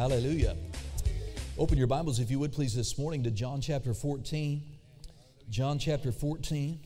Hallelujah. 0.00 0.56
Open 1.58 1.76
your 1.76 1.86
Bibles, 1.86 2.20
if 2.20 2.30
you 2.30 2.38
would 2.38 2.52
please, 2.52 2.74
this 2.74 2.96
morning 2.96 3.22
to 3.24 3.30
John 3.30 3.60
chapter 3.60 3.92
14. 3.92 4.62
John 5.50 5.78
chapter 5.78 6.10
14. 6.10 6.80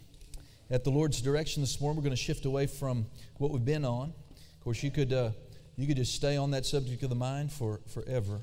At 0.69 0.83
the 0.83 0.91
Lord's 0.91 1.23
direction 1.23 1.63
this 1.63 1.81
morning, 1.81 1.97
we're 1.97 2.03
going 2.03 2.17
to 2.17 2.21
shift 2.21 2.45
away 2.45 2.67
from 2.67 3.07
what 3.39 3.53
we've 3.53 3.65
been 3.65 3.85
on. 3.85 4.13
Of 4.33 4.65
course, 4.65 4.83
you 4.83 4.91
could, 4.91 5.13
uh, 5.13 5.31
you 5.77 5.87
could 5.87 5.97
just 5.97 6.13
stay 6.13 6.37
on 6.37 6.50
that 6.50 6.67
subject 6.67 7.05
of 7.05 7.08
the 7.08 7.15
mind 7.15 7.53
for 7.53 7.83
forever 7.87 8.41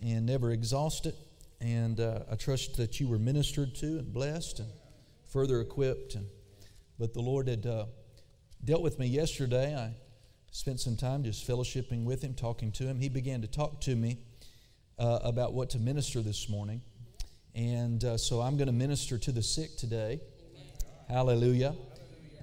and 0.00 0.24
never 0.24 0.50
exhaust 0.52 1.04
it. 1.04 1.16
And 1.60 2.00
uh, 2.00 2.20
I 2.32 2.36
trust 2.36 2.78
that 2.78 3.00
you 3.00 3.06
were 3.06 3.18
ministered 3.18 3.74
to 3.74 3.98
and 3.98 4.10
blessed 4.10 4.60
and 4.60 4.68
further 5.26 5.60
equipped. 5.60 6.14
And, 6.14 6.26
but 6.98 7.12
the 7.12 7.20
Lord 7.20 7.48
had 7.48 7.66
uh, 7.66 7.84
dealt 8.64 8.80
with 8.80 8.98
me 8.98 9.08
yesterday. 9.08 9.76
I 9.76 9.92
spent 10.54 10.78
some 10.78 10.96
time 10.96 11.24
just 11.24 11.44
fellowshipping 11.48 12.04
with 12.04 12.22
him, 12.22 12.32
talking 12.32 12.70
to 12.70 12.84
him. 12.84 13.00
He 13.00 13.08
began 13.08 13.40
to 13.40 13.48
talk 13.48 13.80
to 13.82 13.96
me 13.96 14.18
uh, 15.00 15.18
about 15.24 15.52
what 15.52 15.70
to 15.70 15.80
minister 15.80 16.20
this 16.20 16.48
morning. 16.48 16.80
And 17.56 18.04
uh, 18.04 18.16
so 18.16 18.40
I'm 18.40 18.56
going 18.56 18.68
to 18.68 18.72
minister 18.72 19.18
to 19.18 19.32
the 19.32 19.42
sick 19.42 19.76
today. 19.76 20.20
Hallelujah. 21.08 21.74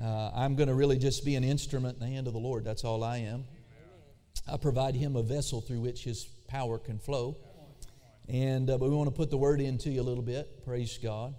Uh, 0.04 0.30
I'm 0.36 0.58
going 0.58 0.68
to 0.68 0.76
really 0.76 0.98
just 0.98 1.24
be 1.24 1.36
an 1.36 1.46
instrument 1.46 1.94
in 1.94 2.00
the 2.02 2.14
hand 2.14 2.28
of 2.28 2.34
the 2.34 2.40
Lord. 2.40 2.66
That's 2.66 2.84
all 2.84 3.02
I 3.02 3.20
am. 3.20 3.46
I 4.46 4.58
provide 4.58 4.94
him 4.94 5.16
a 5.16 5.24
vessel 5.24 5.62
through 5.62 5.80
which 5.80 6.04
his 6.04 6.26
power 6.50 6.80
can 6.80 7.00
flow. 7.00 7.38
And 8.28 8.70
uh, 8.70 8.78
but 8.78 8.90
we 8.90 8.96
want 8.96 9.08
to 9.08 9.16
put 9.16 9.30
the 9.30 9.38
word 9.38 9.62
into 9.62 9.90
you 9.90 10.02
a 10.02 10.04
little 10.04 10.24
bit. 10.24 10.66
Praise 10.66 11.00
God 11.02 11.34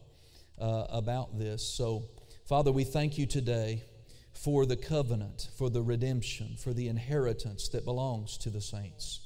uh, 0.58 0.86
about 0.88 1.38
this. 1.38 1.62
So, 1.62 2.04
Father, 2.48 2.72
we 2.72 2.84
thank 2.84 3.18
you 3.18 3.26
today 3.26 3.84
for 4.32 4.66
the 4.66 4.76
covenant, 4.76 5.48
for 5.56 5.70
the 5.70 5.82
redemption, 5.82 6.56
for 6.56 6.72
the 6.72 6.88
inheritance 6.88 7.68
that 7.68 7.84
belongs 7.84 8.36
to 8.38 8.50
the 8.50 8.60
saints. 8.60 9.20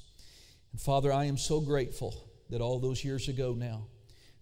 And 0.71 0.81
Father, 0.81 1.11
I 1.11 1.25
am 1.25 1.37
so 1.37 1.61
grateful 1.61 2.29
that 2.49 2.61
all 2.61 2.79
those 2.79 3.03
years 3.03 3.27
ago 3.27 3.53
now, 3.57 3.87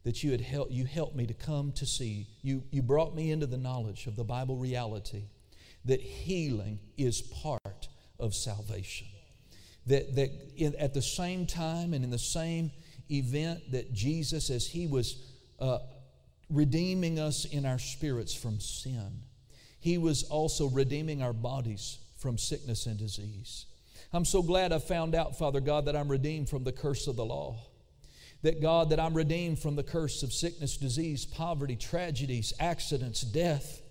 that 0.04 0.24
you 0.24 0.32
had 0.32 0.42
helped 0.42 0.72
you 0.72 0.86
helped 0.86 1.16
me 1.16 1.26
to 1.26 1.34
come 1.34 1.72
to 1.74 1.86
see. 1.86 2.28
You, 2.44 2.64
you 2.72 2.84
brought 2.84 3.16
me 3.16 3.32
into 3.32 3.48
the 3.48 3.58
knowledge 3.58 4.06
of 4.06 4.16
the 4.16 4.24
Bible 4.24 4.56
reality 4.56 5.24
that 5.86 6.00
healing 6.00 6.80
is 6.98 7.22
part 7.22 7.88
of 8.20 8.34
salvation. 8.34 9.08
That, 9.88 10.16
that 10.16 10.30
in, 10.56 10.76
at 10.76 10.94
the 10.94 11.02
same 11.02 11.46
time 11.46 11.94
and 11.94 12.04
in 12.04 12.12
the 12.12 12.20
same 12.20 12.72
event 13.10 13.72
that 13.72 13.94
Jesus, 13.94 14.50
as 14.50 14.68
he 14.68 14.88
was 14.88 15.32
uh, 15.60 15.80
redeeming 16.50 17.20
us 17.20 17.46
in 17.46 17.66
our 17.66 17.80
spirits 17.80 18.34
from 18.34 18.60
sin, 18.60 19.22
he 19.86 20.00
was 20.00 20.24
also 20.24 20.68
redeeming 20.68 21.22
our 21.22 21.32
bodies 21.32 22.00
from 22.18 22.40
sickness 22.40 22.88
and 22.88 22.98
disease. 22.98 23.68
I'm 24.12 24.26
so 24.26 24.42
glad 24.42 24.74
I 24.74 24.80
found 24.80 25.14
out, 25.14 25.38
Father 25.38 25.60
God, 25.60 25.86
that 25.86 25.96
I'm 25.96 26.10
redeemed 26.10 26.50
from 26.50 26.64
the 26.64 26.72
curse 26.72 27.06
of 27.06 27.16
the 27.16 27.24
law. 27.24 27.60
That 28.42 28.64
God, 28.64 28.90
that 28.90 29.00
I'm 29.00 29.14
redeemed 29.14 29.60
from 29.60 29.76
the 29.76 29.84
curse 29.84 30.24
of 30.24 30.34
sickness, 30.34 30.76
disease, 30.78 31.24
poverty, 31.24 31.76
tragedies, 31.76 32.52
accidents, 32.60 33.22
death. 33.22 33.84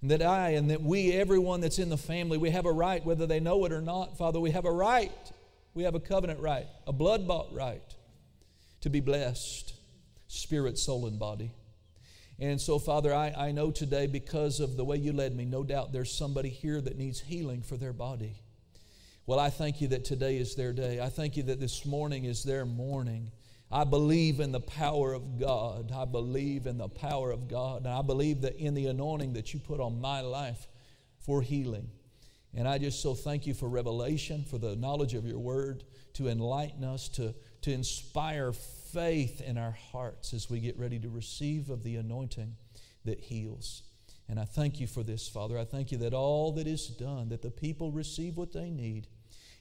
And 0.00 0.12
that 0.12 0.22
I 0.22 0.50
and 0.50 0.70
that 0.70 0.80
we, 0.80 1.10
everyone 1.10 1.60
that's 1.60 1.80
in 1.80 1.88
the 1.88 1.98
family, 1.98 2.38
we 2.38 2.50
have 2.50 2.64
a 2.64 2.72
right, 2.72 3.04
whether 3.04 3.26
they 3.26 3.40
know 3.40 3.64
it 3.64 3.72
or 3.72 3.82
not, 3.82 4.16
Father, 4.16 4.38
we 4.38 4.52
have 4.52 4.64
a 4.64 4.72
right. 4.72 5.32
We 5.74 5.82
have 5.82 5.96
a 5.96 6.00
covenant 6.00 6.38
right, 6.38 6.68
a 6.86 6.92
blood 6.92 7.26
bought 7.26 7.52
right 7.52 7.82
to 8.82 8.90
be 8.90 9.00
blessed, 9.00 9.74
spirit, 10.28 10.78
soul, 10.78 11.08
and 11.08 11.18
body. 11.18 11.50
And 12.38 12.60
so, 12.60 12.78
Father, 12.78 13.14
I, 13.14 13.32
I 13.36 13.52
know 13.52 13.70
today 13.70 14.06
because 14.06 14.58
of 14.60 14.76
the 14.76 14.84
way 14.84 14.96
you 14.96 15.12
led 15.12 15.36
me, 15.36 15.44
no 15.44 15.62
doubt 15.62 15.92
there's 15.92 16.12
somebody 16.12 16.48
here 16.48 16.80
that 16.80 16.98
needs 16.98 17.20
healing 17.20 17.62
for 17.62 17.76
their 17.76 17.92
body. 17.92 18.36
Well, 19.26 19.38
I 19.38 19.50
thank 19.50 19.80
you 19.80 19.88
that 19.88 20.04
today 20.04 20.38
is 20.38 20.56
their 20.56 20.72
day. 20.72 21.00
I 21.00 21.08
thank 21.08 21.36
you 21.36 21.44
that 21.44 21.60
this 21.60 21.86
morning 21.86 22.24
is 22.24 22.42
their 22.42 22.64
morning. 22.64 23.30
I 23.70 23.84
believe 23.84 24.40
in 24.40 24.50
the 24.50 24.60
power 24.60 25.14
of 25.14 25.38
God. 25.38 25.92
I 25.92 26.04
believe 26.04 26.66
in 26.66 26.76
the 26.76 26.88
power 26.88 27.30
of 27.30 27.48
God. 27.48 27.84
And 27.84 27.94
I 27.94 28.02
believe 28.02 28.40
that 28.40 28.56
in 28.56 28.74
the 28.74 28.86
anointing 28.86 29.34
that 29.34 29.54
you 29.54 29.60
put 29.60 29.80
on 29.80 30.00
my 30.00 30.20
life 30.20 30.66
for 31.20 31.40
healing. 31.40 31.88
And 32.54 32.68
I 32.68 32.78
just 32.78 33.00
so 33.00 33.14
thank 33.14 33.46
you 33.46 33.54
for 33.54 33.68
revelation, 33.68 34.44
for 34.44 34.58
the 34.58 34.76
knowledge 34.76 35.14
of 35.14 35.24
your 35.24 35.38
word, 35.38 35.84
to 36.14 36.28
enlighten 36.28 36.84
us, 36.84 37.08
to, 37.10 37.34
to 37.62 37.72
inspire 37.72 38.52
faith 38.92 39.40
in 39.40 39.58
our 39.58 39.76
hearts 39.92 40.34
as 40.34 40.50
we 40.50 40.60
get 40.60 40.78
ready 40.78 40.98
to 40.98 41.08
receive 41.08 41.70
of 41.70 41.82
the 41.82 41.96
anointing 41.96 42.56
that 43.04 43.20
heals. 43.20 43.82
And 44.28 44.38
I 44.38 44.44
thank 44.44 44.80
you 44.80 44.86
for 44.86 45.02
this, 45.02 45.28
Father. 45.28 45.58
I 45.58 45.64
thank 45.64 45.92
you 45.92 45.98
that 45.98 46.14
all 46.14 46.52
that 46.52 46.66
is 46.66 46.86
done, 46.86 47.28
that 47.30 47.42
the 47.42 47.50
people 47.50 47.90
receive 47.90 48.36
what 48.36 48.52
they 48.52 48.70
need, 48.70 49.08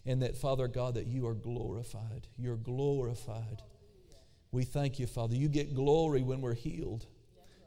and 0.06 0.22
that, 0.22 0.38
Father 0.38 0.68
God, 0.68 0.96
that 0.96 1.08
you 1.08 1.28
are 1.28 1.34
glorified. 1.34 2.28
You're 2.38 2.58
glorified. 2.58 3.62
We 4.52 4.64
thank 4.64 5.00
you, 5.00 5.08
Father. 5.08 5.36
You 5.36 5.47
get 5.47 5.75
glory 5.75 6.22
when 6.24 6.41
we're 6.41 6.56
healed. 6.56 7.06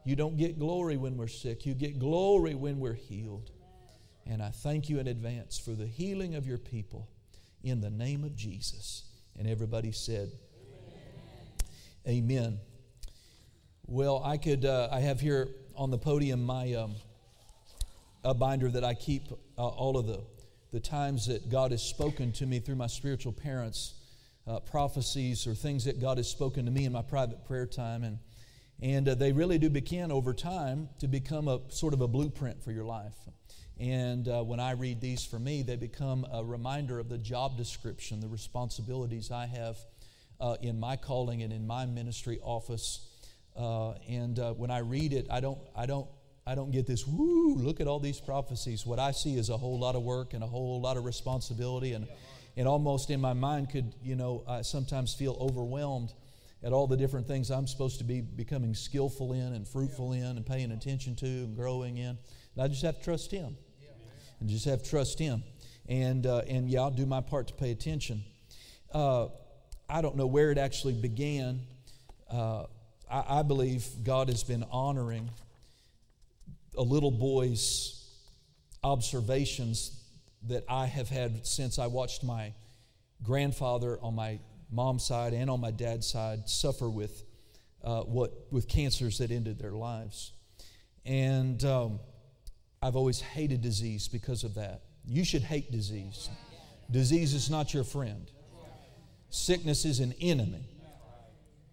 You 0.05 0.17
don't 0.17 0.37
get 0.37 0.59
glory 0.59 0.97
when 0.97 1.17
we're 1.17 1.29
sick. 1.29 1.65
You 1.65 1.75
get 1.75 1.99
glory 1.99 2.55
when 2.55 2.79
we're 2.79 2.95
healed. 2.95 3.51
And 4.27 4.43
I 4.43 4.51
thank 4.51 4.89
you 4.89 4.99
in 4.99 5.07
advance 5.07 5.59
for 5.59 5.73
the 5.73 5.87
healing 5.87 6.35
of 6.35 6.47
your 6.47 6.59
people 6.59 7.09
in 7.63 7.81
the 7.81 7.91
name 7.91 8.25
of 8.25 8.37
Jesus. 8.37 9.05
And 9.39 9.49
everybody 9.49 9.93
said, 9.93 10.33
Amen. 12.07 12.59
Well, 13.87 14.23
I 14.23 14.37
could, 14.37 14.67
uh, 14.67 14.91
I 14.93 15.01
have 15.01 15.21
here 15.21 15.49
on 15.75 15.91
the 15.91 15.97
podium 15.97 16.45
my 16.45 16.75
um, 16.75 16.97
a 18.23 18.35
binder 18.35 18.71
that 18.71 18.85
I 18.85 18.93
keep 18.93 19.23
uh, 19.57 19.67
all 19.67 19.97
of 19.97 20.07
the, 20.07 20.21
the 20.71 20.81
times 20.81 21.27
that 21.29 21.49
God 21.49 21.71
has 21.71 21.83
spoken 21.83 22.31
to 22.33 22.45
me 22.45 22.59
through 22.59 22.75
my 22.75 22.89
spiritual 22.89 23.33
parents, 23.33 23.95
uh, 24.47 24.61
prophecies 24.61 25.47
or 25.47 25.55
things 25.55 25.87
that 25.87 25.99
God 25.99 26.19
has 26.19 26.29
spoken 26.29 26.67
to 26.67 26.71
me 26.71 26.85
in 26.85 26.93
my 26.93 27.01
private 27.01 27.47
prayer 27.47 27.67
time. 27.67 28.05
And, 28.05 28.19
and 28.83 29.09
uh, 29.09 29.15
they 29.15 29.33
really 29.33 29.57
do 29.57 29.71
begin 29.71 30.13
over 30.13 30.35
time 30.35 30.91
to 30.99 31.09
become 31.09 31.49
a 31.49 31.61
sort 31.71 31.95
of 31.95 32.03
a 32.03 32.09
blueprint 32.09 32.63
for 32.63 32.71
your 32.71 32.85
life. 32.85 33.17
And 33.81 34.29
uh, 34.29 34.43
when 34.43 34.61
I 34.61 34.73
read 34.73 35.01
these 35.01 35.25
for 35.25 35.39
me, 35.39 35.63
they 35.63 35.77
become 35.77 36.27
a 36.31 36.45
reminder 36.45 36.99
of 36.99 37.09
the 37.09 37.17
job 37.17 37.57
description, 37.57 38.21
the 38.21 38.29
responsibilities 38.29 39.31
I 39.31 39.47
have 39.47 39.79
uh, 40.45 40.57
in 40.61 40.79
my 40.79 40.95
calling 40.95 41.43
and 41.43 41.53
in 41.53 41.67
my 41.67 41.87
ministry 41.87 42.39
office. 42.43 43.09
Uh, 43.57 43.93
and 44.07 44.39
uh, 44.39 44.53
when 44.53 44.71
I 44.71 44.81
read 44.81 45.15
it, 45.15 45.27
I 45.31 45.41
don't, 45.41 45.59
I 45.75 45.87
don't, 45.87 46.07
I 46.47 46.55
don't 46.55 46.71
get 46.71 46.87
this. 46.87 47.07
Woo! 47.07 47.55
Look 47.55 47.81
at 47.81 47.87
all 47.87 47.99
these 47.99 48.21
prophecies. 48.21 48.85
What 48.85 48.99
I 48.99 49.13
see 49.13 49.39
is 49.39 49.49
a 49.49 49.57
whole 49.57 49.79
lot 49.81 49.97
of 49.97 50.03
work 50.03 50.35
and 50.35 50.45
a 50.45 50.47
whole 50.47 50.83
lot 50.83 50.99
of 50.99 51.07
responsibility, 51.07 51.95
and 51.95 52.07
and 52.57 52.69
almost 52.69 53.11
in 53.11 53.21
my 53.21 53.33
mind 53.33 53.71
could, 53.71 53.95
you 54.03 54.17
know, 54.17 54.45
I 54.47 54.63
sometimes 54.63 55.15
feel 55.15 55.37
overwhelmed 55.41 56.13
at 56.63 56.73
all 56.73 56.87
the 56.87 56.97
different 56.97 57.27
things 57.27 57.51
I'm 57.51 57.67
supposed 57.67 57.99
to 57.99 58.05
be 58.05 58.21
becoming 58.21 58.75
skillful 58.75 59.33
in 59.33 59.55
and 59.55 59.67
fruitful 59.67 60.13
in 60.13 60.37
and 60.37 60.45
paying 60.45 60.71
attention 60.71 61.17
to 61.17 61.27
and 61.27 61.57
growing 61.57 61.97
in. 61.97 62.19
And 62.55 62.63
I 62.63 62.69
just 62.69 62.83
have 62.83 62.99
to 62.99 63.05
trust 63.05 63.31
Him, 63.31 63.57
and 64.41 64.49
just 64.51 64.67
have 64.67 64.83
to 64.83 64.91
trust 64.91 65.19
Him, 65.19 65.43
and 65.89 66.27
uh, 66.27 66.43
and 66.47 66.69
yeah, 66.69 66.81
I'll 66.81 66.91
do 66.91 67.07
my 67.07 67.23
part 67.23 67.49
to 67.49 67.55
pay 67.55 67.71
attention. 67.71 68.23
I 69.89 70.01
don't 70.01 70.17
know 70.17 70.27
where 70.27 70.51
it 70.51 70.59
actually 70.59 70.95
began. 70.95 71.61
Uh, 72.31 72.65
I, 73.11 73.41
I 73.41 73.43
believe 73.43 73.87
God 74.03 74.29
has 74.29 74.43
been 74.43 74.65
honoring 74.71 75.29
a 76.77 76.83
little 76.83 77.11
boy's 77.11 78.05
observations 78.83 80.01
that 80.49 80.65
I 80.69 80.87
have 80.87 81.09
had 81.09 81.47
since 81.47 81.79
I 81.79 81.87
watched 81.87 82.23
my 82.23 82.53
grandfather 83.23 83.99
on 84.03 84.15
my 84.15 84.41
mom's 84.71 85.07
side 85.07 85.33
and 85.33 85.49
on 85.49 85.61
my 85.61 85.71
dad's 85.71 86.07
side 86.07 86.49
suffer 86.49 86.89
with 86.91 87.25
uh, 87.83 88.01
what 88.03 88.33
with 88.51 88.67
cancers 88.67 89.19
that 89.19 89.31
ended 89.31 89.59
their 89.59 89.73
lives, 89.73 90.33
and 91.05 91.63
um, 91.65 92.01
I've 92.83 92.97
always 92.97 93.21
hated 93.21 93.61
disease 93.61 94.09
because 94.09 94.43
of 94.43 94.55
that. 94.55 94.83
You 95.07 95.25
should 95.25 95.43
hate 95.43 95.71
disease. 95.71 96.31
Disease 96.91 97.35
is 97.35 97.51
not 97.51 97.75
your 97.75 97.85
friend. 97.85 98.31
Sickness 99.35 99.85
is 99.85 99.99
an 99.99 100.15
enemy. 100.21 100.65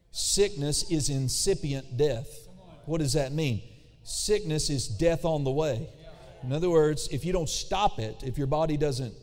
Sickness 0.10 0.90
is 0.90 1.12
incipient 1.12 1.96
death. 1.96 2.28
What 2.86 3.02
does 3.02 3.14
that 3.14 3.34
mean? 3.34 3.62
Sickness 4.04 4.72
is 4.72 4.88
death 4.88 5.26
on 5.26 5.44
the 5.44 5.52
way. 5.52 5.88
In 6.42 6.54
other 6.54 6.72
words, 6.72 7.08
if 7.12 7.24
you 7.24 7.32
don't 7.32 7.48
stop 7.48 8.00
it, 8.00 8.24
if 8.24 8.36
your 8.36 8.48
body 8.48 8.78
doesn't 8.78 9.14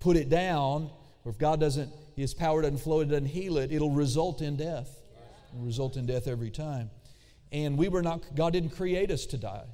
put 0.00 0.16
it 0.16 0.28
down, 0.28 0.90
or 1.24 1.30
if 1.30 1.38
God 1.38 1.60
doesn't, 1.60 1.88
His 2.16 2.34
power 2.34 2.60
doesn't 2.60 2.78
flow, 2.78 3.00
it 3.00 3.08
doesn't 3.08 3.26
heal 3.26 3.56
it, 3.56 3.70
it'll 3.70 3.92
result 3.92 4.42
in 4.42 4.56
death. 4.56 4.90
It'll 5.52 5.64
result 5.64 5.96
in 5.96 6.06
death 6.06 6.26
every 6.26 6.50
time. 6.50 6.90
And 7.52 7.78
we 7.78 7.88
were 7.88 8.02
not, 8.02 8.34
God 8.34 8.52
didn't 8.52 8.70
create 8.70 9.12
us 9.12 9.26
to 9.26 9.38
die. 9.38 9.64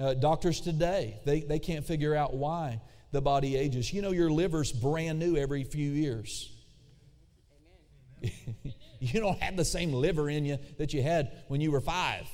Uh, 0.00 0.14
doctors 0.14 0.60
today, 0.60 1.18
they, 1.24 1.40
they 1.40 1.58
can't 1.58 1.84
figure 1.84 2.14
out 2.14 2.34
why 2.34 2.80
the 3.10 3.20
body 3.20 3.56
ages. 3.56 3.92
You 3.92 4.00
know, 4.00 4.12
your 4.12 4.30
liver's 4.30 4.70
brand 4.70 5.18
new 5.18 5.36
every 5.36 5.64
few 5.64 5.90
years. 5.90 6.53
you 9.00 9.20
don't 9.20 9.40
have 9.42 9.56
the 9.56 9.64
same 9.64 9.92
liver 9.92 10.30
in 10.30 10.44
you 10.44 10.58
that 10.78 10.92
you 10.92 11.02
had 11.02 11.32
when 11.48 11.60
you 11.60 11.70
were 11.70 11.80
five. 11.80 12.26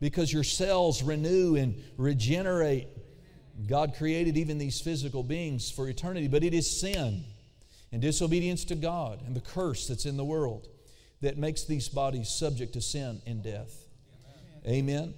Because 0.00 0.32
your 0.32 0.44
cells 0.44 1.02
renew 1.02 1.56
and 1.56 1.80
regenerate. 1.96 2.88
God 3.66 3.94
created 3.96 4.36
even 4.36 4.58
these 4.58 4.80
physical 4.80 5.22
beings 5.22 5.70
for 5.70 5.88
eternity, 5.88 6.26
but 6.28 6.42
it 6.42 6.54
is 6.54 6.80
sin. 6.80 7.24
and 7.92 8.00
disobedience 8.00 8.64
to 8.64 8.74
God 8.74 9.22
and 9.26 9.36
the 9.36 9.40
curse 9.40 9.86
that's 9.86 10.06
in 10.06 10.16
the 10.16 10.24
world 10.24 10.66
that 11.20 11.38
makes 11.38 11.64
these 11.64 11.88
bodies 11.88 12.28
subject 12.28 12.72
to 12.72 12.80
sin 12.80 13.20
and 13.26 13.42
death. 13.42 13.84
Amen. 14.66 15.14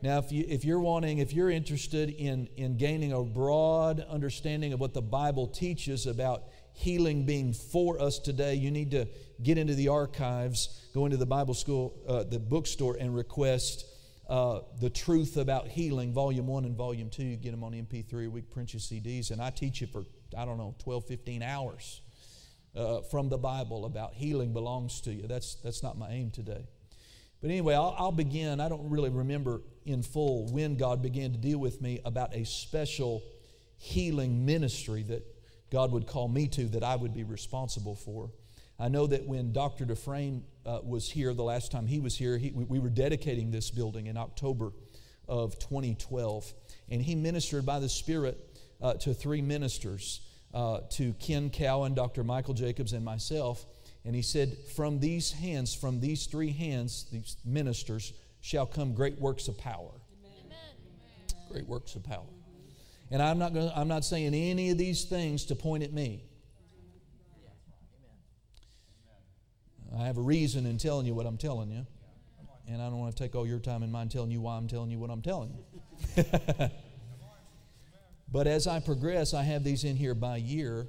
Now, 0.00 0.18
if, 0.18 0.30
you, 0.30 0.44
if 0.48 0.64
you're 0.64 0.78
wanting, 0.78 1.18
if 1.18 1.32
you're 1.32 1.50
interested 1.50 2.10
in, 2.10 2.48
in 2.56 2.76
gaining 2.76 3.12
a 3.12 3.22
broad 3.22 4.04
understanding 4.08 4.72
of 4.72 4.78
what 4.78 4.94
the 4.94 5.02
Bible 5.02 5.48
teaches 5.48 6.06
about 6.06 6.44
healing 6.78 7.26
being 7.26 7.52
for 7.52 8.00
us 8.00 8.20
today, 8.20 8.54
you 8.54 8.70
need 8.70 8.92
to 8.92 9.08
get 9.42 9.58
into 9.58 9.74
the 9.74 9.88
archives, 9.88 10.88
go 10.94 11.06
into 11.06 11.16
the 11.16 11.26
Bible 11.26 11.54
school, 11.54 12.00
uh, 12.06 12.22
the 12.22 12.38
bookstore, 12.38 12.96
and 13.00 13.14
request 13.14 13.84
uh, 14.28 14.60
the 14.80 14.88
truth 14.88 15.36
about 15.36 15.66
healing, 15.66 16.12
volume 16.12 16.46
one 16.46 16.64
and 16.64 16.76
volume 16.76 17.10
two. 17.10 17.24
You 17.24 17.36
get 17.36 17.50
them 17.50 17.64
on 17.64 17.72
MP3, 17.72 18.30
we 18.30 18.42
print 18.42 18.74
you 18.74 18.78
CDs, 18.78 19.32
and 19.32 19.42
I 19.42 19.50
teach 19.50 19.80
you 19.80 19.88
for 19.88 20.04
I 20.36 20.44
don't 20.44 20.56
know 20.56 20.76
12, 20.78 21.06
15 21.06 21.42
hours 21.42 22.00
uh, 22.76 23.00
from 23.02 23.28
the 23.28 23.38
Bible 23.38 23.84
about 23.84 24.14
healing 24.14 24.52
belongs 24.52 25.00
to 25.02 25.12
you. 25.12 25.26
That's 25.26 25.56
that's 25.56 25.82
not 25.82 25.98
my 25.98 26.10
aim 26.10 26.30
today. 26.30 26.64
But 27.40 27.50
anyway, 27.50 27.74
I'll, 27.74 27.94
I'll, 27.98 28.12
begin. 28.12 28.60
I 28.60 28.68
don't 28.68 28.90
really 28.90 29.10
remember 29.10 29.62
in 29.84 30.02
full 30.02 30.52
when 30.52 30.76
God 30.76 31.02
began 31.02 31.32
to 31.32 31.38
deal 31.38 31.58
with 31.58 31.80
me 31.80 32.00
about 32.04 32.34
a 32.34 32.44
special 32.44 33.22
healing 33.76 34.44
ministry 34.44 35.04
that 35.04 35.24
God 35.70 35.92
would 35.92 36.06
call 36.06 36.28
me 36.28 36.48
to 36.48 36.64
that 36.68 36.82
I 36.82 36.96
would 36.96 37.14
be 37.14 37.24
responsible 37.24 37.94
for. 37.94 38.30
I 38.78 38.88
know 38.88 39.06
that 39.08 39.26
when 39.26 39.52
Dr. 39.52 39.84
Dufresne 39.84 40.44
uh, 40.64 40.80
was 40.84 41.10
here 41.10 41.34
the 41.34 41.42
last 41.42 41.72
time 41.72 41.86
he 41.86 41.98
was 41.98 42.16
here, 42.16 42.38
he, 42.38 42.52
we 42.52 42.78
were 42.78 42.90
dedicating 42.90 43.50
this 43.50 43.70
building 43.70 44.06
in 44.06 44.16
October 44.16 44.72
of 45.26 45.58
2012. 45.58 46.52
And 46.88 47.02
he 47.02 47.14
ministered 47.14 47.66
by 47.66 47.80
the 47.80 47.88
Spirit 47.88 48.38
uh, 48.80 48.94
to 48.94 49.12
three 49.14 49.42
ministers 49.42 50.20
uh, 50.54 50.80
to 50.90 51.12
Ken 51.14 51.50
Cowan, 51.50 51.94
Dr. 51.94 52.24
Michael 52.24 52.54
Jacobs, 52.54 52.92
and 52.92 53.04
myself. 53.04 53.66
And 54.04 54.14
he 54.14 54.22
said, 54.22 54.56
From 54.76 55.00
these 55.00 55.32
hands, 55.32 55.74
from 55.74 56.00
these 56.00 56.26
three 56.26 56.52
hands, 56.52 57.06
these 57.10 57.36
ministers, 57.44 58.12
shall 58.40 58.64
come 58.64 58.94
great 58.94 59.18
works 59.18 59.48
of 59.48 59.58
power. 59.58 59.90
Amen. 60.24 61.50
Great 61.50 61.66
works 61.66 61.96
of 61.96 62.04
power. 62.04 62.37
And 63.10 63.22
I'm 63.22 63.38
not, 63.38 63.54
gonna, 63.54 63.72
I'm 63.74 63.88
not 63.88 64.04
saying 64.04 64.34
any 64.34 64.70
of 64.70 64.78
these 64.78 65.04
things 65.04 65.46
to 65.46 65.54
point 65.54 65.82
at 65.82 65.92
me. 65.92 66.24
I 69.98 70.06
have 70.06 70.18
a 70.18 70.22
reason 70.22 70.66
in 70.66 70.76
telling 70.78 71.06
you 71.06 71.14
what 71.14 71.26
I'm 71.26 71.38
telling 71.38 71.70
you. 71.70 71.86
And 72.68 72.82
I 72.82 72.86
don't 72.86 72.98
want 72.98 73.16
to 73.16 73.22
take 73.22 73.34
all 73.34 73.46
your 73.46 73.58
time 73.58 73.82
and 73.82 73.90
mine 73.90 74.10
telling 74.10 74.30
you 74.30 74.42
why 74.42 74.56
I'm 74.56 74.68
telling 74.68 74.90
you 74.90 74.98
what 74.98 75.10
I'm 75.10 75.22
telling 75.22 75.56
you. 76.16 76.24
but 78.30 78.46
as 78.46 78.66
I 78.66 78.80
progress, 78.80 79.32
I 79.32 79.42
have 79.42 79.64
these 79.64 79.84
in 79.84 79.96
here 79.96 80.14
by 80.14 80.36
year. 80.36 80.86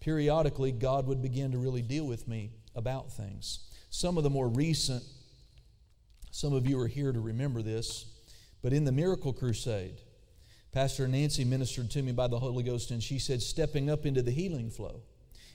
Periodically, 0.00 0.70
God 0.70 1.06
would 1.06 1.22
begin 1.22 1.52
to 1.52 1.58
really 1.58 1.80
deal 1.80 2.06
with 2.06 2.28
me 2.28 2.52
about 2.74 3.10
things. 3.10 3.70
Some 3.88 4.18
of 4.18 4.22
the 4.22 4.28
more 4.28 4.48
recent, 4.48 5.02
some 6.30 6.52
of 6.52 6.66
you 6.66 6.78
are 6.78 6.88
here 6.88 7.10
to 7.10 7.20
remember 7.20 7.62
this, 7.62 8.04
but 8.60 8.74
in 8.74 8.84
the 8.84 8.92
Miracle 8.92 9.32
Crusade, 9.32 10.00
Pastor 10.74 11.06
Nancy 11.06 11.44
ministered 11.44 11.88
to 11.92 12.02
me 12.02 12.10
by 12.10 12.26
the 12.26 12.40
Holy 12.40 12.64
Ghost, 12.64 12.90
and 12.90 13.00
she 13.00 13.20
said, 13.20 13.40
stepping 13.40 13.88
up 13.88 14.04
into 14.04 14.22
the 14.22 14.32
healing 14.32 14.70
flow 14.70 15.02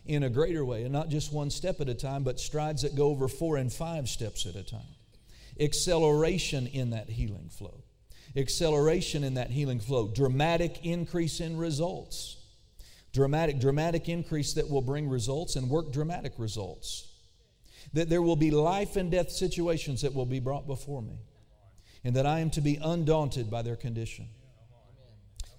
in 0.06 0.24
a 0.24 0.30
greater 0.30 0.64
way, 0.64 0.84
and 0.84 0.94
not 0.94 1.10
just 1.10 1.34
one 1.34 1.50
step 1.50 1.82
at 1.82 1.90
a 1.90 1.94
time, 1.94 2.24
but 2.24 2.40
strides 2.40 2.84
that 2.84 2.96
go 2.96 3.08
over 3.08 3.28
four 3.28 3.58
and 3.58 3.72
five 3.72 4.08
steps 4.08 4.46
at 4.46 4.56
a 4.56 4.64
time. 4.64 4.96
Acceleration 5.60 6.68
in 6.68 6.92
that 6.92 7.10
healing 7.10 7.50
flow. 7.50 7.84
Acceleration 8.38 9.26
in 9.26 9.34
that 9.34 9.52
healing 9.52 9.82
flow. 9.82 10.08
Dramatic 10.08 10.86
increase 10.86 11.42
in 11.42 11.58
results. 11.58 12.38
Dramatic, 13.12 13.60
dramatic 13.60 14.08
increase 14.08 14.54
that 14.54 14.70
will 14.70 14.82
bring 14.82 15.10
results 15.10 15.58
and 15.58 15.70
work 15.70 15.92
dramatic 15.92 16.32
results. 16.38 17.12
That 17.92 18.08
there 18.08 18.22
will 18.22 18.38
be 18.38 18.52
life 18.52 18.96
and 18.96 19.12
death 19.12 19.32
situations 19.32 20.02
that 20.04 20.14
will 20.14 20.26
be 20.26 20.40
brought 20.40 20.66
before 20.66 21.02
me, 21.02 21.20
and 22.06 22.16
that 22.16 22.26
I 22.26 22.40
am 22.40 22.52
to 22.52 22.62
be 22.62 22.80
undaunted 22.82 23.52
by 23.52 23.64
their 23.64 23.76
condition. 23.76 24.30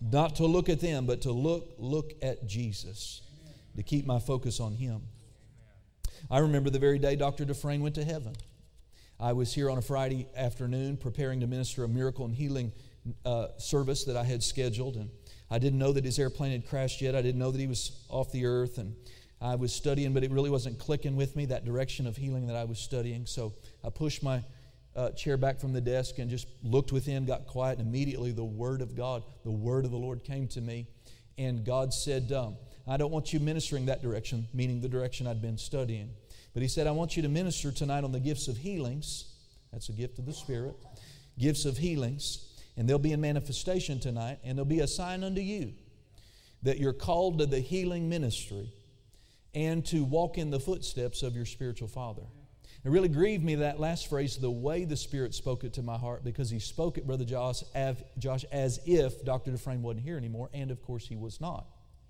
Not 0.00 0.36
to 0.36 0.46
look 0.46 0.68
at 0.68 0.80
them, 0.80 1.06
but 1.06 1.22
to 1.22 1.32
look, 1.32 1.74
look 1.78 2.14
at 2.22 2.46
Jesus, 2.46 3.22
to 3.76 3.82
keep 3.82 4.06
my 4.06 4.18
focus 4.18 4.60
on 4.60 4.72
Him. 4.72 5.02
I 6.30 6.38
remember 6.38 6.70
the 6.70 6.78
very 6.78 6.98
day 6.98 7.16
Dr. 7.16 7.44
Dufresne 7.44 7.82
went 7.82 7.94
to 7.96 8.04
heaven. 8.04 8.34
I 9.18 9.34
was 9.34 9.54
here 9.54 9.70
on 9.70 9.76
a 9.76 9.82
Friday 9.82 10.26
afternoon 10.34 10.96
preparing 10.96 11.40
to 11.40 11.46
minister 11.46 11.84
a 11.84 11.88
miracle 11.88 12.24
and 12.24 12.34
healing 12.34 12.72
uh, 13.24 13.48
service 13.58 14.04
that 14.04 14.16
I 14.16 14.24
had 14.24 14.42
scheduled, 14.42 14.96
and 14.96 15.10
I 15.50 15.58
didn't 15.58 15.78
know 15.78 15.92
that 15.92 16.04
his 16.04 16.18
airplane 16.18 16.52
had 16.52 16.66
crashed 16.66 17.02
yet. 17.02 17.14
I 17.14 17.20
didn't 17.20 17.38
know 17.38 17.50
that 17.50 17.60
he 17.60 17.66
was 17.66 18.04
off 18.08 18.32
the 18.32 18.46
earth, 18.46 18.78
and 18.78 18.94
I 19.42 19.56
was 19.56 19.74
studying, 19.74 20.14
but 20.14 20.24
it 20.24 20.30
really 20.30 20.50
wasn't 20.50 20.78
clicking 20.78 21.16
with 21.16 21.36
me 21.36 21.46
that 21.46 21.66
direction 21.66 22.06
of 22.06 22.16
healing 22.16 22.46
that 22.46 22.56
I 22.56 22.64
was 22.64 22.78
studying. 22.78 23.26
So 23.26 23.52
I 23.84 23.90
pushed 23.90 24.22
my 24.22 24.42
uh, 24.96 25.10
chair 25.10 25.36
back 25.36 25.60
from 25.60 25.72
the 25.72 25.80
desk 25.80 26.18
and 26.18 26.28
just 26.28 26.46
looked 26.62 26.92
within, 26.92 27.24
got 27.24 27.46
quiet, 27.46 27.78
and 27.78 27.88
immediately 27.88 28.32
the 28.32 28.44
Word 28.44 28.82
of 28.82 28.96
God, 28.96 29.22
the 29.44 29.50
Word 29.50 29.84
of 29.84 29.90
the 29.90 29.96
Lord 29.96 30.24
came 30.24 30.48
to 30.48 30.60
me. 30.60 30.86
And 31.38 31.64
God 31.64 31.94
said, 31.94 32.32
um, 32.32 32.56
I 32.86 32.96
don't 32.96 33.10
want 33.10 33.32
you 33.32 33.40
ministering 33.40 33.86
that 33.86 34.02
direction, 34.02 34.46
meaning 34.52 34.80
the 34.80 34.88
direction 34.88 35.26
I'd 35.26 35.40
been 35.40 35.58
studying. 35.58 36.10
But 36.52 36.62
He 36.62 36.68
said, 36.68 36.86
I 36.86 36.90
want 36.90 37.16
you 37.16 37.22
to 37.22 37.28
minister 37.28 37.70
tonight 37.70 38.04
on 38.04 38.12
the 38.12 38.20
gifts 38.20 38.48
of 38.48 38.56
healings. 38.56 39.26
That's 39.72 39.88
a 39.88 39.92
gift 39.92 40.18
of 40.18 40.26
the 40.26 40.32
Spirit. 40.32 40.74
Gifts 41.38 41.64
of 41.64 41.78
healings. 41.78 42.46
And 42.76 42.88
they'll 42.88 42.98
be 42.98 43.12
in 43.12 43.20
manifestation 43.20 44.00
tonight, 44.00 44.38
and 44.42 44.56
there'll 44.58 44.64
be 44.64 44.80
a 44.80 44.86
sign 44.86 45.22
unto 45.22 45.40
you 45.40 45.72
that 46.62 46.78
you're 46.78 46.92
called 46.92 47.38
to 47.38 47.46
the 47.46 47.60
healing 47.60 48.08
ministry 48.08 48.72
and 49.54 49.84
to 49.86 50.04
walk 50.04 50.38
in 50.38 50.50
the 50.50 50.60
footsteps 50.60 51.22
of 51.22 51.34
your 51.34 51.46
spiritual 51.46 51.88
father. 51.88 52.22
It 52.82 52.88
really 52.88 53.08
grieved 53.08 53.44
me 53.44 53.56
that 53.56 53.78
last 53.78 54.08
phrase, 54.08 54.38
the 54.38 54.50
way 54.50 54.84
the 54.86 54.96
Spirit 54.96 55.34
spoke 55.34 55.64
it 55.64 55.74
to 55.74 55.82
my 55.82 55.98
heart, 55.98 56.24
because 56.24 56.48
he 56.48 56.58
spoke 56.58 56.96
it, 56.96 57.06
Brother 57.06 57.24
Josh, 57.24 57.62
Josh 58.18 58.44
as 58.50 58.80
if 58.86 59.22
Dr. 59.22 59.50
Dufresne 59.50 59.82
wasn't 59.82 60.04
here 60.04 60.16
anymore, 60.16 60.48
and 60.54 60.70
of 60.70 60.82
course 60.82 61.06
he 61.06 61.14
was 61.14 61.40
not. 61.42 61.66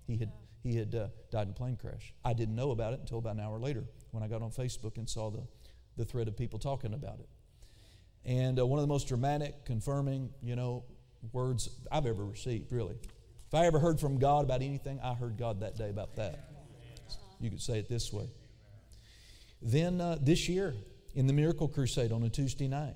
He 0.07 0.15
had, 0.17 0.31
he 0.63 0.77
had 0.77 0.95
uh, 0.95 1.07
died 1.29 1.47
in 1.47 1.49
a 1.49 1.53
plane 1.53 1.75
crash. 1.75 2.13
I 2.23 2.31
didn't 2.31 2.55
know 2.55 2.71
about 2.71 2.93
it 2.93 3.01
until 3.01 3.17
about 3.17 3.35
an 3.35 3.41
hour 3.41 3.59
later 3.59 3.83
when 4.11 4.23
I 4.23 4.27
got 4.27 4.41
on 4.41 4.51
Facebook 4.51 4.97
and 4.97 5.09
saw 5.09 5.29
the, 5.29 5.43
the 5.97 6.05
thread 6.05 6.29
of 6.29 6.37
people 6.37 6.57
talking 6.57 6.93
about 6.93 7.19
it. 7.19 7.27
And 8.23 8.57
uh, 8.57 8.65
one 8.65 8.79
of 8.79 8.83
the 8.83 8.93
most 8.93 9.09
dramatic, 9.09 9.65
confirming, 9.65 10.29
you 10.41 10.55
know, 10.55 10.85
words 11.33 11.69
I've 11.91 12.05
ever 12.05 12.23
received, 12.23 12.71
really. 12.71 12.95
If 13.47 13.53
I 13.53 13.65
ever 13.65 13.79
heard 13.79 13.99
from 13.99 14.19
God 14.19 14.45
about 14.45 14.61
anything, 14.61 15.01
I 15.03 15.15
heard 15.15 15.37
God 15.37 15.59
that 15.61 15.75
day 15.75 15.89
about 15.89 16.15
that. 16.15 16.47
You 17.41 17.49
could 17.49 17.61
say 17.61 17.79
it 17.79 17.89
this 17.89 18.13
way. 18.13 18.29
Then 19.61 20.01
uh, 20.01 20.17
this 20.19 20.49
year 20.49 20.73
in 21.13 21.27
the 21.27 21.33
Miracle 21.33 21.67
Crusade 21.67 22.11
on 22.11 22.23
a 22.23 22.29
Tuesday 22.29 22.67
night, 22.67 22.95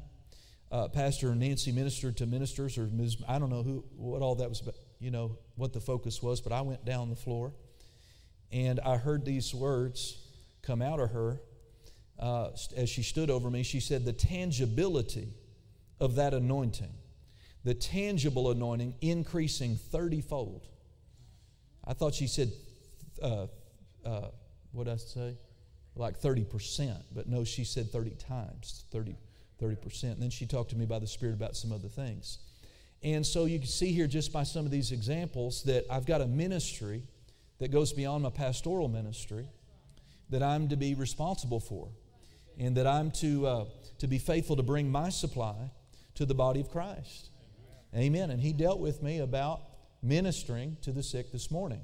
uh, 0.71 0.87
Pastor 0.87 1.33
Nancy 1.35 1.71
ministered 1.71 2.17
to 2.17 2.25
ministers, 2.25 2.77
or 2.77 2.87
Ms., 2.87 3.17
I 3.27 3.37
don't 3.37 3.49
know 3.49 3.61
who, 3.61 3.83
what 3.95 4.21
all 4.21 4.35
that 4.35 4.49
was, 4.49 4.61
but 4.61 4.75
you 4.99 5.11
know 5.11 5.37
what 5.55 5.73
the 5.73 5.79
focus 5.79 6.23
was. 6.23 6.41
But 6.41 6.51
I 6.51 6.61
went 6.61 6.83
down 6.85 7.09
the 7.09 7.15
floor, 7.15 7.53
and 8.51 8.79
I 8.79 8.97
heard 8.97 9.25
these 9.25 9.53
words 9.53 10.17
come 10.63 10.81
out 10.81 10.99
of 10.99 11.11
her 11.11 11.39
uh, 12.17 12.49
as 12.75 12.89
she 12.89 13.03
stood 13.03 13.29
over 13.29 13.49
me. 13.51 13.61
She 13.61 13.79
said, 13.79 14.03
"The 14.05 14.13
tangibility 14.13 15.29
of 15.99 16.15
that 16.15 16.33
anointing, 16.33 16.93
the 17.63 17.75
tangible 17.75 18.49
anointing, 18.49 18.95
increasing 19.01 19.75
thirtyfold." 19.75 20.63
I 21.87 21.93
thought 21.93 22.15
she 22.15 22.27
said, 22.27 22.51
uh, 23.21 23.45
uh, 24.03 24.29
"What 24.71 24.85
did 24.85 24.93
I 24.93 24.97
say?" 24.97 25.37
Like 25.95 26.19
30%, 26.19 26.95
but 27.13 27.27
no, 27.27 27.43
she 27.43 27.63
said 27.63 27.91
30 27.91 28.11
times, 28.11 28.85
30, 28.91 29.15
30%. 29.61 30.03
And 30.03 30.21
then 30.21 30.29
she 30.29 30.45
talked 30.45 30.71
to 30.71 30.75
me 30.75 30.85
by 30.85 30.99
the 30.99 31.07
Spirit 31.07 31.35
about 31.35 31.55
some 31.55 31.71
other 31.71 31.87
things. 31.87 32.39
And 33.03 33.25
so 33.25 33.45
you 33.45 33.59
can 33.59 33.67
see 33.67 33.91
here 33.91 34.07
just 34.07 34.33
by 34.33 34.43
some 34.43 34.65
of 34.65 34.71
these 34.71 34.91
examples 34.91 35.63
that 35.63 35.85
I've 35.89 36.05
got 36.05 36.21
a 36.21 36.25
ministry 36.25 37.03
that 37.59 37.71
goes 37.71 37.93
beyond 37.93 38.23
my 38.23 38.29
pastoral 38.29 38.87
ministry 38.87 39.47
that 40.29 40.41
I'm 40.41 40.67
to 40.69 40.75
be 40.75 40.95
responsible 40.95 41.59
for 41.59 41.89
and 42.59 42.75
that 42.77 42.87
I'm 42.87 43.11
to, 43.11 43.47
uh, 43.47 43.65
to 43.99 44.07
be 44.07 44.17
faithful 44.17 44.55
to 44.55 44.63
bring 44.63 44.89
my 44.91 45.09
supply 45.09 45.55
to 46.15 46.25
the 46.25 46.33
body 46.33 46.61
of 46.61 46.71
Christ. 46.71 47.29
Amen. 47.95 48.31
And 48.31 48.41
he 48.41 48.53
dealt 48.53 48.79
with 48.79 49.03
me 49.03 49.19
about 49.19 49.61
ministering 50.01 50.77
to 50.81 50.91
the 50.91 51.03
sick 51.03 51.31
this 51.31 51.51
morning. 51.51 51.81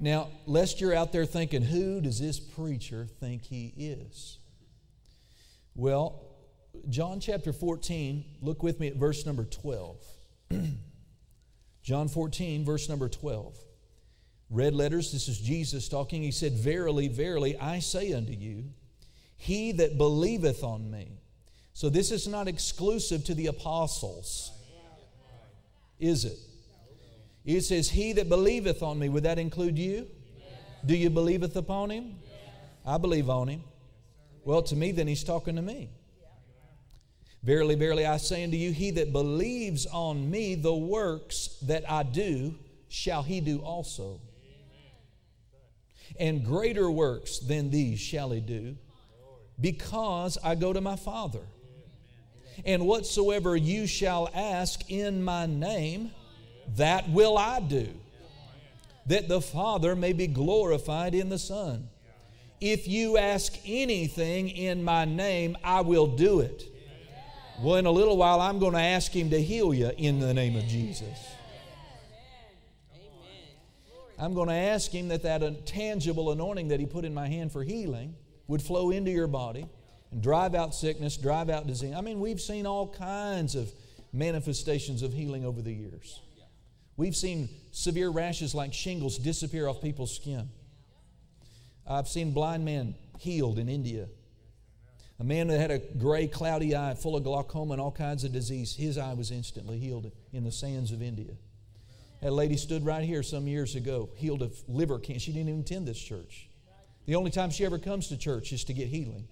Now, 0.00 0.28
lest 0.46 0.80
you're 0.80 0.94
out 0.94 1.12
there 1.12 1.26
thinking, 1.26 1.62
who 1.62 2.00
does 2.00 2.20
this 2.20 2.38
preacher 2.38 3.06
think 3.18 3.42
he 3.42 3.72
is? 3.76 4.38
Well, 5.74 6.24
John 6.88 7.20
chapter 7.20 7.52
14, 7.52 8.24
look 8.40 8.62
with 8.62 8.78
me 8.78 8.88
at 8.88 8.96
verse 8.96 9.26
number 9.26 9.44
12. 9.44 9.96
John 11.82 12.08
14, 12.08 12.64
verse 12.64 12.88
number 12.88 13.08
12. 13.08 13.56
Red 14.50 14.74
letters, 14.74 15.12
this 15.12 15.28
is 15.28 15.38
Jesus 15.38 15.88
talking. 15.88 16.22
He 16.22 16.30
said, 16.30 16.52
Verily, 16.52 17.08
verily, 17.08 17.56
I 17.58 17.80
say 17.80 18.12
unto 18.12 18.32
you, 18.32 18.64
he 19.36 19.72
that 19.72 19.98
believeth 19.98 20.64
on 20.64 20.90
me. 20.90 21.18
So 21.72 21.88
this 21.88 22.10
is 22.10 22.26
not 22.26 22.48
exclusive 22.48 23.24
to 23.26 23.34
the 23.34 23.46
apostles, 23.46 24.50
is 25.98 26.24
it? 26.24 26.38
It 27.48 27.62
says, 27.62 27.88
He 27.88 28.12
that 28.12 28.28
believeth 28.28 28.82
on 28.82 28.98
me, 28.98 29.08
would 29.08 29.22
that 29.22 29.38
include 29.38 29.78
you? 29.78 30.06
Do 30.84 30.94
you 30.94 31.08
believeth 31.08 31.56
upon 31.56 31.88
him? 31.88 32.16
I 32.84 32.98
believe 32.98 33.30
on 33.30 33.48
him. 33.48 33.64
Well, 34.44 34.60
to 34.64 34.76
me, 34.76 34.92
then 34.92 35.08
he's 35.08 35.24
talking 35.24 35.56
to 35.56 35.62
me. 35.62 35.88
Verily, 37.42 37.74
verily, 37.74 38.04
I 38.04 38.18
say 38.18 38.44
unto 38.44 38.58
you, 38.58 38.70
he 38.70 38.90
that 38.92 39.14
believes 39.14 39.86
on 39.86 40.30
me, 40.30 40.56
the 40.56 40.74
works 40.74 41.56
that 41.62 41.90
I 41.90 42.02
do, 42.02 42.54
shall 42.90 43.22
he 43.22 43.40
do 43.40 43.60
also. 43.60 44.20
And 46.20 46.44
greater 46.44 46.90
works 46.90 47.38
than 47.38 47.70
these 47.70 47.98
shall 47.98 48.30
he 48.30 48.40
do, 48.40 48.76
because 49.58 50.36
I 50.44 50.54
go 50.54 50.74
to 50.74 50.82
my 50.82 50.96
Father. 50.96 51.46
And 52.66 52.86
whatsoever 52.86 53.56
you 53.56 53.86
shall 53.86 54.28
ask 54.34 54.90
in 54.90 55.22
my 55.24 55.46
name, 55.46 56.10
that 56.76 57.08
will 57.08 57.38
I 57.38 57.60
do, 57.60 57.88
that 59.06 59.28
the 59.28 59.40
Father 59.40 59.96
may 59.96 60.12
be 60.12 60.26
glorified 60.26 61.14
in 61.14 61.28
the 61.28 61.38
Son. 61.38 61.88
If 62.60 62.88
you 62.88 63.16
ask 63.18 63.56
anything 63.64 64.48
in 64.48 64.82
my 64.82 65.04
name, 65.04 65.56
I 65.62 65.80
will 65.80 66.06
do 66.06 66.40
it. 66.40 66.64
Well, 67.60 67.76
in 67.76 67.86
a 67.86 67.90
little 67.90 68.16
while, 68.16 68.40
I'm 68.40 68.58
going 68.58 68.74
to 68.74 68.80
ask 68.80 69.12
him 69.12 69.30
to 69.30 69.42
heal 69.42 69.72
you 69.74 69.90
in 69.96 70.20
the 70.20 70.34
name 70.34 70.56
of 70.56 70.64
Jesus. 70.66 71.18
I'm 74.18 74.34
going 74.34 74.48
to 74.48 74.54
ask 74.54 74.90
him 74.90 75.08
that 75.08 75.22
that 75.22 75.66
tangible 75.66 76.32
anointing 76.32 76.68
that 76.68 76.80
he 76.80 76.86
put 76.86 77.04
in 77.04 77.14
my 77.14 77.28
hand 77.28 77.52
for 77.52 77.62
healing 77.62 78.16
would 78.48 78.60
flow 78.60 78.90
into 78.90 79.10
your 79.10 79.28
body 79.28 79.66
and 80.10 80.22
drive 80.22 80.54
out 80.54 80.74
sickness, 80.74 81.16
drive 81.16 81.50
out 81.50 81.66
disease. 81.66 81.94
I 81.96 82.00
mean, 82.00 82.18
we've 82.18 82.40
seen 82.40 82.66
all 82.66 82.88
kinds 82.88 83.54
of 83.54 83.72
manifestations 84.12 85.02
of 85.02 85.12
healing 85.12 85.44
over 85.44 85.62
the 85.62 85.72
years. 85.72 86.20
We've 86.98 87.16
seen 87.16 87.48
severe 87.70 88.10
rashes 88.10 88.56
like 88.56 88.74
shingles 88.74 89.18
disappear 89.18 89.68
off 89.68 89.80
people's 89.80 90.14
skin. 90.14 90.50
I've 91.86 92.08
seen 92.08 92.32
blind 92.32 92.64
men 92.64 92.96
healed 93.20 93.60
in 93.60 93.68
India. 93.68 94.08
A 95.20 95.24
man 95.24 95.46
that 95.46 95.60
had 95.60 95.70
a 95.70 95.78
gray, 95.78 96.26
cloudy 96.26 96.74
eye 96.74 96.94
full 96.94 97.14
of 97.14 97.22
glaucoma 97.22 97.74
and 97.74 97.80
all 97.80 97.92
kinds 97.92 98.24
of 98.24 98.32
disease, 98.32 98.74
his 98.74 98.98
eye 98.98 99.14
was 99.14 99.30
instantly 99.30 99.78
healed 99.78 100.10
in 100.32 100.42
the 100.42 100.50
sands 100.50 100.90
of 100.90 101.00
India. 101.00 101.34
That 102.20 102.32
lady 102.32 102.56
stood 102.56 102.84
right 102.84 103.04
here 103.04 103.22
some 103.22 103.46
years 103.46 103.76
ago, 103.76 104.10
healed 104.16 104.42
of 104.42 104.56
liver 104.66 104.98
cancer. 104.98 105.20
She 105.20 105.32
didn't 105.32 105.50
even 105.50 105.60
attend 105.60 105.86
this 105.86 106.00
church. 106.00 106.48
The 107.06 107.14
only 107.14 107.30
time 107.30 107.50
she 107.50 107.64
ever 107.64 107.78
comes 107.78 108.08
to 108.08 108.16
church 108.16 108.52
is 108.52 108.64
to 108.64 108.72
get 108.72 108.88
healing. 108.88 109.28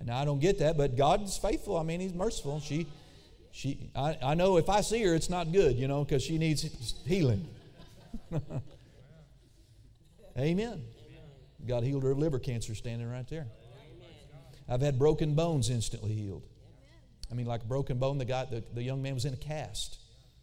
And 0.00 0.10
I 0.10 0.26
don't 0.26 0.40
get 0.40 0.58
that, 0.58 0.76
but 0.76 0.96
God's 0.96 1.38
faithful. 1.38 1.78
I 1.78 1.82
mean, 1.82 2.00
He's 2.00 2.14
merciful. 2.14 2.60
She, 2.60 2.86
she, 3.52 3.90
I, 3.94 4.16
I 4.22 4.34
know 4.34 4.56
if 4.56 4.68
I 4.68 4.80
see 4.80 5.02
her, 5.02 5.14
it's 5.14 5.30
not 5.30 5.52
good, 5.52 5.76
you 5.76 5.88
know, 5.88 6.04
because 6.04 6.22
she 6.22 6.38
needs 6.38 6.62
healing. 7.06 7.46
Amen. 10.38 10.82
God 11.66 11.82
healed 11.82 12.04
her 12.04 12.14
liver 12.14 12.38
cancer 12.38 12.74
standing 12.74 13.10
right 13.10 13.28
there. 13.28 13.46
I've 14.68 14.80
had 14.80 14.98
broken 14.98 15.34
bones 15.34 15.68
instantly 15.68 16.12
healed. 16.12 16.46
I 17.30 17.34
mean, 17.34 17.46
like 17.46 17.62
a 17.62 17.66
broken 17.66 17.98
bone, 17.98 18.18
the 18.18 18.24
guy, 18.24 18.44
the, 18.44 18.62
the 18.74 18.82
young 18.82 19.02
man 19.02 19.14
was 19.14 19.24
in 19.24 19.34
a 19.34 19.36
cast. 19.36 19.98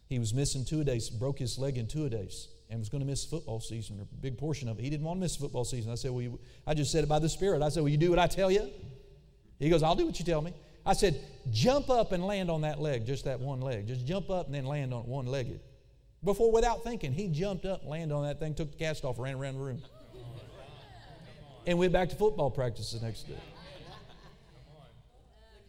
He 0.08 0.18
was 0.18 0.32
missing 0.32 0.64
two 0.64 0.84
days, 0.84 1.10
broke 1.10 1.38
his 1.38 1.58
leg 1.58 1.76
in 1.76 1.86
two 1.86 2.08
days, 2.08 2.48
and 2.70 2.78
was 2.78 2.88
going 2.88 3.02
to 3.02 3.06
miss 3.06 3.24
football 3.24 3.60
season, 3.60 3.98
or 3.98 4.02
a 4.02 4.06
big 4.20 4.38
portion 4.38 4.68
of 4.68 4.78
it. 4.78 4.82
He 4.82 4.90
didn't 4.90 5.04
want 5.04 5.18
to 5.18 5.20
miss 5.20 5.36
football 5.36 5.64
season. 5.64 5.90
I 5.90 5.96
said, 5.96 6.10
Well, 6.10 6.22
you, 6.22 6.38
I 6.66 6.74
just 6.74 6.92
said 6.92 7.04
it 7.04 7.08
by 7.08 7.18
the 7.18 7.28
Spirit. 7.28 7.62
I 7.62 7.68
said, 7.68 7.82
Well, 7.82 7.90
you 7.90 7.98
do 7.98 8.10
what 8.10 8.18
I 8.18 8.26
tell 8.26 8.50
you? 8.50 8.70
He 9.58 9.68
goes, 9.68 9.82
I'll 9.82 9.96
do 9.96 10.06
what 10.06 10.18
you 10.18 10.24
tell 10.24 10.40
me. 10.40 10.52
I 10.88 10.94
said, 10.94 11.20
Jump 11.50 11.88
up 11.88 12.12
and 12.12 12.24
land 12.24 12.50
on 12.50 12.62
that 12.62 12.80
leg, 12.80 13.06
just 13.06 13.24
that 13.24 13.40
one 13.40 13.60
leg. 13.60 13.86
Just 13.86 14.06
jump 14.06 14.30
up 14.30 14.46
and 14.46 14.54
then 14.54 14.66
land 14.66 14.92
on 14.92 15.06
one 15.06 15.26
legged. 15.26 15.60
Before, 16.24 16.50
without 16.50 16.82
thinking, 16.82 17.12
he 17.12 17.28
jumped 17.28 17.64
up, 17.64 17.86
landed 17.86 18.14
on 18.14 18.24
that 18.24 18.40
thing, 18.40 18.54
took 18.54 18.72
the 18.72 18.76
cast 18.76 19.04
off, 19.04 19.18
ran 19.18 19.36
around 19.36 19.54
the 19.54 19.60
room. 19.60 19.82
And 21.66 21.78
went 21.78 21.92
back 21.92 22.08
to 22.10 22.16
football 22.16 22.50
practice 22.50 22.92
the 22.92 23.04
next 23.04 23.24
day. 23.24 23.38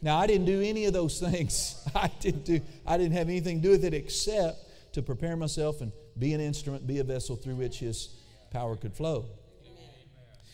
Now, 0.01 0.17
I 0.17 0.27
didn't 0.27 0.45
do 0.45 0.61
any 0.61 0.85
of 0.85 0.93
those 0.93 1.19
things. 1.19 1.75
I 1.95 2.09
didn't, 2.19 2.45
do, 2.45 2.61
I 2.85 2.97
didn't 2.97 3.13
have 3.13 3.27
anything 3.27 3.61
to 3.61 3.67
do 3.67 3.71
with 3.71 3.85
it 3.85 3.93
except 3.93 4.93
to 4.93 5.01
prepare 5.01 5.35
myself 5.35 5.81
and 5.81 5.91
be 6.17 6.33
an 6.33 6.41
instrument, 6.41 6.88
be 6.88 6.99
a 6.99 7.03
vessel 7.03 7.35
through 7.35 7.55
which 7.55 7.79
His 7.79 8.15
power 8.49 8.75
could 8.75 8.93
flow. 8.93 9.25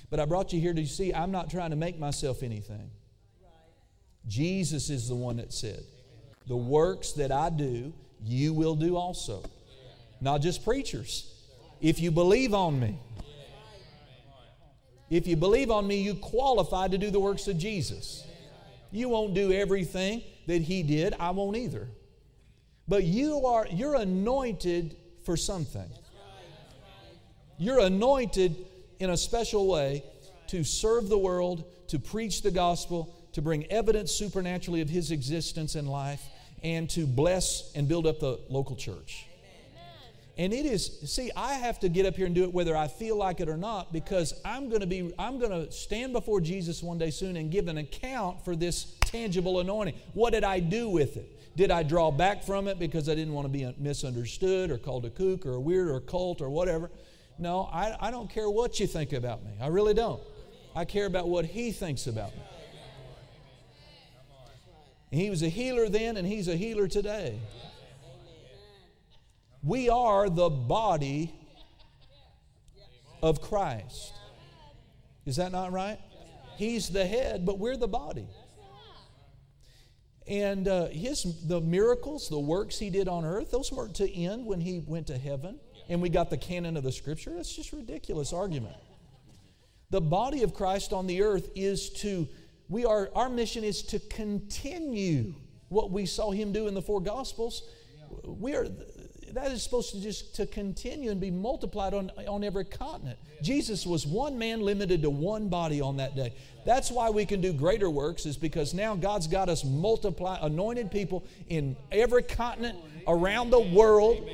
But 0.10 0.20
I 0.20 0.26
brought 0.26 0.52
you 0.52 0.60
here 0.60 0.74
to 0.74 0.86
see 0.86 1.14
I'm 1.14 1.32
not 1.32 1.50
trying 1.50 1.72
to 1.72 1.76
make 1.76 1.98
myself 1.98 2.44
anything. 2.44 2.90
Jesus 4.28 4.90
is 4.90 5.08
the 5.08 5.16
one 5.16 5.38
that 5.38 5.54
said, 5.54 5.84
The 6.48 6.56
works 6.56 7.12
that 7.14 7.32
I 7.32 7.50
do, 7.50 7.94
you 8.24 8.54
will 8.54 8.76
do 8.76 8.96
also. 8.96 9.44
Not 10.22 10.42
just 10.42 10.64
preachers. 10.64 11.32
If 11.82 12.00
you 12.00 12.12
believe 12.12 12.54
on 12.54 12.80
me, 12.80 13.00
if 15.10 15.28
you 15.28 15.36
believe 15.36 15.70
on 15.70 15.88
me, 15.88 16.02
you 16.02 16.16
qualify 16.16 16.88
to 16.88 16.98
do 16.98 17.12
the 17.12 17.20
works 17.20 17.48
of 17.48 17.58
Jesus. 17.58 18.26
You 18.92 19.10
won't 19.10 19.34
do 19.34 19.52
everything 19.52 20.24
that 20.48 20.62
he 20.62 20.82
did. 20.82 21.14
I 21.20 21.32
won't 21.32 21.58
either. 21.58 21.88
But 22.88 23.04
you 23.04 23.46
are 23.46 23.68
you're 23.70 23.96
anointed 23.96 24.96
for 25.24 25.38
something. 25.38 25.90
You're 27.58 27.80
anointed 27.80 28.56
in 29.00 29.10
a 29.12 29.18
special 29.18 29.68
way 29.68 30.04
to 30.48 30.64
serve 30.64 31.10
the 31.10 31.18
world, 31.18 31.66
to 31.88 32.00
preach 32.00 32.42
the 32.42 32.52
gospel, 32.52 33.25
to 33.36 33.42
bring 33.42 33.66
evidence 33.66 34.12
supernaturally 34.12 34.80
of 34.82 34.90
his 34.90 35.12
existence 35.12 35.76
and 35.76 35.90
life, 35.90 36.24
and 36.64 36.90
to 36.90 37.06
bless 37.06 37.72
and 37.76 37.88
build 37.88 38.08
up 38.08 38.20
the 38.20 38.40
local 38.50 38.76
church. 38.76 39.28
And 40.38 40.54
it 40.54 40.66
is, 40.66 41.00
see, 41.06 41.32
I 41.36 41.54
have 41.54 41.80
to 41.82 41.90
get 41.90 42.06
up 42.06 42.16
here 42.16 42.26
and 42.26 42.34
do 42.34 42.44
it 42.44 42.54
whether 42.54 42.76
I 42.76 42.88
feel 42.88 43.18
like 43.18 43.42
it 43.42 43.48
or 43.48 43.58
not 43.58 43.94
because 43.94 44.34
I'm 44.44 44.70
going 44.70 44.82
to 44.82 44.88
be, 44.88 45.14
I'm 45.20 45.38
going 45.38 45.52
to 45.52 45.72
stand 45.72 46.14
before 46.14 46.42
Jesus 46.42 46.82
one 46.82 46.98
day 46.98 47.10
soon 47.10 47.38
and 47.38 47.52
give 47.52 47.68
an 47.68 47.78
account 47.78 48.44
for 48.44 48.56
this 48.56 48.96
tangible 49.02 49.60
anointing. 49.60 49.96
What 50.14 50.32
did 50.32 50.44
I 50.44 50.60
do 50.60 50.90
with 50.90 51.18
it? 51.18 51.56
Did 51.58 51.72
I 51.72 51.84
draw 51.84 52.12
back 52.12 52.44
from 52.44 52.68
it 52.68 52.80
because 52.80 53.08
I 53.08 53.16
didn't 53.16 53.34
want 53.34 53.46
to 53.46 53.50
be 53.50 53.74
misunderstood 53.78 54.72
or 54.72 54.78
called 54.78 55.06
a 55.06 55.10
kook 55.10 55.46
or 55.46 55.54
a 55.54 55.60
weird 55.60 55.88
or 55.88 55.98
a 55.98 56.02
cult 56.02 56.42
or 56.42 56.50
whatever? 56.50 56.90
No, 57.38 57.70
I, 57.72 57.96
I 58.00 58.12
don't 58.12 58.30
care 58.30 58.50
what 58.50 58.80
you 58.80 58.88
think 58.88 59.14
about 59.14 59.44
me. 59.44 59.52
I 59.62 59.68
really 59.68 59.94
don't. 59.94 60.22
I 60.74 60.84
care 60.84 61.06
about 61.06 61.28
what 61.28 61.46
He 61.46 61.72
thinks 61.72 62.08
about 62.08 62.34
me. 62.34 62.42
He 65.12 65.30
was 65.30 65.44
a 65.44 65.50
healer 65.50 65.90
then, 65.90 66.18
and 66.18 66.28
He's 66.28 66.48
a 66.48 66.56
healer 66.56 66.88
today. 66.88 67.40
We 69.64 69.90
are 69.90 70.30
the 70.30 70.50
body 70.50 71.34
of 73.24 73.42
Christ. 73.42 74.14
Is 75.26 75.38
that 75.38 75.52
not 75.52 75.72
right? 75.72 76.00
He's 76.58 76.90
the 76.90 77.06
head, 77.06 77.46
but 77.46 77.58
we're 77.58 77.78
the 77.78 77.88
body. 77.88 78.28
And 80.28 80.68
uh, 80.68 80.88
his 80.88 81.48
the 81.48 81.62
miracles, 81.62 82.30
the 82.30 82.40
works 82.40 82.80
he 82.80 82.90
did 82.90 83.08
on 83.08 83.26
earth, 83.26 83.52
those 83.52 83.72
weren't 83.72 83.96
to 83.96 84.12
end 84.12 84.46
when 84.46 84.62
he 84.62 84.80
went 84.80 85.08
to 85.08 85.18
heaven. 85.18 85.60
And 85.88 86.02
we 86.02 86.10
got 86.10 86.30
the 86.30 86.38
canon 86.38 86.78
of 86.78 86.84
the 86.84 86.92
Scripture. 86.92 87.34
That's 87.36 87.56
just 87.56 87.72
ridiculous 87.74 88.34
argument. 88.34 88.76
The 89.92 90.02
body 90.02 90.42
of 90.42 90.54
Christ 90.54 90.94
on 90.94 91.06
the 91.06 91.22
earth 91.22 91.50
is 91.56 91.92
to 92.02 92.28
we 92.70 92.86
are 92.86 93.10
our 93.16 93.30
mission 93.30 93.64
is 93.64 93.82
to 93.84 94.00
continue 94.00 95.34
what 95.70 95.92
we 95.92 96.06
saw 96.06 96.32
him 96.32 96.52
do 96.52 96.68
in 96.68 96.74
the 96.74 96.82
four 96.82 97.02
Gospels. 97.02 97.64
We 98.24 98.56
are 98.56 98.68
that 99.36 99.52
is 99.52 99.62
supposed 99.62 99.92
to 99.92 100.02
just 100.02 100.36
to 100.36 100.46
continue 100.46 101.12
and 101.12 101.20
be 101.20 101.30
multiplied 101.30 101.94
on, 101.94 102.10
on 102.28 102.44
every 102.44 102.64
continent. 102.64 103.20
Jesus 103.42 103.86
was 103.86 104.08
one 104.08 104.38
man 104.38 104.62
limited 104.62 105.02
to 105.02 105.10
one 105.10 105.50
body 105.50 105.82
on 105.82 105.98
that 105.98 106.16
day. 106.16 106.34
That's 106.66 106.90
why 106.90 107.10
we 107.10 107.26
can 107.26 107.42
do 107.42 107.52
greater 107.52 107.90
works, 107.90 108.26
is 108.26 108.38
because 108.38 108.74
now 108.74 108.96
God's 108.96 109.28
got 109.28 109.50
us 109.50 109.66
multiply 109.66 110.40
anointed 110.42 110.90
people 110.90 111.26
in 111.50 111.76
every 111.92 112.24
continent 112.24 112.80
around 113.08 113.50
the 113.50 113.60
world. 113.60 114.28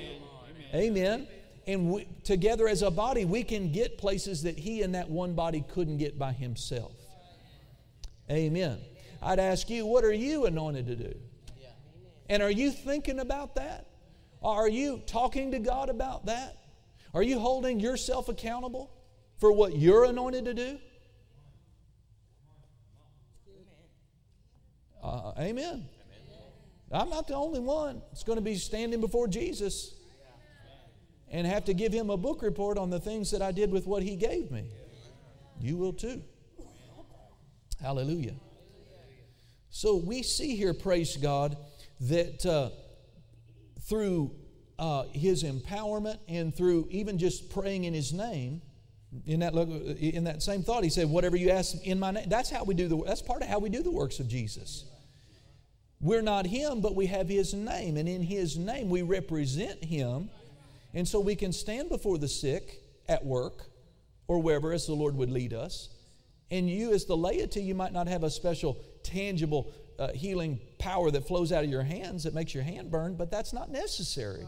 Amen. 0.73 1.27
And 1.65 1.91
we, 1.91 2.07
together 2.23 2.67
as 2.67 2.83
a 2.83 2.91
body, 2.91 3.25
we 3.25 3.43
can 3.43 3.71
get 3.71 3.97
places 3.97 4.43
that 4.43 4.57
He 4.57 4.83
and 4.83 4.93
that 4.95 5.09
one 5.09 5.33
body 5.33 5.65
couldn't 5.67 5.97
get 5.97 6.19
by 6.19 6.31
Himself. 6.31 6.93
Amen. 8.31 8.79
I'd 9.21 9.39
ask 9.39 9.69
you, 9.69 9.85
what 9.85 10.03
are 10.03 10.13
you 10.13 10.45
anointed 10.45 10.87
to 10.87 10.95
do? 10.95 11.13
And 12.29 12.41
are 12.41 12.49
you 12.49 12.71
thinking 12.71 13.19
about 13.19 13.55
that? 13.55 13.87
Are 14.41 14.69
you 14.69 15.01
talking 15.05 15.51
to 15.51 15.59
God 15.59 15.89
about 15.89 16.27
that? 16.27 16.57
Are 17.13 17.21
you 17.21 17.39
holding 17.39 17.79
yourself 17.79 18.29
accountable 18.29 18.89
for 19.37 19.51
what 19.51 19.75
you're 19.75 20.05
anointed 20.05 20.45
to 20.45 20.53
do? 20.53 20.79
Uh, 25.03 25.33
amen. 25.37 25.89
I'm 26.91 27.09
not 27.09 27.27
the 27.27 27.35
only 27.35 27.59
one 27.59 28.01
that's 28.11 28.23
going 28.23 28.37
to 28.37 28.43
be 28.43 28.55
standing 28.55 29.01
before 29.01 29.27
Jesus 29.27 29.95
and 31.29 31.47
have 31.47 31.65
to 31.65 31.73
give 31.73 31.91
him 31.91 32.09
a 32.09 32.17
book 32.17 32.41
report 32.41 32.77
on 32.77 32.89
the 32.89 32.99
things 32.99 33.31
that 33.31 33.41
I 33.41 33.51
did 33.51 33.71
with 33.71 33.87
what 33.87 34.03
he 34.03 34.15
gave 34.15 34.51
me. 34.51 34.69
You 35.59 35.77
will 35.77 35.93
too. 35.93 36.21
Hallelujah. 37.81 38.35
So 39.69 39.95
we 39.95 40.21
see 40.21 40.55
here, 40.55 40.73
praise 40.73 41.17
God, 41.17 41.57
that 42.01 42.45
uh, 42.45 42.69
through 43.81 44.31
uh, 44.77 45.03
His 45.13 45.43
empowerment 45.43 46.19
and 46.27 46.55
through 46.55 46.87
even 46.91 47.17
just 47.17 47.49
praying 47.49 47.85
in 47.85 47.93
His 47.93 48.13
name. 48.13 48.61
In 49.25 49.41
that, 49.41 49.53
in 49.53 50.23
that 50.23 50.41
same 50.41 50.63
thought, 50.63 50.85
he 50.85 50.89
said, 50.89 51.09
Whatever 51.09 51.35
you 51.35 51.49
ask 51.49 51.85
in 51.85 51.99
my 51.99 52.11
name. 52.11 52.29
That's 52.29 52.49
how 52.49 52.63
we 52.63 52.73
do 52.73 52.87
the 52.87 53.03
that's 53.05 53.21
part 53.21 53.41
of 53.41 53.49
how 53.49 53.59
we 53.59 53.67
do 53.69 53.83
the 53.83 53.91
works 53.91 54.21
of 54.21 54.29
Jesus. 54.29 54.85
We're 55.99 56.21
not 56.21 56.47
him, 56.47 56.79
but 56.79 56.95
we 56.95 57.07
have 57.07 57.27
his 57.27 57.53
name. 57.53 57.97
And 57.97 58.07
in 58.07 58.23
his 58.23 58.57
name, 58.57 58.89
we 58.89 59.01
represent 59.01 59.83
him. 59.83 60.29
And 60.93 61.07
so 61.07 61.19
we 61.19 61.35
can 61.35 61.51
stand 61.51 61.89
before 61.89 62.17
the 62.17 62.27
sick 62.27 62.81
at 63.07 63.23
work 63.23 63.65
or 64.27 64.39
wherever 64.39 64.71
as 64.71 64.87
the 64.87 64.93
Lord 64.93 65.15
would 65.15 65.29
lead 65.29 65.53
us. 65.53 65.89
And 66.51 66.69
you, 66.69 66.93
as 66.93 67.05
the 67.05 67.17
laity, 67.17 67.63
you 67.63 67.73
might 67.73 67.93
not 67.93 68.07
have 68.07 68.23
a 68.23 68.29
special, 68.29 68.77
tangible 69.03 69.73
uh, 69.97 70.09
healing 70.09 70.59
power 70.77 71.09
that 71.09 71.25
flows 71.25 71.51
out 71.51 71.63
of 71.63 71.69
your 71.69 71.83
hands 71.83 72.23
that 72.23 72.33
makes 72.33 72.53
your 72.53 72.63
hand 72.63 72.91
burn, 72.91 73.15
but 73.15 73.31
that's 73.31 73.53
not 73.53 73.71
necessary. 73.71 74.45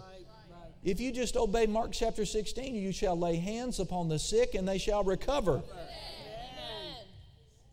If 0.83 0.99
you 0.99 1.13
just 1.13 1.37
obey 1.37 1.65
Mark 1.65 1.91
chapter 1.93 2.25
16, 2.25 2.75
you 2.75 2.91
shall 2.91 3.17
lay 3.17 3.37
hands 3.37 3.79
upon 3.79 4.09
the 4.09 4.19
sick 4.19 4.53
and 4.53 4.67
they 4.67 4.77
shall 4.77 5.03
recover. 5.03 5.63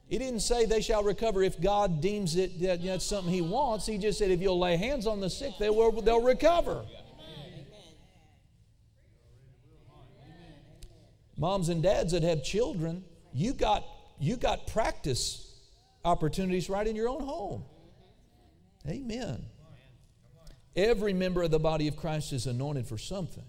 He 0.07 0.19
didn't 0.19 0.41
say 0.41 0.65
they 0.65 0.81
shall 0.81 1.03
recover 1.03 1.43
if 1.43 1.61
God 1.61 2.01
deems 2.01 2.37
it 2.37 2.61
that 2.63 2.83
that's 2.83 3.05
something 3.05 3.33
He 3.33 3.41
wants. 3.41 3.87
He 3.87 3.99
just 3.99 4.19
said 4.19 4.31
if 4.31 4.41
you'll 4.41 4.59
lay 4.59 4.77
hands 4.77 5.07
on 5.07 5.21
the 5.21 5.31
sick, 5.31 5.53
they 5.59 5.71
will, 5.71 6.03
they'll 6.03 6.23
recover. 6.23 6.85
Moms 11.37 11.69
and 11.69 11.83
dads 11.83 12.13
that 12.13 12.23
have 12.23 12.45
children, 12.45 13.05
you 13.33 13.55
got, 13.55 13.85
you 14.21 14.37
got 14.37 14.67
practice 14.67 15.47
opportunities 16.05 16.69
right 16.69 16.87
in 16.87 16.95
your 16.95 17.09
own 17.09 17.23
home. 17.23 17.65
Amen. 18.89 19.47
Every 20.77 21.13
member 21.13 21.43
of 21.43 21.51
the 21.51 21.59
body 21.59 21.89
of 21.89 21.97
Christ 21.97 22.33
is 22.33 22.47
anointed 22.47 22.87
for 22.87 22.99
something. 22.99 23.45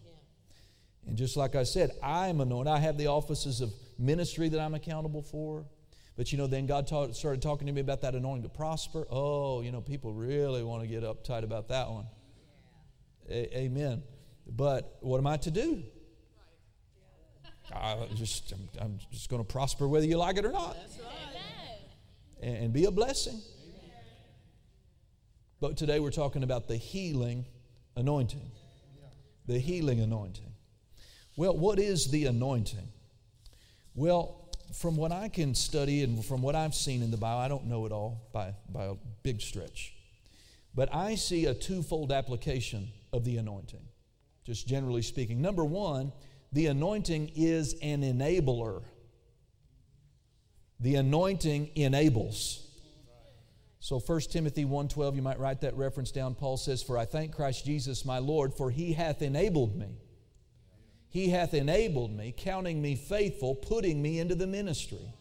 And 1.08 1.18
just 1.18 1.38
like 1.38 1.56
I 1.56 1.64
said, 1.64 1.92
I'm 2.02 2.42
anointed. 2.42 2.72
I 2.72 2.80
have 2.80 2.98
the 2.98 3.08
offices 3.08 3.62
of 3.62 3.74
ministry 4.00 4.50
that 4.50 4.60
I'm 4.60 4.74
accountable 4.74 5.22
for. 5.22 5.66
But 6.18 6.32
you 6.32 6.38
know, 6.38 6.48
then 6.48 6.66
God 6.66 6.88
taught, 6.88 7.16
started 7.16 7.42
talking 7.42 7.68
to 7.68 7.74
me 7.74 7.82
about 7.82 8.02
that 8.02 8.16
anointing 8.16 8.44
to 8.44 8.50
prosper. 8.50 9.06
Oh, 9.10 9.62
you 9.62 9.72
know, 9.72 9.82
people 9.82 10.14
really 10.14 10.64
want 10.64 10.82
to 10.82 10.88
get 10.88 11.04
uptight 11.04 11.44
about 11.44 11.70
that 11.70 11.90
one. 11.90 12.06
A- 13.30 13.60
amen. 13.60 14.04
But 14.48 14.98
what 15.02 15.18
am 15.18 15.28
I 15.28 15.38
to 15.38 15.52
do? 15.52 15.84
I 17.74 18.08
just, 18.16 18.52
I'm, 18.52 18.70
I'm 18.80 19.00
just 19.12 19.30
going 19.30 19.44
to 19.44 19.48
prosper 19.48 19.88
whether 19.88 20.06
you 20.06 20.18
like 20.18 20.38
it 20.38 20.46
or 20.46 20.52
not. 20.52 20.78
And, 22.42 22.58
and 22.58 22.74
be 22.74 22.86
a 22.86 22.92
blessing. 22.92 23.42
But 25.60 25.78
today 25.78 26.00
we're 26.00 26.12
talking 26.12 26.44
about 26.44 26.68
the 26.68 26.76
healing 26.76 27.46
anointing. 27.96 28.52
The 29.48 29.60
healing 29.60 30.00
anointing. 30.00 30.52
Well, 31.36 31.56
what 31.56 31.80
is 31.80 32.10
the 32.10 32.26
anointing? 32.26 32.88
Well, 33.94 34.50
from 34.74 34.96
what 34.96 35.12
I 35.12 35.28
can 35.28 35.54
study 35.54 36.04
and 36.04 36.24
from 36.24 36.42
what 36.42 36.56
I've 36.56 36.76
seen 36.76 37.02
in 37.02 37.12
the 37.12 37.18
Bible, 37.18 37.40
I 37.40 37.48
don't 37.48 37.66
know 37.66 37.86
it 37.86 37.92
all 37.92 38.30
by, 38.34 38.54
by 38.70 38.86
a 38.86 38.94
big 39.24 39.42
stretch. 39.42 39.94
But 40.74 40.94
I 40.94 41.16
see 41.16 41.46
a 41.46 41.54
twofold 41.54 42.12
application 42.12 42.88
of 43.12 43.26
the 43.26 43.38
anointing, 43.38 43.86
just 44.46 44.68
generally 44.68 45.02
speaking. 45.02 45.42
Number 45.42 45.66
one, 45.66 46.14
the 46.52 46.68
anointing 46.68 47.32
is 47.36 47.76
an 47.82 48.02
enabler. 48.02 48.84
The 50.80 50.96
anointing 50.96 51.72
enables. 51.76 52.68
So 53.80 54.00
1 54.00 54.32
Timothy 54.32 54.66
1:12 54.66 55.16
you 55.16 55.22
might 55.22 55.40
write 55.40 55.62
that 55.62 55.76
reference 55.76 56.12
down. 56.12 56.36
Paul 56.36 56.58
says, 56.58 56.84
"For 56.84 56.98
I 56.98 57.06
thank 57.06 57.34
Christ 57.34 57.66
Jesus 57.66 58.06
my 58.06 58.20
Lord, 58.20 58.54
for 58.54 58.70
he 58.72 58.94
hath 58.94 59.22
enabled 59.22 59.76
me 59.76 59.98
he 61.12 61.28
hath 61.28 61.54
enabled 61.54 62.16
me, 62.16 62.34
counting 62.36 62.82
me 62.82 62.96
faithful, 62.96 63.54
putting 63.54 64.02
me 64.02 64.20
into 64.20 64.34
the 64.34 64.48
ministry. 64.48 65.14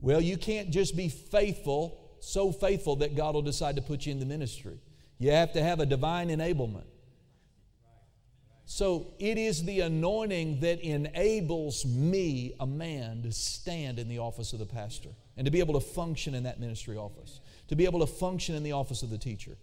Well, 0.00 0.20
you 0.20 0.36
can't 0.36 0.70
just 0.70 0.96
be 0.96 1.08
faithful, 1.08 2.16
so 2.18 2.50
faithful 2.50 2.96
that 2.96 3.14
God 3.14 3.36
will 3.36 3.42
decide 3.42 3.76
to 3.76 3.82
put 3.82 4.04
you 4.04 4.10
in 4.10 4.18
the 4.18 4.26
ministry. 4.26 4.80
You 5.18 5.30
have 5.30 5.52
to 5.52 5.62
have 5.62 5.78
a 5.78 5.86
divine 5.86 6.28
enablement. 6.28 6.86
So 8.66 9.08
it 9.18 9.36
is 9.36 9.64
the 9.64 9.80
anointing 9.80 10.60
that 10.60 10.80
enables 10.80 11.84
me, 11.84 12.54
a 12.58 12.66
man, 12.66 13.22
to 13.22 13.32
stand 13.32 13.98
in 13.98 14.08
the 14.08 14.18
office 14.18 14.52
of 14.52 14.58
the 14.58 14.66
pastor 14.66 15.10
and 15.36 15.44
to 15.44 15.50
be 15.50 15.58
able 15.58 15.74
to 15.74 15.80
function 15.80 16.34
in 16.34 16.44
that 16.44 16.60
ministry 16.60 16.96
office, 16.96 17.40
to 17.68 17.76
be 17.76 17.84
able 17.84 18.00
to 18.00 18.06
function 18.06 18.54
in 18.54 18.62
the 18.62 18.72
office 18.72 19.02
of 19.02 19.10
the 19.10 19.18
teacher. 19.18 19.56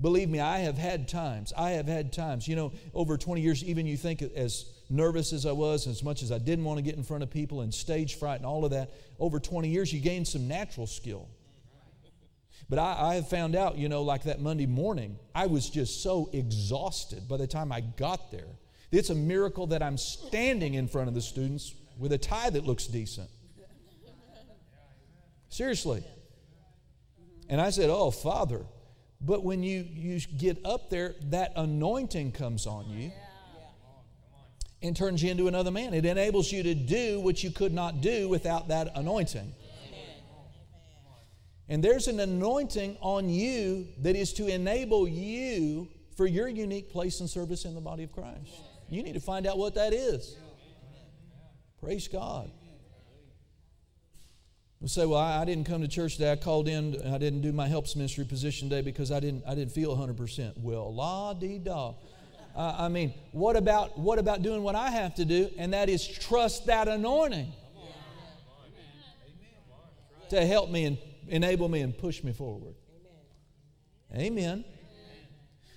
Believe 0.00 0.28
me, 0.28 0.40
I 0.40 0.58
have 0.58 0.76
had 0.76 1.08
times. 1.08 1.52
I 1.56 1.70
have 1.70 1.86
had 1.86 2.12
times. 2.12 2.46
You 2.46 2.56
know, 2.56 2.72
over 2.92 3.16
20 3.16 3.40
years, 3.40 3.64
even 3.64 3.86
you 3.86 3.96
think 3.96 4.22
as 4.22 4.66
nervous 4.90 5.32
as 5.32 5.46
I 5.46 5.52
was, 5.52 5.86
as 5.86 6.02
much 6.02 6.22
as 6.22 6.30
I 6.30 6.38
didn't 6.38 6.64
want 6.64 6.78
to 6.78 6.82
get 6.82 6.96
in 6.96 7.02
front 7.02 7.22
of 7.22 7.30
people 7.30 7.62
and 7.62 7.72
stage 7.72 8.16
fright 8.16 8.36
and 8.36 8.46
all 8.46 8.64
of 8.64 8.72
that, 8.72 8.90
over 9.18 9.40
20 9.40 9.68
years, 9.68 9.92
you 9.92 10.00
gain 10.00 10.24
some 10.24 10.48
natural 10.48 10.86
skill. 10.86 11.28
But 12.68 12.78
I, 12.78 12.96
I 12.98 13.14
have 13.14 13.28
found 13.28 13.54
out, 13.54 13.78
you 13.78 13.88
know, 13.88 14.02
like 14.02 14.24
that 14.24 14.40
Monday 14.40 14.66
morning, 14.66 15.18
I 15.34 15.46
was 15.46 15.70
just 15.70 16.02
so 16.02 16.28
exhausted 16.32 17.28
by 17.28 17.36
the 17.36 17.46
time 17.46 17.70
I 17.70 17.80
got 17.80 18.30
there. 18.30 18.48
It's 18.90 19.10
a 19.10 19.14
miracle 19.14 19.66
that 19.68 19.82
I'm 19.82 19.98
standing 19.98 20.74
in 20.74 20.88
front 20.88 21.08
of 21.08 21.14
the 21.14 21.20
students 21.20 21.74
with 21.98 22.12
a 22.12 22.18
tie 22.18 22.50
that 22.50 22.64
looks 22.64 22.86
decent. 22.86 23.28
Seriously. 25.48 26.04
And 27.48 27.60
I 27.60 27.70
said, 27.70 27.88
Oh, 27.90 28.10
Father, 28.10 28.66
but 29.20 29.42
when 29.42 29.62
you, 29.62 29.86
you 29.88 30.20
get 30.20 30.58
up 30.64 30.90
there, 30.90 31.14
that 31.30 31.52
anointing 31.56 32.32
comes 32.32 32.66
on 32.66 32.90
you 32.90 33.12
and 34.82 34.96
turns 34.96 35.22
you 35.22 35.30
into 35.30 35.48
another 35.48 35.70
man. 35.70 35.94
It 35.94 36.04
enables 36.04 36.52
you 36.52 36.62
to 36.62 36.74
do 36.74 37.20
what 37.20 37.42
you 37.42 37.50
could 37.50 37.72
not 37.72 38.00
do 38.00 38.28
without 38.28 38.68
that 38.68 38.92
anointing. 38.94 39.54
And 41.68 41.82
there's 41.82 42.06
an 42.06 42.20
anointing 42.20 42.96
on 43.00 43.28
you 43.28 43.88
that 44.02 44.14
is 44.14 44.32
to 44.34 44.46
enable 44.46 45.08
you 45.08 45.88
for 46.16 46.26
your 46.26 46.48
unique 46.48 46.90
place 46.90 47.20
and 47.20 47.28
service 47.28 47.64
in 47.64 47.74
the 47.74 47.80
body 47.80 48.04
of 48.04 48.12
Christ. 48.12 48.50
You 48.88 49.02
need 49.02 49.14
to 49.14 49.20
find 49.20 49.46
out 49.46 49.58
what 49.58 49.74
that 49.74 49.92
is. 49.92 50.36
Praise 51.80 52.08
God. 52.08 52.50
We 54.80 54.88
say, 54.88 55.06
well, 55.06 55.18
I, 55.18 55.44
didn't 55.44 55.64
come 55.64 55.80
to 55.80 55.88
church 55.88 56.14
today. 56.14 56.32
I 56.32 56.36
called 56.36 56.68
in. 56.68 57.00
I 57.02 57.18
didn't 57.18 57.40
do 57.40 57.52
my 57.52 57.66
helps 57.66 57.96
ministry 57.96 58.24
position 58.24 58.68
day 58.68 58.82
because 58.82 59.10
I 59.10 59.20
didn't. 59.20 59.42
I 59.46 59.54
didn't 59.54 59.72
feel 59.72 59.96
100%. 59.96 60.58
Well, 60.58 60.94
la 60.94 61.32
dee 61.34 61.58
da. 61.58 61.94
Uh, 62.54 62.76
I 62.78 62.88
mean, 62.88 63.12
what 63.32 63.56
about 63.56 63.98
what 63.98 64.18
about 64.18 64.42
doing 64.42 64.62
what 64.62 64.74
I 64.74 64.90
have 64.90 65.14
to 65.16 65.24
do, 65.24 65.50
and 65.58 65.72
that 65.72 65.88
is 65.88 66.06
trust 66.06 66.66
that 66.66 66.88
anointing 66.88 67.52
to 70.30 70.46
help 70.46 70.70
me 70.70 70.84
and 70.84 70.98
enable 71.28 71.68
me 71.68 71.80
and 71.80 71.96
push 71.96 72.22
me 72.22 72.32
forward. 72.32 72.74
Amen. 74.12 74.28
Amen. 74.32 74.64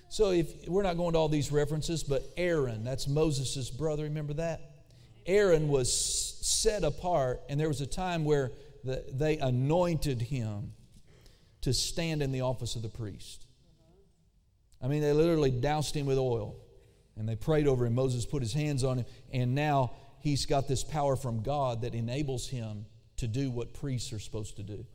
So 0.08 0.30
if 0.30 0.68
we're 0.68 0.82
not 0.82 0.96
going 0.96 1.12
to 1.12 1.18
all 1.18 1.28
these 1.28 1.52
references, 1.52 2.02
but 2.02 2.22
Aaron, 2.36 2.82
that's 2.84 3.06
Moses' 3.06 3.70
brother. 3.70 4.04
Remember 4.04 4.34
that? 4.34 4.60
Aaron 5.26 5.68
was 5.68 5.92
set 6.40 6.82
apart, 6.82 7.40
and 7.48 7.60
there 7.60 7.68
was 7.68 7.80
a 7.80 7.86
time 7.86 8.24
where 8.24 8.50
the, 8.82 9.04
they 9.12 9.38
anointed 9.38 10.22
him 10.22 10.72
to 11.60 11.72
stand 11.72 12.22
in 12.22 12.32
the 12.32 12.40
office 12.40 12.74
of 12.74 12.82
the 12.82 12.88
priest. 12.88 13.46
I 14.82 14.88
mean, 14.88 15.02
they 15.02 15.12
literally 15.12 15.50
doused 15.50 15.94
him 15.94 16.06
with 16.06 16.18
oil 16.18 16.56
and 17.16 17.28
they 17.28 17.36
prayed 17.36 17.68
over 17.68 17.84
him. 17.84 17.94
Moses 17.94 18.24
put 18.24 18.42
his 18.42 18.54
hands 18.54 18.82
on 18.82 18.98
him, 18.98 19.04
and 19.30 19.54
now 19.54 19.92
he's 20.20 20.46
got 20.46 20.66
this 20.66 20.82
power 20.82 21.16
from 21.16 21.42
God 21.42 21.82
that 21.82 21.94
enables 21.94 22.48
him 22.48 22.86
to 23.18 23.28
do 23.28 23.50
what 23.50 23.74
priests 23.74 24.10
are 24.14 24.18
supposed 24.18 24.56
to 24.56 24.62
do. 24.62 24.86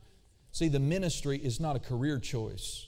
See, 0.52 0.68
the 0.68 0.80
ministry 0.80 1.38
is 1.38 1.60
not 1.60 1.76
a 1.76 1.78
career 1.78 2.18
choice. 2.18 2.86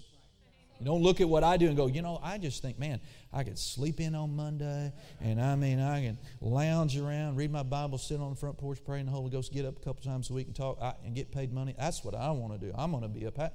You 0.78 0.86
don't 0.86 1.02
look 1.02 1.20
at 1.20 1.28
what 1.28 1.42
I 1.42 1.56
do 1.56 1.66
and 1.66 1.76
go, 1.76 1.88
you 1.88 2.02
know, 2.02 2.20
I 2.22 2.38
just 2.38 2.62
think, 2.62 2.78
man, 2.78 3.00
I 3.32 3.42
could 3.42 3.58
sleep 3.58 4.00
in 4.00 4.14
on 4.14 4.36
Monday, 4.36 4.92
and 5.20 5.40
I 5.40 5.56
mean, 5.56 5.80
I 5.80 6.02
can 6.02 6.18
lounge 6.40 6.96
around, 6.96 7.36
read 7.36 7.50
my 7.50 7.64
Bible, 7.64 7.98
sit 7.98 8.20
on 8.20 8.30
the 8.30 8.36
front 8.36 8.58
porch, 8.58 8.78
pray 8.84 9.00
in 9.00 9.06
the 9.06 9.12
Holy 9.12 9.30
Ghost, 9.30 9.52
get 9.52 9.64
up 9.64 9.76
a 9.76 9.80
couple 9.80 10.02
times 10.02 10.30
a 10.30 10.34
week 10.34 10.46
and 10.46 10.54
talk 10.54 10.78
I, 10.80 10.94
and 11.04 11.16
get 11.16 11.32
paid 11.32 11.52
money. 11.52 11.74
That's 11.76 12.04
what 12.04 12.14
I 12.14 12.30
want 12.30 12.58
to 12.58 12.64
do. 12.64 12.72
I'm 12.76 12.92
going 12.92 13.02
to 13.02 13.08
be 13.08 13.24
a 13.24 13.32
pat. 13.32 13.54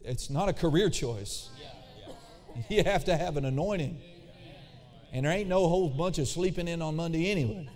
It's 0.00 0.30
not 0.30 0.48
a 0.48 0.52
career 0.52 0.90
choice. 0.90 1.50
You 2.70 2.84
have 2.84 3.04
to 3.04 3.14
have 3.14 3.36
an 3.36 3.44
anointing. 3.44 4.00
And 5.12 5.26
there 5.26 5.32
ain't 5.32 5.46
no 5.46 5.68
whole 5.68 5.90
bunch 5.90 6.16
of 6.16 6.26
sleeping 6.26 6.68
in 6.68 6.80
on 6.80 6.96
Monday 6.96 7.30
anyway. 7.30 7.68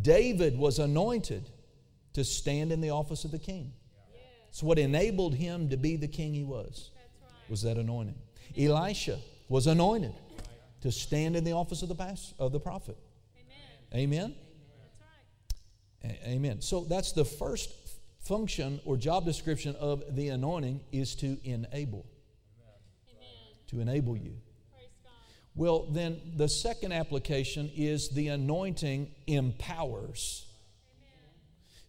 David 0.00 0.56
was 0.56 0.78
anointed 0.78 1.50
to 2.14 2.24
stand 2.24 2.72
in 2.72 2.80
the 2.80 2.90
office 2.90 3.24
of 3.24 3.30
the 3.30 3.38
king. 3.38 3.72
It's 4.48 4.62
what 4.62 4.78
enabled 4.78 5.34
him 5.34 5.68
to 5.70 5.76
be 5.76 5.96
the 5.96 6.08
king 6.08 6.32
he 6.32 6.44
was, 6.44 6.90
was 7.48 7.62
that 7.62 7.76
anointing. 7.76 8.14
Elisha 8.56 9.18
was 9.48 9.66
anointed 9.66 10.14
to 10.80 10.92
stand 10.92 11.34
in 11.34 11.44
the 11.44 11.52
office 11.52 11.82
of 11.82 11.88
the, 11.88 12.18
of 12.38 12.52
the 12.52 12.60
prophet. 12.60 12.96
Amen. 13.92 14.34
Amen. 16.04 16.20
Amen. 16.26 16.60
So 16.60 16.84
that's 16.84 17.12
the 17.12 17.24
first 17.24 17.72
function 18.20 18.80
or 18.84 18.96
job 18.96 19.24
description 19.24 19.74
of 19.76 20.02
the 20.14 20.28
anointing 20.28 20.80
is 20.92 21.14
to 21.16 21.38
enable. 21.44 22.06
To 23.68 23.80
enable 23.80 24.16
you. 24.16 24.36
Well, 25.56 25.86
then 25.90 26.20
the 26.36 26.48
second 26.48 26.92
application 26.92 27.70
is 27.74 28.08
the 28.10 28.28
anointing 28.28 29.10
empowers. 29.26 30.46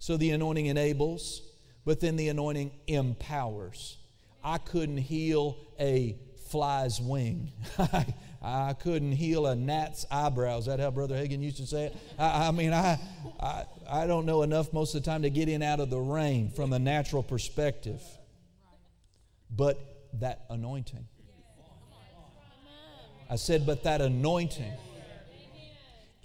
So 0.06 0.18
the 0.18 0.30
anointing 0.30 0.68
enables, 0.68 1.42
but 1.84 2.00
then 2.00 2.16
the 2.16 2.30
anointing 2.30 2.70
empowers. 2.86 3.98
I 4.44 4.60
couldn't 4.60 5.00
heal 5.00 5.58
a 5.80 6.16
fly's 6.52 7.02
wing. 7.02 7.52
I 8.44 8.74
couldn't 8.74 9.14
heal 9.14 9.48
a 9.48 9.56
gnat's 9.56 10.06
eyebrows. 10.12 10.60
Is 10.60 10.66
that 10.68 10.80
how 10.80 10.92
Brother 10.92 11.16
Hagin 11.16 11.42
used 11.42 11.58
to 11.58 11.66
say 11.66 11.86
it? 11.86 11.98
I, 12.20 12.50
I 12.50 12.52
mean, 12.52 12.72
I, 12.72 13.00
I, 13.40 13.64
I 13.90 14.06
don't 14.06 14.28
know 14.28 14.44
enough 14.44 14.72
most 14.72 14.94
of 14.94 15.02
the 15.02 15.10
time 15.10 15.24
to 15.24 15.32
get 15.32 15.50
in 15.50 15.64
out 15.64 15.80
of 15.80 15.90
the 15.90 15.98
rain 15.98 16.52
from 16.52 16.72
a 16.74 16.78
natural 16.78 17.24
perspective. 17.24 18.04
But 19.50 19.80
that 20.20 20.46
anointing. 20.52 21.08
I 23.28 23.38
said, 23.38 23.66
but 23.66 23.86
that 23.86 24.02
anointing 24.02 24.72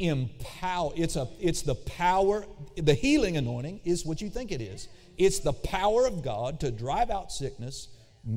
empower 0.00 0.92
it's 0.96 1.16
a 1.16 1.28
it's 1.40 1.62
the 1.62 1.74
power 1.74 2.44
the 2.76 2.94
healing 2.94 3.36
anointing 3.36 3.80
is 3.84 4.04
what 4.04 4.20
you 4.20 4.30
think 4.30 4.50
it 4.50 4.60
is 4.60 4.88
it's 5.18 5.40
the 5.40 5.52
power 5.52 6.06
of 6.06 6.22
god 6.22 6.58
to 6.60 6.70
drive 6.70 7.10
out 7.10 7.30
sickness 7.30 7.88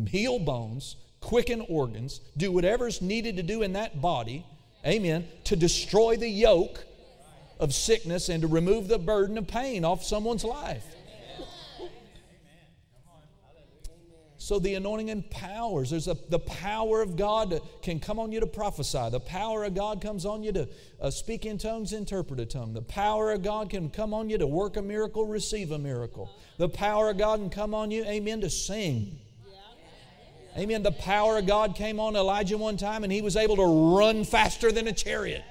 heal 0.07 0.39
bones 0.39 0.97
quicken 1.23 1.65
organs, 1.69 2.19
do 2.35 2.51
whatever's 2.51 3.01
needed 3.01 3.37
to 3.37 3.43
do 3.43 3.61
in 3.61 3.73
that 3.73 4.01
body, 4.01 4.45
amen, 4.85 5.25
to 5.45 5.55
destroy 5.55 6.17
the 6.17 6.27
yoke 6.27 6.83
of 7.59 7.73
sickness 7.73 8.27
and 8.27 8.41
to 8.41 8.47
remove 8.47 8.89
the 8.89 8.99
burden 8.99 9.37
of 9.37 9.47
pain 9.47 9.85
off 9.85 10.03
someone's 10.03 10.43
life. 10.43 10.85
So 14.53 14.59
the 14.59 14.75
anointing 14.75 15.09
empowers. 15.09 15.89
There's 15.89 16.07
a, 16.07 16.15
the 16.29 16.37
power 16.37 17.01
of 17.01 17.15
God 17.15 17.59
can 17.81 17.99
come 17.99 18.19
on 18.19 18.31
you 18.31 18.39
to 18.39 18.45
prophesy. 18.45 19.09
The 19.09 19.19
power 19.19 19.63
of 19.63 19.73
God 19.73 19.99
comes 19.99 20.27
on 20.27 20.43
you 20.43 20.51
to 20.51 20.69
uh, 21.01 21.09
speak 21.09 21.47
in 21.47 21.57
tongues, 21.57 21.91
interpret 21.91 22.39
a 22.39 22.45
tongue. 22.45 22.71
The 22.71 22.83
power 22.83 23.31
of 23.31 23.41
God 23.41 23.71
can 23.71 23.89
come 23.89 24.13
on 24.13 24.29
you 24.29 24.37
to 24.37 24.45
work 24.45 24.77
a 24.77 24.81
miracle, 24.83 25.25
receive 25.25 25.71
a 25.71 25.79
miracle. 25.79 26.29
The 26.59 26.69
power 26.69 27.09
of 27.09 27.17
God 27.17 27.39
can 27.39 27.49
come 27.49 27.73
on 27.73 27.89
you, 27.89 28.03
amen, 28.03 28.41
to 28.41 28.49
sing. 28.51 29.17
Amen. 30.55 30.83
The 30.83 30.91
power 30.91 31.39
of 31.39 31.47
God 31.47 31.75
came 31.75 31.99
on 31.99 32.15
Elijah 32.15 32.55
one 32.55 32.77
time 32.77 33.03
and 33.03 33.11
he 33.11 33.23
was 33.23 33.35
able 33.35 33.55
to 33.55 33.97
run 33.97 34.23
faster 34.23 34.71
than 34.71 34.87
a 34.87 34.93
chariot. 34.93 35.43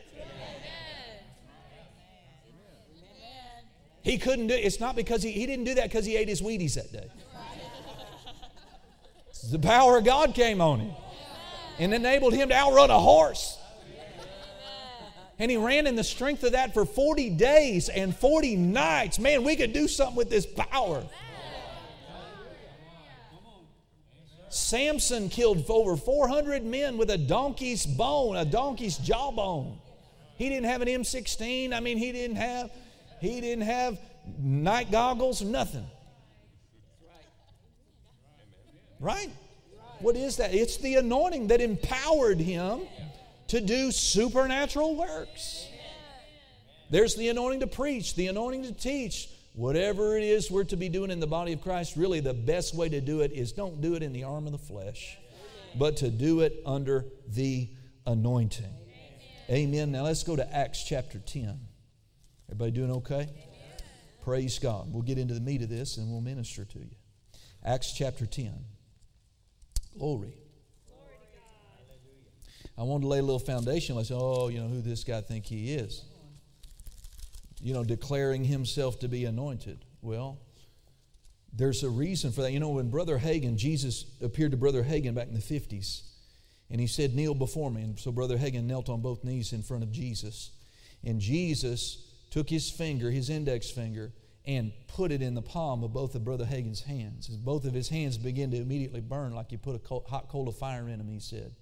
He 4.02 4.16
couldn't 4.16 4.46
do 4.46 4.54
it. 4.54 4.58
It's 4.58 4.78
not 4.78 4.94
because 4.94 5.24
he, 5.24 5.32
he 5.32 5.44
didn't 5.44 5.64
do 5.64 5.74
that 5.74 5.88
because 5.88 6.06
he 6.06 6.16
ate 6.16 6.28
his 6.28 6.40
Wheaties 6.40 6.74
that 6.74 6.92
day. 6.92 7.08
The 9.50 9.58
power 9.58 9.98
of 9.98 10.04
God 10.04 10.34
came 10.34 10.60
on 10.60 10.80
him 10.80 10.94
and 11.78 11.92
enabled 11.92 12.34
him 12.34 12.48
to 12.50 12.54
outrun 12.54 12.90
a 12.90 12.98
horse. 12.98 13.58
And 15.38 15.50
he 15.50 15.56
ran 15.56 15.86
in 15.86 15.96
the 15.96 16.04
strength 16.04 16.44
of 16.44 16.52
that 16.52 16.72
for 16.72 16.84
40 16.84 17.30
days 17.30 17.88
and 17.88 18.14
40 18.14 18.56
nights. 18.56 19.18
Man, 19.18 19.42
we 19.42 19.56
could 19.56 19.72
do 19.72 19.88
something 19.88 20.14
with 20.14 20.30
this 20.30 20.46
power. 20.46 21.04
Samson 24.50 25.30
killed 25.30 25.64
over 25.68 25.96
400 25.96 26.62
men 26.62 26.98
with 26.98 27.10
a 27.10 27.16
donkey's 27.16 27.86
bone, 27.86 28.36
a 28.36 28.44
donkey's 28.44 28.98
jawbone. 28.98 29.78
He 30.36 30.48
didn't 30.48 30.66
have 30.66 30.82
an 30.82 30.88
M16. 30.88 31.72
I 31.72 31.80
mean, 31.80 31.96
he 31.96 32.12
didn't 32.12 32.36
have 32.36 32.70
he 33.20 33.40
didn't 33.40 33.64
have 33.64 33.98
night 34.38 34.90
goggles, 34.90 35.42
nothing. 35.42 35.86
Right? 39.02 39.30
What 39.98 40.16
is 40.16 40.38
that? 40.38 40.54
It's 40.54 40.78
the 40.78 40.94
anointing 40.94 41.48
that 41.48 41.60
empowered 41.60 42.40
him 42.40 42.80
to 43.48 43.60
do 43.60 43.92
supernatural 43.92 44.96
works. 44.96 45.66
There's 46.88 47.14
the 47.14 47.28
anointing 47.28 47.60
to 47.60 47.66
preach, 47.66 48.14
the 48.14 48.28
anointing 48.28 48.62
to 48.62 48.72
teach, 48.72 49.28
Whatever 49.54 50.16
it 50.16 50.24
is 50.24 50.50
we're 50.50 50.64
to 50.64 50.76
be 50.76 50.88
doing 50.88 51.10
in 51.10 51.20
the 51.20 51.26
body 51.26 51.52
of 51.52 51.60
Christ, 51.60 51.96
really 51.96 52.20
the 52.20 52.32
best 52.32 52.74
way 52.74 52.88
to 52.88 53.00
do 53.02 53.20
it 53.20 53.32
is 53.32 53.52
don't 53.52 53.82
do 53.82 53.94
it 53.94 54.02
in 54.02 54.12
the 54.12 54.24
arm 54.24 54.46
of 54.46 54.52
the 54.52 54.58
flesh, 54.58 55.18
but 55.78 55.98
to 55.98 56.10
do 56.10 56.40
it 56.40 56.62
under 56.64 57.04
the 57.28 57.68
anointing. 58.06 58.72
Amen. 59.50 59.92
Now 59.92 60.04
let's 60.04 60.22
go 60.22 60.36
to 60.36 60.56
Acts 60.56 60.84
chapter 60.84 61.18
10. 61.18 61.60
Everybody 62.48 62.70
doing 62.70 62.92
okay? 62.92 63.28
Praise 64.22 64.58
God. 64.58 64.90
We'll 64.90 65.02
get 65.02 65.18
into 65.18 65.34
the 65.34 65.40
meat 65.40 65.60
of 65.60 65.68
this 65.68 65.98
and 65.98 66.10
we'll 66.10 66.22
minister 66.22 66.64
to 66.64 66.78
you. 66.78 66.96
Acts 67.62 67.92
chapter 67.92 68.24
10. 68.24 68.54
Glory. 69.98 70.34
I 72.78 72.82
wanted 72.82 73.02
to 73.02 73.08
lay 73.08 73.18
a 73.18 73.22
little 73.22 73.38
foundation. 73.38 73.98
I 73.98 74.02
said, 74.02 74.16
oh, 74.18 74.48
you 74.48 74.60
know 74.60 74.68
who 74.68 74.80
this 74.80 75.04
guy 75.04 75.20
think 75.20 75.44
he 75.46 75.74
is 75.74 76.04
you 77.62 77.72
know, 77.72 77.84
declaring 77.84 78.44
himself 78.44 78.98
to 78.98 79.08
be 79.08 79.24
anointed. 79.24 79.84
Well, 80.02 80.38
there's 81.52 81.84
a 81.84 81.88
reason 81.88 82.32
for 82.32 82.42
that. 82.42 82.50
You 82.50 82.58
know, 82.58 82.70
when 82.70 82.90
Brother 82.90 83.18
Hagin, 83.18 83.56
Jesus 83.56 84.04
appeared 84.20 84.50
to 84.50 84.56
Brother 84.56 84.82
Hagin 84.82 85.14
back 85.14 85.28
in 85.28 85.34
the 85.34 85.40
50s, 85.40 86.02
and 86.70 86.80
he 86.80 86.88
said, 86.88 87.14
Kneel 87.14 87.34
before 87.34 87.70
me. 87.70 87.82
And 87.82 87.98
so 87.98 88.10
Brother 88.10 88.36
Hagin 88.36 88.64
knelt 88.64 88.88
on 88.88 89.00
both 89.00 89.22
knees 89.22 89.52
in 89.52 89.62
front 89.62 89.84
of 89.84 89.92
Jesus. 89.92 90.50
And 91.04 91.20
Jesus 91.20 92.04
took 92.30 92.50
his 92.50 92.68
finger, 92.68 93.10
his 93.10 93.30
index 93.30 93.70
finger, 93.70 94.12
and 94.44 94.72
put 94.88 95.12
it 95.12 95.22
in 95.22 95.34
the 95.34 95.42
palm 95.42 95.84
of 95.84 95.92
both 95.92 96.14
of 96.14 96.24
Brother 96.24 96.44
Hagin's 96.44 96.82
hands. 96.82 97.28
As 97.28 97.36
both 97.36 97.64
of 97.64 97.72
his 97.72 97.88
hands 97.88 98.18
began 98.18 98.50
to 98.50 98.56
immediately 98.56 99.00
burn 99.00 99.34
like 99.34 99.52
you 99.52 99.58
put 99.58 99.76
a 99.76 100.08
hot 100.08 100.28
coal 100.28 100.48
of 100.48 100.56
fire 100.56 100.88
in 100.88 100.98
them, 100.98 101.08
he 101.08 101.20
said. 101.20 101.54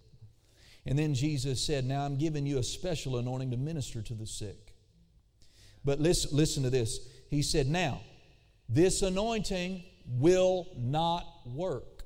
And 0.87 0.99
then 0.99 1.15
Jesus 1.15 1.65
said, 1.65 1.85
Now 1.85 2.05
I'm 2.05 2.17
giving 2.17 2.47
you 2.47 2.59
a 2.59 2.63
special 2.63 3.19
anointing 3.19 3.51
to 3.51 3.57
minister 3.57 4.01
to 4.03 4.15
the 4.15 4.27
sick. 4.27 4.75
But 5.85 6.01
listen, 6.01 6.37
listen 6.37 6.63
to 6.63 6.71
this. 6.71 7.01
He 7.29 7.43
said, 7.43 7.67
Now, 7.67 8.01
this 8.69 9.03
anointing 9.03 9.85
will 10.07 10.67
not 10.77 11.27
work. 11.47 12.05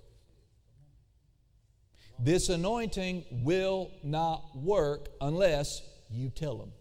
This 2.18 2.48
anointing 2.48 3.24
will 3.30 3.90
not 4.02 4.56
work 4.56 5.08
unless 5.20 5.82
you 6.10 6.30
tell 6.30 6.56
them. 6.56 6.72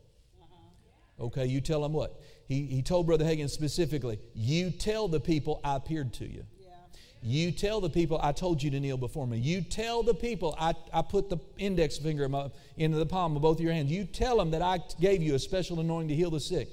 Uh-huh. 0.41 1.25
Okay, 1.25 1.45
you 1.45 1.59
tell 1.59 1.81
them 1.81 1.93
what? 1.93 2.19
He, 2.53 2.67
he 2.67 2.81
told 2.83 3.07
Brother 3.07 3.25
Hagin 3.25 3.49
specifically, 3.49 4.19
You 4.35 4.69
tell 4.69 5.07
the 5.07 5.19
people 5.19 5.59
I 5.63 5.75
appeared 5.75 6.13
to 6.13 6.25
you. 6.31 6.45
You 7.25 7.51
tell 7.53 7.79
the 7.79 7.89
people, 7.89 8.19
I 8.21 8.33
told 8.33 8.61
you 8.61 8.69
to 8.71 8.79
kneel 8.79 8.97
before 8.97 9.25
me. 9.25 9.37
You 9.37 9.61
tell 9.61 10.03
the 10.03 10.13
people, 10.13 10.55
I, 10.59 10.73
I 10.91 11.01
put 11.01 11.29
the 11.29 11.37
index 11.57 11.97
finger 11.97 12.29
into 12.77 12.97
the 12.97 13.05
palm 13.05 13.35
of 13.35 13.41
both 13.41 13.57
of 13.57 13.63
your 13.63 13.71
hands. 13.71 13.89
You 13.89 14.03
tell 14.03 14.37
them 14.37 14.51
that 14.51 14.61
I 14.61 14.81
gave 14.99 15.23
you 15.23 15.33
a 15.35 15.39
special 15.39 15.79
anointing 15.79 16.09
to 16.09 16.15
heal 16.15 16.29
the 16.29 16.41
sick. 16.41 16.67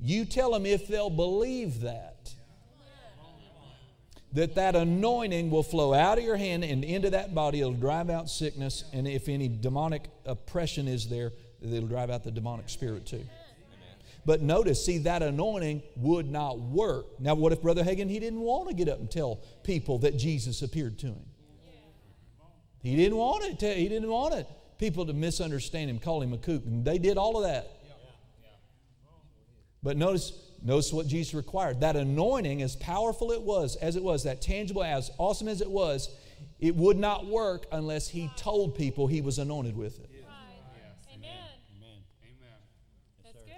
You 0.00 0.24
tell 0.24 0.50
them 0.50 0.66
if 0.66 0.88
they'll 0.88 1.08
believe 1.08 1.82
that, 1.82 2.34
that 4.32 4.56
that 4.56 4.74
anointing 4.74 5.50
will 5.50 5.62
flow 5.62 5.94
out 5.94 6.18
of 6.18 6.24
your 6.24 6.36
hand 6.36 6.64
and 6.64 6.82
into 6.82 7.10
that 7.10 7.32
body. 7.32 7.60
It'll 7.60 7.72
drive 7.72 8.10
out 8.10 8.28
sickness, 8.28 8.84
and 8.92 9.06
if 9.06 9.28
any 9.28 9.46
demonic 9.48 10.10
oppression 10.26 10.88
is 10.88 11.08
there, 11.08 11.30
it'll 11.62 11.86
drive 11.86 12.10
out 12.10 12.24
the 12.24 12.32
demonic 12.32 12.68
spirit 12.68 13.06
too. 13.06 13.24
But 14.24 14.40
notice, 14.40 14.84
see, 14.84 14.98
that 14.98 15.22
anointing 15.22 15.82
would 15.96 16.30
not 16.30 16.60
work. 16.60 17.20
Now, 17.20 17.34
what 17.34 17.52
if 17.52 17.60
Brother 17.60 17.82
Hagin, 17.82 18.08
he 18.08 18.20
didn't 18.20 18.40
want 18.40 18.68
to 18.68 18.74
get 18.74 18.88
up 18.88 19.00
and 19.00 19.10
tell 19.10 19.40
people 19.64 19.98
that 19.98 20.16
Jesus 20.16 20.62
appeared 20.62 20.98
to 21.00 21.08
him? 21.08 21.26
He 22.82 22.96
didn't 22.96 23.18
want 23.18 23.44
it. 23.44 23.58
To, 23.60 23.74
he 23.74 23.88
didn't 23.88 24.08
want 24.08 24.34
it. 24.34 24.46
People 24.78 25.06
to 25.06 25.12
misunderstand 25.12 25.90
him, 25.90 25.98
call 25.98 26.22
him 26.22 26.32
a 26.32 26.38
kook, 26.38 26.64
and 26.64 26.84
they 26.84 26.98
did 26.98 27.16
all 27.16 27.36
of 27.36 27.44
that. 27.44 27.70
But 29.82 29.96
notice, 29.96 30.32
notice 30.62 30.92
what 30.92 31.08
Jesus 31.08 31.34
required. 31.34 31.80
That 31.80 31.96
anointing, 31.96 32.62
as 32.62 32.76
powerful 32.76 33.32
it 33.32 33.42
was, 33.42 33.76
as 33.76 33.96
it 33.96 34.02
was, 34.02 34.24
that 34.24 34.40
tangible, 34.40 34.84
as 34.84 35.10
awesome 35.18 35.48
as 35.48 35.60
it 35.60 35.70
was, 35.70 36.08
it 36.60 36.76
would 36.76 36.96
not 36.96 37.26
work 37.26 37.66
unless 37.72 38.08
he 38.08 38.30
told 38.36 38.76
people 38.76 39.08
he 39.08 39.20
was 39.20 39.38
anointed 39.38 39.76
with 39.76 39.98
it. 39.98 40.11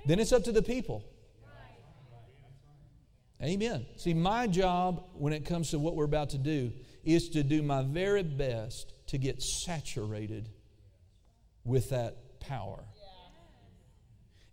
Then 0.07 0.19
it's 0.19 0.33
up 0.33 0.45
to 0.45 0.53
the 0.53 0.63
people. 0.63 1.05
Amen. 3.43 3.87
See, 3.97 4.15
my 4.15 4.47
job 4.47 5.05
when 5.15 5.33
it 5.33 5.45
comes 5.45 5.71
to 5.71 5.79
what 5.79 5.97
we're 5.97 6.05
about 6.05 6.31
to 6.31 6.39
do 6.39 6.73
is 7.05 7.29
to 7.31 7.43
do 7.43 7.63
my 7.63 7.83
very 7.83 8.23
best 8.23 8.93
to 9.09 9.19
get 9.19 9.43
saturated 9.43 10.49
with 11.65 11.91
that 11.91 12.41
power 12.41 12.85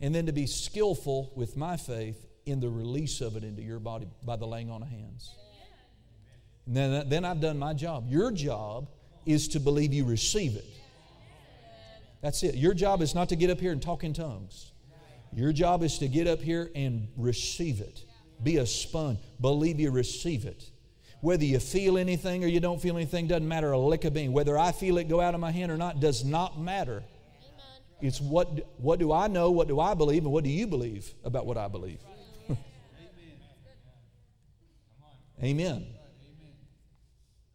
and 0.01 0.13
then 0.13 0.25
to 0.25 0.31
be 0.31 0.47
skillful 0.47 1.31
with 1.35 1.55
my 1.55 1.77
faith 1.77 2.25
in 2.45 2.59
the 2.59 2.69
release 2.69 3.21
of 3.21 3.35
it 3.35 3.43
into 3.43 3.61
your 3.61 3.79
body 3.79 4.07
by 4.25 4.35
the 4.35 4.47
laying 4.47 4.69
on 4.71 4.81
of 4.81 4.89
hands. 4.89 5.35
And 6.65 6.75
then, 6.75 7.09
then 7.09 7.25
I've 7.25 7.39
done 7.39 7.59
my 7.59 7.73
job. 7.73 8.05
Your 8.09 8.31
job 8.31 8.89
is 9.25 9.47
to 9.49 9.59
believe 9.59 9.93
you 9.93 10.05
receive 10.05 10.55
it. 10.55 10.65
That's 12.21 12.43
it. 12.43 12.55
Your 12.55 12.73
job 12.73 13.01
is 13.01 13.15
not 13.15 13.29
to 13.29 13.35
get 13.35 13.49
up 13.49 13.59
here 13.59 13.71
and 13.71 13.81
talk 13.81 14.03
in 14.03 14.13
tongues. 14.13 14.70
Your 15.33 15.53
job 15.53 15.83
is 15.83 15.97
to 15.99 16.07
get 16.07 16.27
up 16.27 16.41
here 16.41 16.69
and 16.75 17.07
receive 17.15 17.79
it. 17.79 18.03
Be 18.43 18.57
a 18.57 18.65
sponge. 18.65 19.19
Believe 19.39 19.79
you 19.79 19.91
receive 19.91 20.45
it. 20.45 20.69
Whether 21.21 21.45
you 21.45 21.59
feel 21.59 21.97
anything 21.97 22.43
or 22.43 22.47
you 22.47 22.59
don't 22.59 22.81
feel 22.81 22.97
anything 22.97 23.27
doesn't 23.27 23.47
matter 23.47 23.71
a 23.71 23.77
lick 23.77 24.05
of 24.05 24.13
bean. 24.13 24.33
Whether 24.33 24.57
I 24.57 24.71
feel 24.71 24.97
it 24.97 25.07
go 25.07 25.21
out 25.21 25.35
of 25.35 25.39
my 25.39 25.51
hand 25.51 25.71
or 25.71 25.77
not 25.77 25.99
does 25.99 26.25
not 26.25 26.59
matter. 26.59 27.03
It's 28.01 28.19
what, 28.19 28.67
what 28.79 28.97
do 28.97 29.13
I 29.13 29.27
know, 29.27 29.51
what 29.51 29.67
do 29.67 29.79
I 29.79 29.93
believe, 29.93 30.23
and 30.23 30.33
what 30.33 30.43
do 30.43 30.49
you 30.49 30.65
believe 30.65 31.13
about 31.23 31.45
what 31.45 31.57
I 31.57 31.67
believe? 31.67 31.99
Amen. 35.43 35.85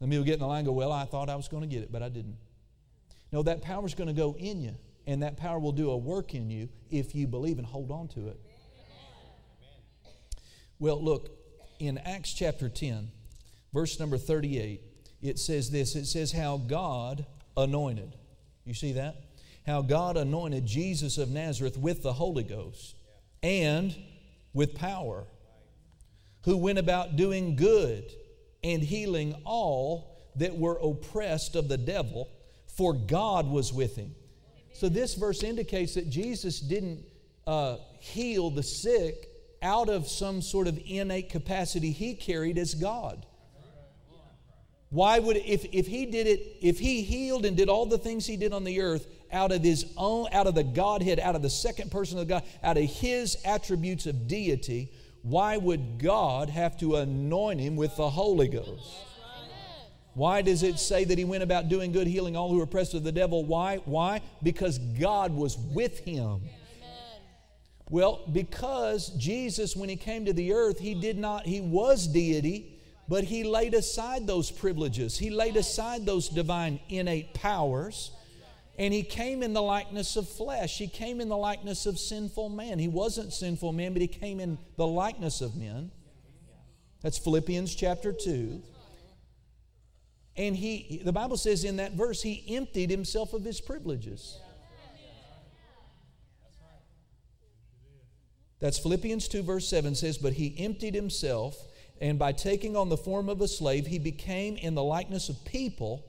Let 0.00 0.08
me 0.08 0.22
get 0.22 0.34
in 0.34 0.40
the 0.40 0.46
line 0.46 0.58
and 0.58 0.66
go, 0.66 0.72
Well, 0.72 0.92
I 0.92 1.04
thought 1.04 1.28
I 1.28 1.34
was 1.34 1.48
going 1.48 1.62
to 1.62 1.68
get 1.68 1.82
it, 1.82 1.90
but 1.90 2.02
I 2.02 2.08
didn't. 2.08 2.36
No, 3.32 3.42
that 3.42 3.62
power 3.62 3.84
is 3.84 3.94
going 3.94 4.06
to 4.06 4.14
go 4.14 4.36
in 4.38 4.60
you, 4.60 4.76
and 5.06 5.22
that 5.22 5.36
power 5.36 5.58
will 5.58 5.72
do 5.72 5.90
a 5.90 5.96
work 5.96 6.34
in 6.34 6.50
you 6.50 6.68
if 6.90 7.14
you 7.14 7.26
believe 7.26 7.58
and 7.58 7.66
hold 7.66 7.90
on 7.90 8.08
to 8.08 8.28
it. 8.28 8.40
Well, 10.78 11.02
look, 11.02 11.30
in 11.78 11.98
Acts 11.98 12.34
chapter 12.34 12.68
10, 12.68 13.10
verse 13.72 13.98
number 13.98 14.18
38, 14.18 14.82
it 15.22 15.38
says 15.38 15.70
this 15.70 15.96
it 15.96 16.06
says, 16.06 16.32
How 16.32 16.58
God 16.58 17.24
anointed. 17.56 18.16
You 18.64 18.74
see 18.74 18.92
that? 18.92 19.16
How 19.66 19.82
God 19.82 20.16
anointed 20.16 20.66
Jesus 20.66 21.18
of 21.18 21.30
Nazareth 21.30 21.76
with 21.76 22.02
the 22.02 22.12
Holy 22.12 22.44
Ghost 22.44 22.94
and 23.42 23.96
with 24.52 24.74
power, 24.74 25.24
who 26.42 26.56
went 26.56 26.78
about 26.78 27.16
doing 27.16 27.56
good 27.56 28.12
and 28.62 28.82
healing 28.82 29.34
all 29.44 30.30
that 30.36 30.56
were 30.56 30.78
oppressed 30.82 31.56
of 31.56 31.68
the 31.68 31.78
devil, 31.78 32.28
for 32.66 32.92
God 32.92 33.48
was 33.48 33.72
with 33.72 33.96
him. 33.96 34.14
So, 34.76 34.90
this 34.90 35.14
verse 35.14 35.42
indicates 35.42 35.94
that 35.94 36.10
Jesus 36.10 36.60
didn't 36.60 37.02
uh, 37.46 37.78
heal 37.98 38.50
the 38.50 38.62
sick 38.62 39.30
out 39.62 39.88
of 39.88 40.06
some 40.06 40.42
sort 40.42 40.66
of 40.66 40.78
innate 40.84 41.30
capacity 41.30 41.92
he 41.92 42.14
carried 42.14 42.58
as 42.58 42.74
God. 42.74 43.24
Why 44.90 45.18
would, 45.18 45.38
if, 45.38 45.64
if 45.72 45.86
he 45.86 46.04
did 46.04 46.26
it, 46.26 46.58
if 46.60 46.78
he 46.78 47.00
healed 47.00 47.46
and 47.46 47.56
did 47.56 47.70
all 47.70 47.86
the 47.86 47.96
things 47.96 48.26
he 48.26 48.36
did 48.36 48.52
on 48.52 48.64
the 48.64 48.82
earth 48.82 49.06
out 49.32 49.50
of 49.50 49.62
his 49.62 49.94
own, 49.96 50.28
out 50.30 50.46
of 50.46 50.54
the 50.54 50.62
Godhead, 50.62 51.20
out 51.20 51.34
of 51.34 51.40
the 51.40 51.48
second 51.48 51.90
person 51.90 52.18
of 52.18 52.28
God, 52.28 52.44
out 52.62 52.76
of 52.76 52.84
his 52.84 53.38
attributes 53.46 54.04
of 54.04 54.28
deity, 54.28 54.92
why 55.22 55.56
would 55.56 55.98
God 55.98 56.50
have 56.50 56.78
to 56.80 56.96
anoint 56.96 57.60
him 57.60 57.76
with 57.76 57.96
the 57.96 58.10
Holy 58.10 58.48
Ghost? 58.48 59.06
Why 60.16 60.40
does 60.40 60.62
it 60.62 60.78
say 60.78 61.04
that 61.04 61.18
he 61.18 61.26
went 61.26 61.42
about 61.42 61.68
doing 61.68 61.92
good, 61.92 62.06
healing 62.06 62.38
all 62.38 62.48
who 62.48 62.56
were 62.56 62.62
oppressed 62.62 62.94
of 62.94 63.04
the 63.04 63.12
devil? 63.12 63.44
Why? 63.44 63.82
Why? 63.84 64.22
Because 64.42 64.78
God 64.78 65.30
was 65.30 65.58
with 65.58 65.98
him. 65.98 66.40
Well, 67.90 68.22
because 68.32 69.10
Jesus, 69.10 69.76
when 69.76 69.90
he 69.90 69.96
came 69.96 70.24
to 70.24 70.32
the 70.32 70.54
earth, 70.54 70.78
he 70.78 70.94
did 70.94 71.18
not, 71.18 71.44
he 71.44 71.60
was 71.60 72.06
deity, 72.06 72.80
but 73.06 73.24
he 73.24 73.44
laid 73.44 73.74
aside 73.74 74.26
those 74.26 74.50
privileges. 74.50 75.18
He 75.18 75.28
laid 75.28 75.54
aside 75.54 76.06
those 76.06 76.30
divine 76.30 76.80
innate 76.88 77.34
powers, 77.34 78.10
and 78.78 78.94
he 78.94 79.02
came 79.02 79.42
in 79.42 79.52
the 79.52 79.60
likeness 79.60 80.16
of 80.16 80.26
flesh. 80.26 80.78
He 80.78 80.88
came 80.88 81.20
in 81.20 81.28
the 81.28 81.36
likeness 81.36 81.84
of 81.84 81.98
sinful 81.98 82.48
man. 82.48 82.78
He 82.78 82.88
wasn't 82.88 83.34
sinful 83.34 83.74
man, 83.74 83.92
but 83.92 84.00
he 84.00 84.08
came 84.08 84.40
in 84.40 84.56
the 84.76 84.86
likeness 84.86 85.42
of 85.42 85.56
men. 85.56 85.90
That's 87.02 87.18
Philippians 87.18 87.74
chapter 87.74 88.14
2. 88.14 88.62
And 90.36 90.54
he, 90.54 91.00
the 91.04 91.12
Bible 91.12 91.36
says 91.36 91.64
in 91.64 91.76
that 91.76 91.92
verse, 91.92 92.22
he 92.22 92.44
emptied 92.54 92.90
himself 92.90 93.32
of 93.32 93.42
his 93.42 93.60
privileges. 93.60 94.38
That's 98.58 98.78
Philippians 98.78 99.28
2, 99.28 99.42
verse 99.42 99.68
7 99.68 99.94
says, 99.94 100.18
But 100.18 100.34
he 100.34 100.54
emptied 100.58 100.94
himself, 100.94 101.56
and 102.00 102.18
by 102.18 102.32
taking 102.32 102.76
on 102.76 102.88
the 102.88 102.96
form 102.96 103.28
of 103.28 103.40
a 103.40 103.48
slave, 103.48 103.86
he 103.86 103.98
became 103.98 104.56
in 104.56 104.74
the 104.74 104.82
likeness 104.82 105.28
of 105.28 105.42
people, 105.44 106.04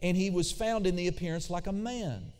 and 0.00 0.16
he 0.16 0.30
was 0.30 0.50
found 0.50 0.86
in 0.86 0.96
the 0.96 1.08
appearance 1.08 1.48
like 1.48 1.66
a 1.66 1.72
man. 1.72 2.32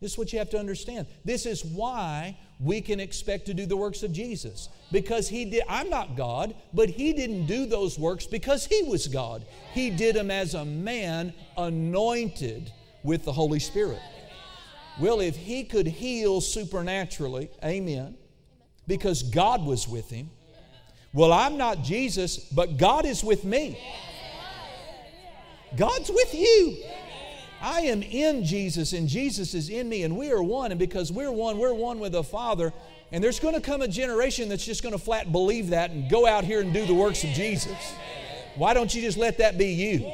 This 0.00 0.12
is 0.12 0.18
what 0.18 0.32
you 0.32 0.38
have 0.38 0.50
to 0.50 0.58
understand. 0.58 1.08
This 1.24 1.44
is 1.44 1.64
why 1.64 2.36
we 2.60 2.80
can 2.80 2.98
expect 2.98 3.46
to 3.46 3.54
do 3.54 3.66
the 3.66 3.76
works 3.76 4.02
of 4.02 4.12
Jesus. 4.12 4.68
Because 4.90 5.28
he 5.28 5.44
did, 5.44 5.62
I'm 5.68 5.90
not 5.90 6.16
God, 6.16 6.54
but 6.72 6.88
he 6.88 7.12
didn't 7.12 7.46
do 7.46 7.66
those 7.66 7.98
works 7.98 8.26
because 8.26 8.66
he 8.66 8.82
was 8.82 9.06
God. 9.06 9.44
He 9.72 9.90
did 9.90 10.16
them 10.16 10.30
as 10.30 10.54
a 10.54 10.64
man 10.64 11.34
anointed 11.56 12.72
with 13.02 13.24
the 13.24 13.32
Holy 13.32 13.60
Spirit. 13.60 14.00
Well, 14.98 15.20
if 15.20 15.36
he 15.36 15.62
could 15.62 15.86
heal 15.86 16.40
supernaturally, 16.40 17.50
amen, 17.64 18.16
because 18.88 19.22
God 19.22 19.64
was 19.64 19.86
with 19.86 20.10
him. 20.10 20.30
Well, 21.12 21.32
I'm 21.32 21.56
not 21.56 21.84
Jesus, 21.84 22.38
but 22.38 22.76
God 22.76 23.06
is 23.06 23.22
with 23.22 23.44
me. 23.44 23.78
God's 25.76 26.10
with 26.10 26.34
you. 26.34 26.78
I 27.60 27.80
am 27.82 28.02
in 28.02 28.44
Jesus, 28.44 28.92
and 28.92 29.08
Jesus 29.08 29.52
is 29.54 29.68
in 29.68 29.88
me, 29.88 30.04
and 30.04 30.16
we 30.16 30.30
are 30.30 30.42
one. 30.42 30.70
And 30.70 30.78
because 30.78 31.10
we're 31.10 31.32
one, 31.32 31.58
we're 31.58 31.74
one 31.74 31.98
with 31.98 32.12
the 32.12 32.22
Father. 32.22 32.72
And 33.10 33.24
there's 33.24 33.40
going 33.40 33.54
to 33.54 33.60
come 33.60 33.82
a 33.82 33.88
generation 33.88 34.48
that's 34.48 34.64
just 34.64 34.82
going 34.82 34.92
to 34.92 34.98
flat 34.98 35.32
believe 35.32 35.70
that 35.70 35.90
and 35.90 36.08
go 36.10 36.26
out 36.26 36.44
here 36.44 36.60
and 36.60 36.72
do 36.72 36.86
the 36.86 36.94
works 36.94 37.24
of 37.24 37.30
Jesus. 37.30 37.76
Why 38.54 38.74
don't 38.74 38.94
you 38.94 39.02
just 39.02 39.18
let 39.18 39.38
that 39.38 39.58
be 39.58 39.68
you? 39.68 40.12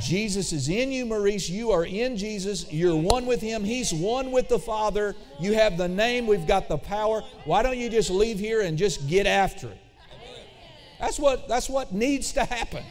Jesus 0.00 0.52
is 0.52 0.68
in 0.68 0.92
you, 0.92 1.06
Maurice. 1.06 1.48
You 1.48 1.72
are 1.72 1.84
in 1.84 2.16
Jesus. 2.16 2.70
You're 2.72 2.96
one 2.96 3.26
with 3.26 3.40
Him. 3.40 3.64
He's 3.64 3.92
one 3.92 4.30
with 4.30 4.48
the 4.48 4.58
Father. 4.58 5.16
You 5.40 5.54
have 5.54 5.76
the 5.76 5.88
name. 5.88 6.26
We've 6.26 6.46
got 6.46 6.68
the 6.68 6.78
power. 6.78 7.22
Why 7.44 7.62
don't 7.62 7.76
you 7.76 7.88
just 7.88 8.10
leave 8.10 8.38
here 8.38 8.60
and 8.60 8.78
just 8.78 9.08
get 9.08 9.26
after 9.26 9.68
it? 9.68 9.78
That's 11.00 11.18
what, 11.18 11.48
that's 11.48 11.68
what 11.68 11.92
needs 11.92 12.32
to 12.32 12.44
happen. 12.44 12.84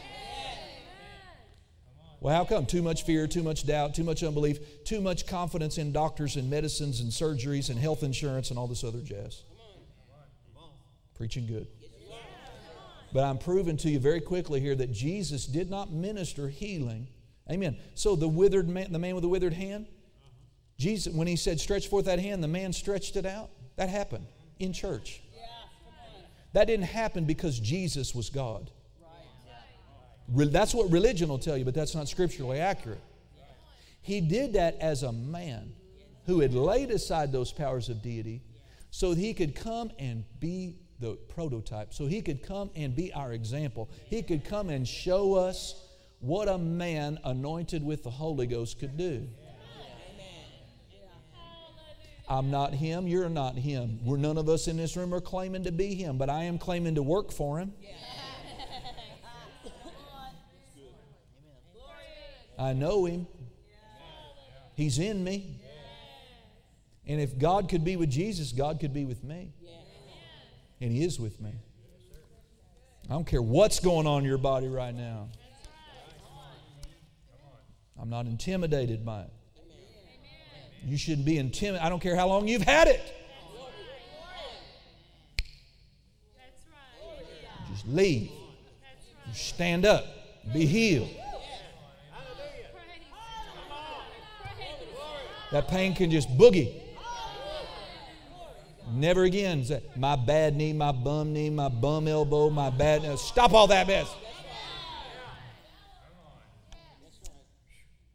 Well, 2.20 2.34
how 2.34 2.44
come? 2.44 2.66
Too 2.66 2.82
much 2.82 3.04
fear, 3.04 3.28
too 3.28 3.42
much 3.42 3.66
doubt, 3.66 3.94
too 3.94 4.02
much 4.04 4.22
unbelief, 4.24 4.84
too 4.84 5.00
much 5.00 5.26
confidence 5.26 5.78
in 5.78 5.92
doctors 5.92 6.36
and 6.36 6.50
medicines 6.50 7.00
and 7.00 7.10
surgeries 7.10 7.70
and 7.70 7.78
health 7.78 8.02
insurance 8.02 8.50
and 8.50 8.58
all 8.58 8.66
this 8.66 8.82
other 8.82 9.00
jazz. 9.00 9.44
Preaching 11.14 11.46
good. 11.46 11.68
But 13.12 13.24
I'm 13.24 13.38
proving 13.38 13.76
to 13.78 13.90
you 13.90 13.98
very 13.98 14.20
quickly 14.20 14.60
here 14.60 14.74
that 14.74 14.92
Jesus 14.92 15.46
did 15.46 15.70
not 15.70 15.92
minister 15.92 16.48
healing. 16.48 17.08
Amen. 17.50 17.78
So 17.94 18.16
the 18.16 18.28
withered 18.28 18.68
man, 18.68 18.92
the 18.92 18.98
man 18.98 19.14
with 19.14 19.22
the 19.22 19.28
withered 19.28 19.54
hand, 19.54 19.86
Jesus, 20.76 21.12
when 21.12 21.26
he 21.26 21.36
said, 21.36 21.58
stretch 21.58 21.88
forth 21.88 22.04
that 22.04 22.18
hand, 22.18 22.42
the 22.42 22.48
man 22.48 22.72
stretched 22.72 23.16
it 23.16 23.26
out. 23.26 23.50
That 23.76 23.88
happened 23.88 24.26
in 24.58 24.72
church. 24.72 25.22
That 26.52 26.66
didn't 26.66 26.86
happen 26.86 27.24
because 27.24 27.58
Jesus 27.58 28.14
was 28.14 28.30
God. 28.30 28.70
That's 30.28 30.74
what 30.74 30.90
religion 30.90 31.28
will 31.28 31.38
tell 31.38 31.56
you, 31.56 31.64
but 31.64 31.74
that's 31.74 31.94
not 31.94 32.08
scripturally 32.08 32.58
accurate. 32.58 33.00
He 34.02 34.20
did 34.20 34.52
that 34.54 34.76
as 34.80 35.02
a 35.02 35.12
man 35.12 35.72
who 36.26 36.40
had 36.40 36.54
laid 36.54 36.90
aside 36.90 37.32
those 37.32 37.52
powers 37.52 37.88
of 37.88 38.02
deity 38.02 38.42
so 38.90 39.14
that 39.14 39.20
he 39.20 39.34
could 39.34 39.54
come 39.54 39.90
and 39.98 40.24
be 40.40 40.76
the 41.00 41.14
prototype. 41.28 41.94
So 41.94 42.06
he 42.06 42.20
could 42.22 42.42
come 42.42 42.70
and 42.74 42.94
be 42.94 43.12
our 43.12 43.32
example. 43.32 43.88
He 44.06 44.22
could 44.22 44.44
come 44.44 44.68
and 44.68 44.86
show 44.86 45.34
us 45.34 45.74
what 46.20 46.48
a 46.48 46.58
man 46.58 47.18
anointed 47.24 47.84
with 47.84 48.02
the 48.02 48.10
Holy 48.10 48.46
Ghost 48.46 48.78
could 48.78 48.96
do. 48.96 49.28
I'm 52.28 52.50
not 52.50 52.74
him, 52.74 53.06
you're 53.06 53.30
not 53.30 53.56
him. 53.56 54.00
We're 54.04 54.18
none 54.18 54.36
of 54.36 54.50
us 54.50 54.68
in 54.68 54.76
this 54.76 54.96
room 54.96 55.14
are 55.14 55.20
claiming 55.20 55.64
to 55.64 55.72
be 55.72 55.94
him, 55.94 56.18
but 56.18 56.28
I 56.28 56.44
am 56.44 56.58
claiming 56.58 56.96
to 56.96 57.02
work 57.02 57.32
for 57.32 57.58
him. 57.58 57.72
I 62.58 62.72
know 62.72 63.04
him. 63.04 63.26
He's 64.74 64.98
in 64.98 65.22
me. 65.22 65.60
And 67.06 67.20
if 67.20 67.38
God 67.38 67.68
could 67.68 67.84
be 67.84 67.96
with 67.96 68.10
Jesus, 68.10 68.52
God 68.52 68.80
could 68.80 68.92
be 68.92 69.04
with 69.04 69.24
me 69.24 69.52
and 70.80 70.92
He 70.92 71.04
is 71.04 71.18
with 71.18 71.40
me. 71.40 71.52
I 73.08 73.12
don't 73.12 73.26
care 73.26 73.42
what's 73.42 73.80
going 73.80 74.06
on 74.06 74.20
in 74.20 74.28
your 74.28 74.38
body 74.38 74.68
right 74.68 74.94
now. 74.94 75.28
I'm 78.00 78.10
not 78.10 78.26
intimidated 78.26 79.04
by 79.04 79.22
it. 79.22 79.32
You 80.84 80.96
shouldn't 80.96 81.26
be 81.26 81.38
intimidated. 81.38 81.84
I 81.84 81.88
don't 81.88 82.00
care 82.00 82.14
how 82.14 82.28
long 82.28 82.46
you've 82.46 82.62
had 82.62 82.86
it. 82.86 83.00
Just 87.72 87.88
leave. 87.88 88.30
You 89.26 89.34
stand 89.34 89.84
up. 89.84 90.04
Be 90.52 90.64
healed. 90.64 91.08
That 95.52 95.68
pain 95.68 95.94
can 95.94 96.10
just 96.10 96.28
boogie. 96.36 96.82
Never 98.92 99.24
again 99.24 99.66
my 99.96 100.16
bad 100.16 100.56
knee, 100.56 100.72
my 100.72 100.92
bum 100.92 101.32
knee, 101.32 101.50
my 101.50 101.68
bum 101.68 102.08
elbow, 102.08 102.48
my 102.48 102.70
bad. 102.70 103.02
No, 103.02 103.16
stop 103.16 103.52
all 103.52 103.66
that 103.66 103.86
mess. 103.86 104.08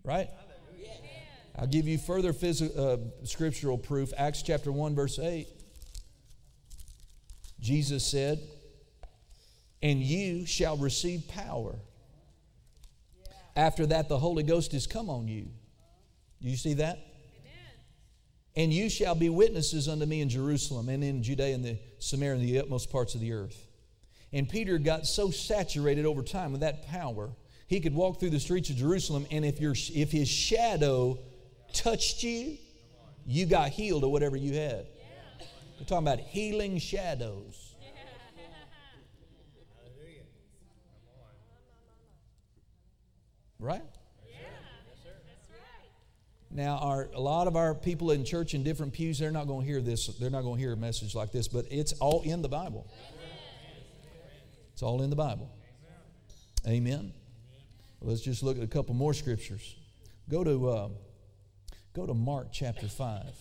Right? 0.03 0.27
I'll 1.55 1.67
give 1.67 1.87
you 1.87 1.97
further 1.97 2.33
phys- 2.33 2.77
uh, 2.77 2.97
scriptural 3.25 3.77
proof. 3.77 4.11
Acts 4.17 4.41
chapter 4.41 4.71
1, 4.71 4.95
verse 4.95 5.19
8. 5.19 5.47
Jesus 7.59 8.05
said, 8.05 8.39
and 9.81 10.01
you 10.01 10.45
shall 10.45 10.77
receive 10.77 11.27
power. 11.27 11.75
After 13.55 13.85
that, 13.85 14.09
the 14.09 14.17
Holy 14.17 14.43
Ghost 14.43 14.73
is 14.73 14.87
come 14.87 15.09
on 15.09 15.27
you. 15.27 15.47
Do 16.41 16.49
you 16.49 16.57
see 16.57 16.73
that? 16.75 17.12
And 18.55 18.71
you 18.71 18.89
shall 18.89 19.15
be 19.15 19.29
witnesses 19.29 19.87
unto 19.87 20.05
me 20.05 20.21
in 20.21 20.29
Jerusalem 20.29 20.89
and 20.89 21.03
in 21.03 21.23
Judea 21.23 21.55
and 21.55 21.65
the 21.65 21.79
Samaria 21.99 22.35
and 22.35 22.43
the 22.43 22.59
utmost 22.59 22.91
parts 22.91 23.15
of 23.15 23.21
the 23.21 23.33
earth. 23.33 23.67
And 24.31 24.47
Peter 24.47 24.77
got 24.77 25.05
so 25.07 25.31
saturated 25.31 26.05
over 26.05 26.21
time 26.21 26.51
with 26.51 26.61
that 26.61 26.87
power, 26.87 27.31
he 27.67 27.79
could 27.79 27.95
walk 27.95 28.19
through 28.19 28.31
the 28.31 28.39
streets 28.39 28.69
of 28.69 28.75
Jerusalem, 28.75 29.25
and 29.31 29.43
if, 29.43 29.59
your, 29.59 29.73
if 29.93 30.11
his 30.11 30.27
shadow 30.27 31.17
touched 31.73 32.21
you, 32.23 32.57
you 33.25 33.45
got 33.45 33.69
healed 33.69 34.03
of 34.03 34.11
whatever 34.11 34.37
you 34.37 34.53
had. 34.53 34.85
We're 35.79 35.85
talking 35.85 36.07
about 36.07 36.19
healing 36.19 36.77
shadows. 36.77 37.73
Right? 43.59 43.81
Now, 46.55 46.77
our, 46.77 47.09
a 47.15 47.19
lot 47.19 47.47
of 47.47 47.55
our 47.55 47.73
people 47.73 48.11
in 48.11 48.23
church 48.23 48.53
in 48.53 48.63
different 48.63 48.93
pews, 48.93 49.17
they're 49.17 49.31
not 49.31 49.47
going 49.47 49.61
to 49.61 49.65
hear 49.65 49.81
this. 49.81 50.05
They're 50.05 50.29
not 50.29 50.43
going 50.43 50.57
to 50.57 50.61
hear 50.61 50.73
a 50.73 50.77
message 50.77 51.15
like 51.15 51.31
this, 51.31 51.47
but 51.47 51.65
it's 51.71 51.93
all 51.93 52.21
in 52.21 52.43
the 52.43 52.47
Bible. 52.49 52.87
It's 54.73 54.83
all 54.83 55.01
in 55.01 55.09
the 55.09 55.15
Bible. 55.15 55.49
Amen. 56.67 57.11
Let's 58.01 58.21
just 58.21 58.43
look 58.43 58.57
at 58.57 58.63
a 58.63 58.67
couple 58.67 58.93
more 58.93 59.15
scriptures. 59.15 59.75
Go 60.29 60.43
to 60.43 60.69
uh, 60.69 60.89
go 61.93 62.05
to 62.05 62.13
Mark 62.13 62.49
chapter 62.51 62.87
five. 62.87 63.35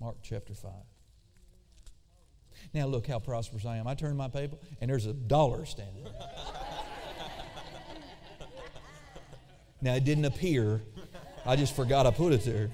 Mark 0.00 0.16
chapter 0.22 0.54
five. 0.54 0.72
Now 2.72 2.86
look 2.86 3.06
how 3.06 3.18
prosperous 3.18 3.64
I 3.66 3.76
am. 3.76 3.86
I 3.86 3.94
turn 3.94 4.16
my 4.16 4.28
paper 4.28 4.56
and 4.80 4.90
there's 4.90 5.06
a 5.06 5.12
dollar 5.12 5.64
standing 5.66 6.04
there. 6.04 6.12
now 9.80 9.94
it 9.94 10.04
didn't 10.04 10.24
appear 10.26 10.82
I 11.46 11.56
just 11.56 11.74
forgot 11.74 12.06
I 12.06 12.10
put 12.10 12.32
it 12.32 12.44
there. 12.44 12.70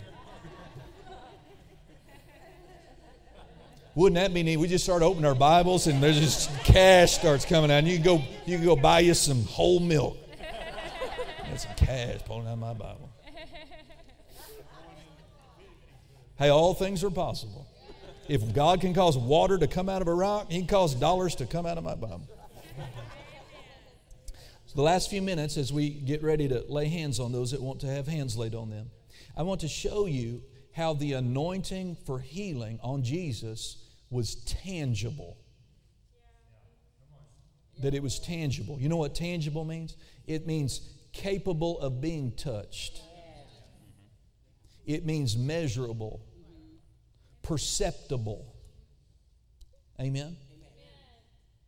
Wouldn't 3.95 4.17
that 4.17 4.35
be 4.35 4.43
neat? 4.43 4.57
We 4.57 4.67
just 4.67 4.83
start 4.83 5.03
opening 5.03 5.25
our 5.25 5.37
Bibles 5.37 5.87
and 5.87 6.03
there's 6.03 6.19
just 6.19 6.51
cash 6.65 7.13
starts 7.13 7.45
coming 7.45 7.71
out. 7.71 7.79
And 7.79 7.89
you 7.89 7.95
can 7.95 8.05
go, 8.05 8.23
you 8.45 8.57
can 8.57 8.67
go 8.67 8.75
buy 8.75 9.01
you 9.01 9.15
some 9.15 9.45
whole 9.45 9.79
milk. 9.79 10.19
That's 11.49 11.63
some 11.63 11.75
cash 11.77 12.21
pulling 12.25 12.49
out 12.49 12.55
of 12.55 12.59
my 12.59 12.73
Bible. 12.73 13.11
Hey, 16.37 16.49
all 16.49 16.75
things 16.75 17.05
are 17.05 17.11
possible. 17.11 17.69
If 18.27 18.53
God 18.53 18.81
can 18.81 18.95
cause 18.95 19.17
water 19.17 19.57
to 19.59 19.69
come 19.69 19.89
out 19.89 20.03
of 20.03 20.09
a 20.09 20.15
rock, 20.15 20.51
He 20.51 20.59
can 20.59 20.67
cause 20.67 20.95
dollars 20.95 21.37
to 21.37 21.47
come 21.47 21.65
out 21.65 21.79
of 21.79 21.85
my 21.85 21.95
Bible 21.95 22.29
the 24.75 24.83
last 24.83 25.09
few 25.09 25.23
minutes, 25.23 25.57
as 25.57 25.73
we 25.73 25.91
get 25.91 26.23
ready 26.23 26.49
to 26.49 26.65
lay 26.69 26.89
hands 26.89 27.21
on 27.21 27.33
those 27.33 27.53
that 27.53 27.63
want 27.63 27.81
to 27.81 27.87
have 27.87 28.07
hands 28.07 28.37
laid 28.37 28.55
on 28.55 28.71
them, 28.71 28.91
I 29.37 29.43
want 29.43 29.61
to 29.61 29.69
show 29.69 30.07
you 30.07 30.43
how 30.73 30.95
the 30.95 31.13
anointing 31.13 31.97
for 32.05 32.19
healing 32.19 32.81
on 32.83 33.05
Jesus 33.05 33.77
was 34.11 34.35
tangible. 34.45 35.37
That 37.81 37.95
it 37.95 38.03
was 38.03 38.19
tangible. 38.19 38.79
You 38.81 38.89
know 38.89 38.97
what 38.97 39.15
tangible 39.15 39.65
means? 39.65 39.97
It 40.27 40.47
means 40.47 40.81
capable 41.13 41.79
of 41.81 42.01
being 42.01 42.33
touched, 42.33 43.01
it 44.85 45.07
means 45.07 45.37
measurable, 45.37 46.21
perceptible. 47.43 48.55
Amen? 50.01 50.37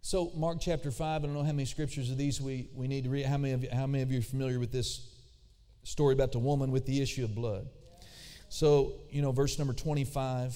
So, 0.07 0.31
Mark 0.37 0.59
chapter 0.61 0.92
5, 0.92 1.25
I 1.25 1.27
don't 1.27 1.35
know 1.35 1.42
how 1.42 1.51
many 1.51 1.64
scriptures 1.64 2.12
of 2.12 2.16
these 2.16 2.40
we, 2.40 2.69
we 2.77 2.87
need 2.87 3.03
to 3.03 3.11
read. 3.11 3.27
How 3.27 3.38
many, 3.38 3.55
of 3.55 3.64
you, 3.64 3.71
how 3.73 3.88
many 3.88 4.05
of 4.05 4.12
you 4.12 4.21
are 4.21 4.23
familiar 4.23 4.61
with 4.61 4.71
this 4.71 5.05
story 5.83 6.14
about 6.14 6.31
the 6.31 6.38
woman 6.38 6.71
with 6.71 6.87
the 6.87 7.03
issue 7.03 7.25
of 7.25 7.35
blood? 7.35 7.66
So, 8.49 9.01
you 9.11 9.21
know, 9.21 9.33
verse 9.33 9.59
number 9.59 9.75
25, 9.75 10.55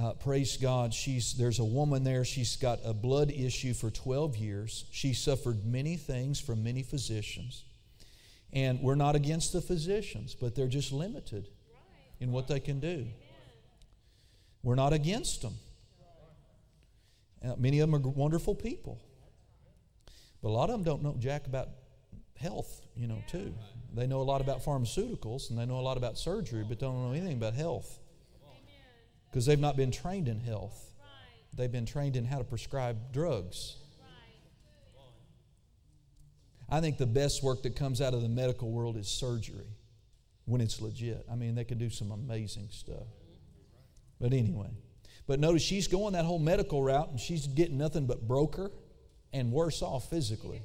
uh, 0.00 0.12
praise 0.12 0.58
God, 0.58 0.94
she's, 0.94 1.32
there's 1.32 1.58
a 1.58 1.64
woman 1.64 2.04
there. 2.04 2.24
She's 2.24 2.54
got 2.54 2.78
a 2.84 2.94
blood 2.94 3.32
issue 3.32 3.74
for 3.74 3.90
12 3.90 4.36
years. 4.36 4.84
She 4.92 5.12
suffered 5.12 5.66
many 5.66 5.96
things 5.96 6.38
from 6.38 6.62
many 6.62 6.84
physicians. 6.84 7.64
And 8.52 8.80
we're 8.80 8.94
not 8.94 9.16
against 9.16 9.54
the 9.54 9.60
physicians, 9.60 10.36
but 10.36 10.54
they're 10.54 10.68
just 10.68 10.92
limited 10.92 11.48
in 12.20 12.30
what 12.30 12.46
they 12.46 12.60
can 12.60 12.78
do. 12.78 13.08
We're 14.62 14.76
not 14.76 14.92
against 14.92 15.42
them. 15.42 15.54
Many 17.58 17.80
of 17.80 17.90
them 17.90 17.94
are 17.94 18.08
wonderful 18.08 18.54
people. 18.54 19.00
But 20.42 20.48
a 20.48 20.50
lot 20.50 20.70
of 20.70 20.76
them 20.76 20.84
don't 20.84 21.02
know 21.02 21.16
jack 21.18 21.46
about 21.46 21.68
health, 22.38 22.82
you 22.94 23.06
know, 23.06 23.22
too. 23.26 23.54
They 23.94 24.06
know 24.06 24.20
a 24.20 24.22
lot 24.22 24.40
about 24.40 24.64
pharmaceuticals 24.64 25.50
and 25.50 25.58
they 25.58 25.66
know 25.66 25.78
a 25.78 25.82
lot 25.82 25.96
about 25.96 26.18
surgery, 26.18 26.64
but 26.68 26.78
don't 26.78 26.94
know 27.02 27.12
anything 27.12 27.36
about 27.36 27.54
health. 27.54 27.98
Because 29.30 29.46
they've 29.46 29.58
not 29.58 29.76
been 29.76 29.90
trained 29.90 30.28
in 30.28 30.40
health. 30.40 30.92
They've 31.54 31.72
been 31.72 31.86
trained 31.86 32.16
in 32.16 32.24
how 32.24 32.38
to 32.38 32.44
prescribe 32.44 33.12
drugs. 33.12 33.76
I 36.68 36.80
think 36.80 36.98
the 36.98 37.06
best 37.06 37.42
work 37.42 37.62
that 37.62 37.76
comes 37.76 38.00
out 38.00 38.12
of 38.12 38.22
the 38.22 38.28
medical 38.28 38.70
world 38.70 38.96
is 38.96 39.08
surgery 39.08 39.66
when 40.46 40.60
it's 40.60 40.80
legit. 40.80 41.24
I 41.30 41.36
mean, 41.36 41.54
they 41.54 41.64
can 41.64 41.78
do 41.78 41.90
some 41.90 42.10
amazing 42.10 42.68
stuff. 42.70 43.06
But 44.20 44.32
anyway. 44.32 44.70
But 45.26 45.40
notice 45.40 45.62
she's 45.62 45.88
going 45.88 46.12
that 46.12 46.24
whole 46.24 46.38
medical 46.38 46.82
route 46.82 47.10
and 47.10 47.20
she's 47.20 47.46
getting 47.46 47.78
nothing 47.78 48.06
but 48.06 48.26
broker 48.26 48.70
and 49.32 49.50
worse 49.50 49.82
off 49.82 50.08
physically. 50.08 50.62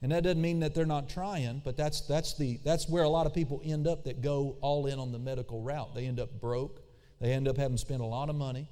And 0.00 0.12
that 0.12 0.22
doesn't 0.22 0.40
mean 0.40 0.60
that 0.60 0.74
they're 0.74 0.86
not 0.86 1.08
trying, 1.08 1.60
but 1.64 1.76
that's, 1.76 2.02
that's, 2.02 2.36
the, 2.38 2.58
that's 2.64 2.88
where 2.88 3.02
a 3.02 3.08
lot 3.08 3.26
of 3.26 3.34
people 3.34 3.60
end 3.64 3.86
up 3.86 4.04
that 4.04 4.22
go 4.22 4.56
all 4.60 4.86
in 4.86 4.98
on 4.98 5.12
the 5.12 5.18
medical 5.18 5.60
route. 5.60 5.94
They 5.94 6.06
end 6.06 6.20
up 6.20 6.40
broke, 6.40 6.80
they 7.20 7.32
end 7.32 7.48
up 7.48 7.56
having 7.56 7.76
spent 7.76 8.00
a 8.00 8.06
lot 8.06 8.30
of 8.30 8.36
money 8.36 8.68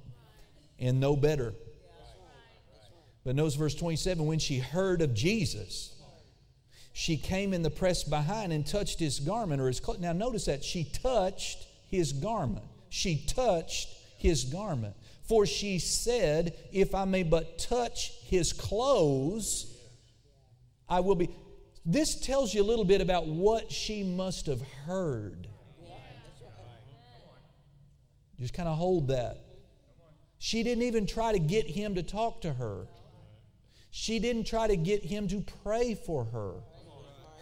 and 0.79 0.99
no 0.99 1.15
better. 1.15 1.53
But 3.25 3.35
notice 3.35 3.55
verse 3.55 3.75
27 3.75 4.25
when 4.25 4.39
she 4.39 4.59
heard 4.59 5.01
of 5.01 5.13
Jesus, 5.13 5.93
she 6.93 7.17
came 7.17 7.53
in 7.53 7.61
the 7.61 7.69
press 7.69 8.03
behind 8.03 8.53
and 8.53 8.65
touched 8.65 8.99
his 8.99 9.19
garment 9.19 9.61
or 9.61 9.67
his 9.67 9.81
clothes. 9.81 9.99
Now, 9.99 10.13
notice 10.13 10.45
that 10.45 10.63
she 10.63 10.85
touched 10.85 11.67
his 11.89 12.13
garment. 12.13 12.65
She 12.89 13.25
touched 13.27 13.89
his 14.17 14.43
garment. 14.45 14.95
For 15.23 15.45
she 15.45 15.79
said, 15.79 16.55
If 16.71 16.95
I 16.95 17.05
may 17.05 17.23
but 17.23 17.57
touch 17.59 18.11
his 18.25 18.53
clothes, 18.53 19.73
I 20.89 20.99
will 21.01 21.15
be. 21.15 21.29
This 21.85 22.19
tells 22.19 22.53
you 22.53 22.61
a 22.61 22.65
little 22.65 22.85
bit 22.85 23.01
about 23.01 23.27
what 23.27 23.71
she 23.71 24.03
must 24.03 24.47
have 24.47 24.61
heard. 24.85 25.47
Just 28.39 28.53
kind 28.53 28.69
of 28.69 28.77
hold 28.77 29.07
that. 29.07 29.37
She 30.37 30.63
didn't 30.63 30.83
even 30.83 31.07
try 31.07 31.31
to 31.31 31.39
get 31.39 31.65
him 31.65 31.95
to 31.95 32.03
talk 32.03 32.41
to 32.41 32.53
her. 32.53 32.87
She 33.89 34.19
didn't 34.19 34.45
try 34.45 34.67
to 34.67 34.75
get 34.75 35.03
him 35.03 35.27
to 35.29 35.43
pray 35.63 35.95
for 35.95 36.25
her. 36.25 36.53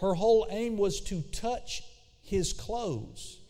Her 0.00 0.14
whole 0.14 0.46
aim 0.50 0.76
was 0.76 1.00
to 1.02 1.20
touch 1.20 1.82
his 2.22 2.52
clothes. 2.52 3.40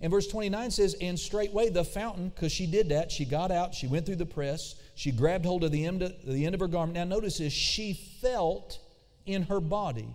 And 0.00 0.10
verse 0.10 0.26
29 0.26 0.70
says, 0.70 0.94
And 1.00 1.18
straightway 1.18 1.70
the 1.70 1.84
fountain, 1.84 2.28
because 2.28 2.52
she 2.52 2.66
did 2.66 2.90
that, 2.90 3.10
she 3.10 3.24
got 3.24 3.50
out, 3.50 3.74
she 3.74 3.86
went 3.86 4.06
through 4.06 4.16
the 4.16 4.26
press, 4.26 4.74
she 4.94 5.10
grabbed 5.10 5.44
hold 5.44 5.64
of 5.64 5.72
the 5.72 5.84
end 5.84 6.02
of, 6.02 6.12
the 6.24 6.44
end 6.44 6.54
of 6.54 6.60
her 6.60 6.68
garment. 6.68 6.96
Now 6.96 7.04
notice 7.04 7.38
this, 7.38 7.52
she 7.52 7.94
felt 8.20 8.78
in 9.24 9.44
her 9.44 9.60
body, 9.60 10.08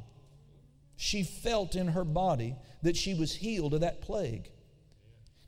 she 0.96 1.24
felt 1.24 1.76
in 1.76 1.88
her 1.89 2.04
body 2.04 2.56
that 2.84 2.96
she 2.96 3.13
was 3.13 3.34
healed 3.34 3.74
of 3.74 3.82
that 3.82 4.02
plague. 4.02 4.50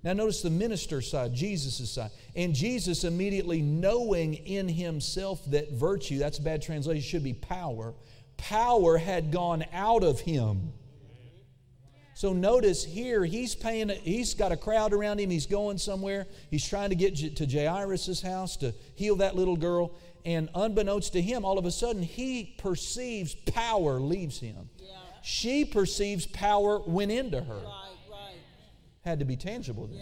Now 0.04 0.14
notice 0.14 0.42
the 0.42 0.50
minister's 0.50 1.10
side, 1.10 1.34
Jesus' 1.34 1.90
side. 1.90 2.12
And 2.36 2.54
Jesus 2.54 3.06
immediately 3.06 3.62
knowing 3.62 4.34
in 4.34 4.68
himself 4.68 5.44
that 5.52 5.72
virtue, 5.72 6.18
that's 6.18 6.40
a 6.40 6.42
bad 6.42 6.62
translation, 6.62 7.02
should 7.02 7.24
be 7.24 7.34
power, 7.34 7.94
power 8.36 8.98
had 8.98 9.32
gone 9.32 9.64
out 9.72 10.04
of 10.04 10.20
him. 10.20 10.74
So 12.24 12.32
notice 12.32 12.86
here, 12.86 13.26
he's 13.26 13.54
paying, 13.54 13.90
he's 13.90 14.34
got 14.34 14.54
a 14.54 14.56
crowd 14.56 14.94
around 14.94 15.20
him. 15.20 15.30
He's 15.30 15.46
going 15.46 15.78
somewhere. 15.78 16.26
He's 16.50 16.66
trying 16.66 16.92
to 16.92 16.96
get 16.96 17.36
to 17.36 17.46
Jairus' 17.46 18.22
house 18.22 18.56
to 18.58 18.74
heal 18.96 19.18
that 19.18 19.36
little 19.36 19.58
girl. 19.58 19.92
And 20.24 20.48
unbeknownst 20.56 21.12
to 21.12 21.22
him, 21.22 21.44
all 21.44 21.60
of 21.60 21.66
a 21.66 21.72
sudden, 21.72 22.02
he 22.02 22.56
perceives 22.58 23.36
power 23.36 24.00
leaves 24.00 24.40
him. 24.40 24.70
Yeah. 24.80 24.96
She 25.22 25.66
perceives 25.66 26.26
power 26.26 26.80
went 26.88 27.12
into 27.12 27.44
her. 27.44 27.56
Right, 27.56 27.96
right. 28.10 28.36
Had 29.04 29.20
to 29.20 29.26
be 29.26 29.36
tangible 29.36 29.88
then. 29.88 30.00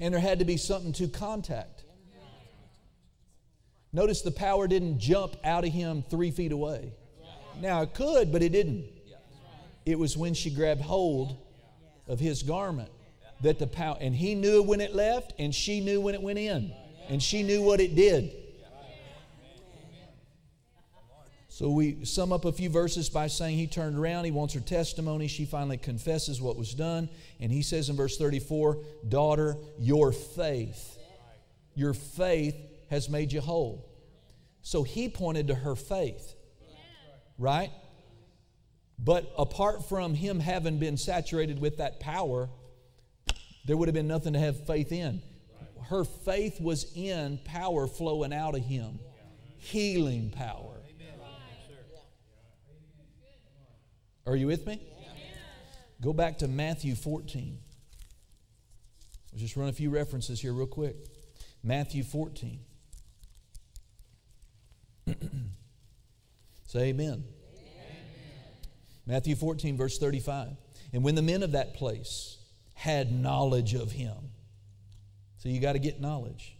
and 0.00 0.12
there 0.12 0.20
had 0.20 0.40
to 0.40 0.44
be 0.44 0.56
something 0.56 0.92
to 0.94 1.06
contact. 1.06 1.84
Notice 3.92 4.22
the 4.22 4.32
power 4.32 4.66
didn't 4.66 4.98
jump 4.98 5.36
out 5.44 5.64
of 5.64 5.72
him 5.72 6.02
three 6.10 6.32
feet 6.32 6.50
away. 6.50 6.92
Now 7.60 7.82
it 7.82 7.94
could, 7.94 8.32
but 8.32 8.42
it 8.42 8.50
didn't. 8.50 8.93
It 9.86 9.98
was 9.98 10.16
when 10.16 10.34
she 10.34 10.50
grabbed 10.50 10.80
hold 10.80 11.36
of 12.08 12.18
his 12.18 12.42
garment 12.42 12.90
that 13.42 13.58
the 13.58 13.66
power, 13.66 13.96
and 14.00 14.14
he 14.14 14.34
knew 14.34 14.62
when 14.62 14.80
it 14.80 14.94
left, 14.94 15.34
and 15.38 15.54
she 15.54 15.80
knew 15.80 16.00
when 16.00 16.14
it 16.14 16.22
went 16.22 16.38
in. 16.38 16.72
And 17.08 17.22
she 17.22 17.42
knew 17.42 17.62
what 17.62 17.80
it 17.80 17.94
did. 17.94 18.32
So 21.48 21.70
we 21.70 22.04
sum 22.04 22.32
up 22.32 22.46
a 22.46 22.52
few 22.52 22.68
verses 22.68 23.08
by 23.08 23.28
saying 23.28 23.56
he 23.56 23.68
turned 23.68 23.96
around, 23.96 24.24
he 24.24 24.32
wants 24.32 24.54
her 24.54 24.60
testimony. 24.60 25.28
She 25.28 25.44
finally 25.44 25.76
confesses 25.76 26.40
what 26.40 26.56
was 26.56 26.74
done. 26.74 27.08
And 27.38 27.52
he 27.52 27.62
says 27.62 27.90
in 27.90 27.96
verse 27.96 28.16
34 28.16 28.78
Daughter, 29.08 29.56
your 29.78 30.10
faith, 30.10 30.98
your 31.76 31.94
faith 31.94 32.56
has 32.90 33.08
made 33.08 33.32
you 33.32 33.40
whole. 33.40 33.88
So 34.62 34.82
he 34.82 35.08
pointed 35.08 35.46
to 35.46 35.54
her 35.54 35.76
faith, 35.76 36.34
right? 37.38 37.70
But 38.98 39.32
apart 39.36 39.88
from 39.88 40.14
him 40.14 40.40
having 40.40 40.78
been 40.78 40.96
saturated 40.96 41.60
with 41.60 41.78
that 41.78 42.00
power, 42.00 42.48
there 43.66 43.76
would 43.76 43.88
have 43.88 43.94
been 43.94 44.08
nothing 44.08 44.32
to 44.34 44.38
have 44.38 44.66
faith 44.66 44.92
in. 44.92 45.20
Her 45.88 46.04
faith 46.04 46.60
was 46.60 46.92
in 46.94 47.38
power 47.44 47.86
flowing 47.86 48.32
out 48.32 48.54
of 48.54 48.64
him, 48.64 48.98
healing 49.58 50.30
power. 50.30 50.80
Are 54.26 54.36
you 54.36 54.46
with 54.46 54.66
me? 54.66 54.80
Go 56.00 56.12
back 56.12 56.38
to 56.38 56.48
Matthew 56.48 56.94
14. 56.94 57.58
I'll 59.32 59.38
just 59.38 59.56
run 59.56 59.68
a 59.68 59.72
few 59.72 59.90
references 59.90 60.40
here, 60.40 60.52
real 60.52 60.66
quick. 60.66 60.96
Matthew 61.62 62.02
14. 62.04 62.60
Say 66.66 66.80
amen. 66.88 67.24
Amen. 69.06 69.16
Matthew 69.16 69.34
14, 69.34 69.76
verse 69.76 69.98
35. 69.98 70.48
And 70.92 71.02
when 71.02 71.14
the 71.14 71.22
men 71.22 71.42
of 71.42 71.52
that 71.52 71.74
place 71.74 72.38
had 72.74 73.12
knowledge 73.12 73.74
of 73.74 73.92
him, 73.92 74.16
so 75.38 75.48
you 75.48 75.60
got 75.60 75.72
to 75.72 75.78
get 75.78 76.00
knowledge, 76.00 76.56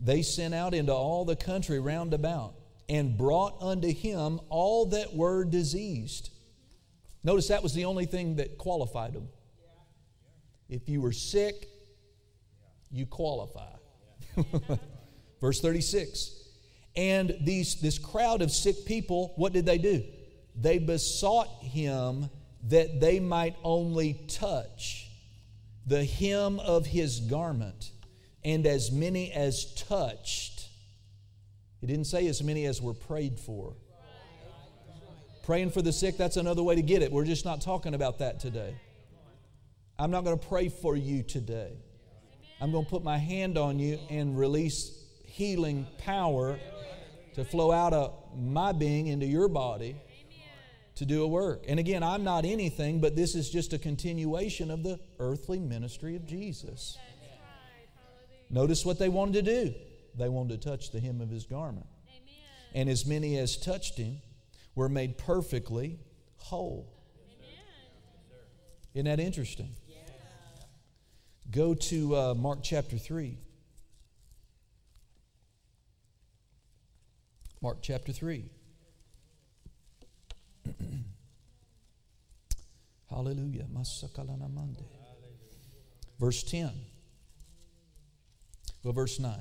they 0.00 0.22
sent 0.22 0.54
out 0.54 0.74
into 0.74 0.92
all 0.92 1.24
the 1.24 1.36
country 1.36 1.80
round 1.80 2.14
about 2.14 2.54
and 2.88 3.16
brought 3.16 3.60
unto 3.60 3.92
him 3.92 4.40
all 4.48 4.86
that 4.86 5.14
were 5.14 5.44
diseased. 5.44 6.30
Mm-hmm. 6.30 7.28
Notice 7.28 7.48
that 7.48 7.62
was 7.62 7.74
the 7.74 7.84
only 7.84 8.06
thing 8.06 8.36
that 8.36 8.58
qualified 8.58 9.14
them. 9.14 9.28
If 10.68 10.88
you 10.88 11.00
were 11.00 11.12
sick, 11.12 11.68
you 12.90 13.06
qualify. 13.06 13.70
Verse 15.40 15.60
36. 15.60 16.34
And 16.96 17.36
these, 17.40 17.80
this 17.80 17.98
crowd 17.98 18.42
of 18.42 18.50
sick 18.50 18.84
people, 18.84 19.32
what 19.36 19.52
did 19.52 19.66
they 19.66 19.78
do? 19.78 20.04
They 20.60 20.78
besought 20.78 21.48
him 21.62 22.30
that 22.64 23.00
they 23.00 23.20
might 23.20 23.56
only 23.62 24.14
touch 24.28 25.08
the 25.86 26.04
hem 26.04 26.58
of 26.60 26.86
his 26.86 27.20
garment. 27.20 27.92
And 28.44 28.66
as 28.66 28.90
many 28.90 29.32
as 29.32 29.72
touched, 29.74 30.68
it 31.80 31.86
didn't 31.86 32.06
say 32.06 32.26
as 32.26 32.42
many 32.42 32.66
as 32.66 32.82
were 32.82 32.94
prayed 32.94 33.38
for. 33.38 33.74
Praying 35.44 35.70
for 35.70 35.80
the 35.80 35.92
sick, 35.92 36.16
that's 36.18 36.36
another 36.36 36.62
way 36.62 36.74
to 36.74 36.82
get 36.82 37.02
it. 37.02 37.10
We're 37.10 37.24
just 37.24 37.44
not 37.44 37.60
talking 37.60 37.94
about 37.94 38.18
that 38.18 38.40
today. 38.40 38.74
I'm 39.98 40.10
not 40.10 40.24
going 40.24 40.38
to 40.38 40.46
pray 40.46 40.68
for 40.68 40.96
you 40.96 41.22
today. 41.22 41.72
I'm 42.60 42.72
going 42.72 42.84
to 42.84 42.90
put 42.90 43.04
my 43.04 43.16
hand 43.16 43.56
on 43.56 43.78
you 43.78 43.98
and 44.10 44.36
release 44.38 45.04
healing 45.24 45.86
power 45.98 46.58
to 47.34 47.44
flow 47.44 47.70
out 47.70 47.92
of 47.92 48.12
my 48.36 48.72
being 48.72 49.06
into 49.06 49.26
your 49.26 49.48
body 49.48 49.96
to 50.98 51.06
do 51.06 51.22
a 51.22 51.26
work. 51.26 51.64
And 51.68 51.78
again, 51.78 52.02
I'm 52.02 52.24
not 52.24 52.44
anything, 52.44 53.00
but 53.00 53.14
this 53.14 53.34
is 53.34 53.48
just 53.48 53.72
a 53.72 53.78
continuation 53.78 54.70
of 54.70 54.82
the 54.82 54.98
earthly 55.20 55.60
ministry 55.60 56.16
of 56.16 56.26
Jesus. 56.26 56.98
Notice 58.50 58.84
what 58.84 58.98
they 58.98 59.08
wanted 59.08 59.44
to 59.44 59.64
do. 59.64 59.74
They 60.16 60.28
wanted 60.28 60.60
to 60.60 60.70
touch 60.70 60.90
the 60.90 60.98
hem 60.98 61.20
of 61.20 61.30
his 61.30 61.44
garment. 61.44 61.86
And 62.74 62.88
as 62.88 63.06
many 63.06 63.38
as 63.38 63.56
touched 63.56 63.96
him 63.96 64.20
were 64.74 64.88
made 64.88 65.18
perfectly 65.18 66.00
whole. 66.36 66.92
Isn't 68.94 69.06
that 69.06 69.20
interesting? 69.20 69.76
Go 71.50 71.74
to 71.74 72.16
uh, 72.16 72.34
Mark 72.34 72.60
chapter 72.62 72.98
3. 72.98 73.38
Mark 77.62 77.78
chapter 77.82 78.12
3. 78.12 78.50
Hallelujah. 83.10 83.66
Verse 86.18 86.42
10. 86.42 86.70
Well, 88.82 88.92
verse 88.92 89.18
9. 89.18 89.32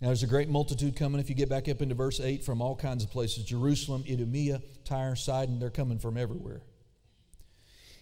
Now, 0.00 0.06
there's 0.08 0.22
a 0.22 0.28
great 0.28 0.48
multitude 0.48 0.94
coming, 0.94 1.20
if 1.20 1.28
you 1.28 1.34
get 1.34 1.48
back 1.48 1.68
up 1.68 1.82
into 1.82 1.94
verse 1.94 2.20
8, 2.20 2.44
from 2.44 2.62
all 2.62 2.76
kinds 2.76 3.02
of 3.02 3.10
places 3.10 3.44
Jerusalem, 3.44 4.04
Idumea, 4.08 4.62
Tyre, 4.84 5.16
Sidon, 5.16 5.58
they're 5.58 5.70
coming 5.70 5.98
from 5.98 6.16
everywhere. 6.16 6.62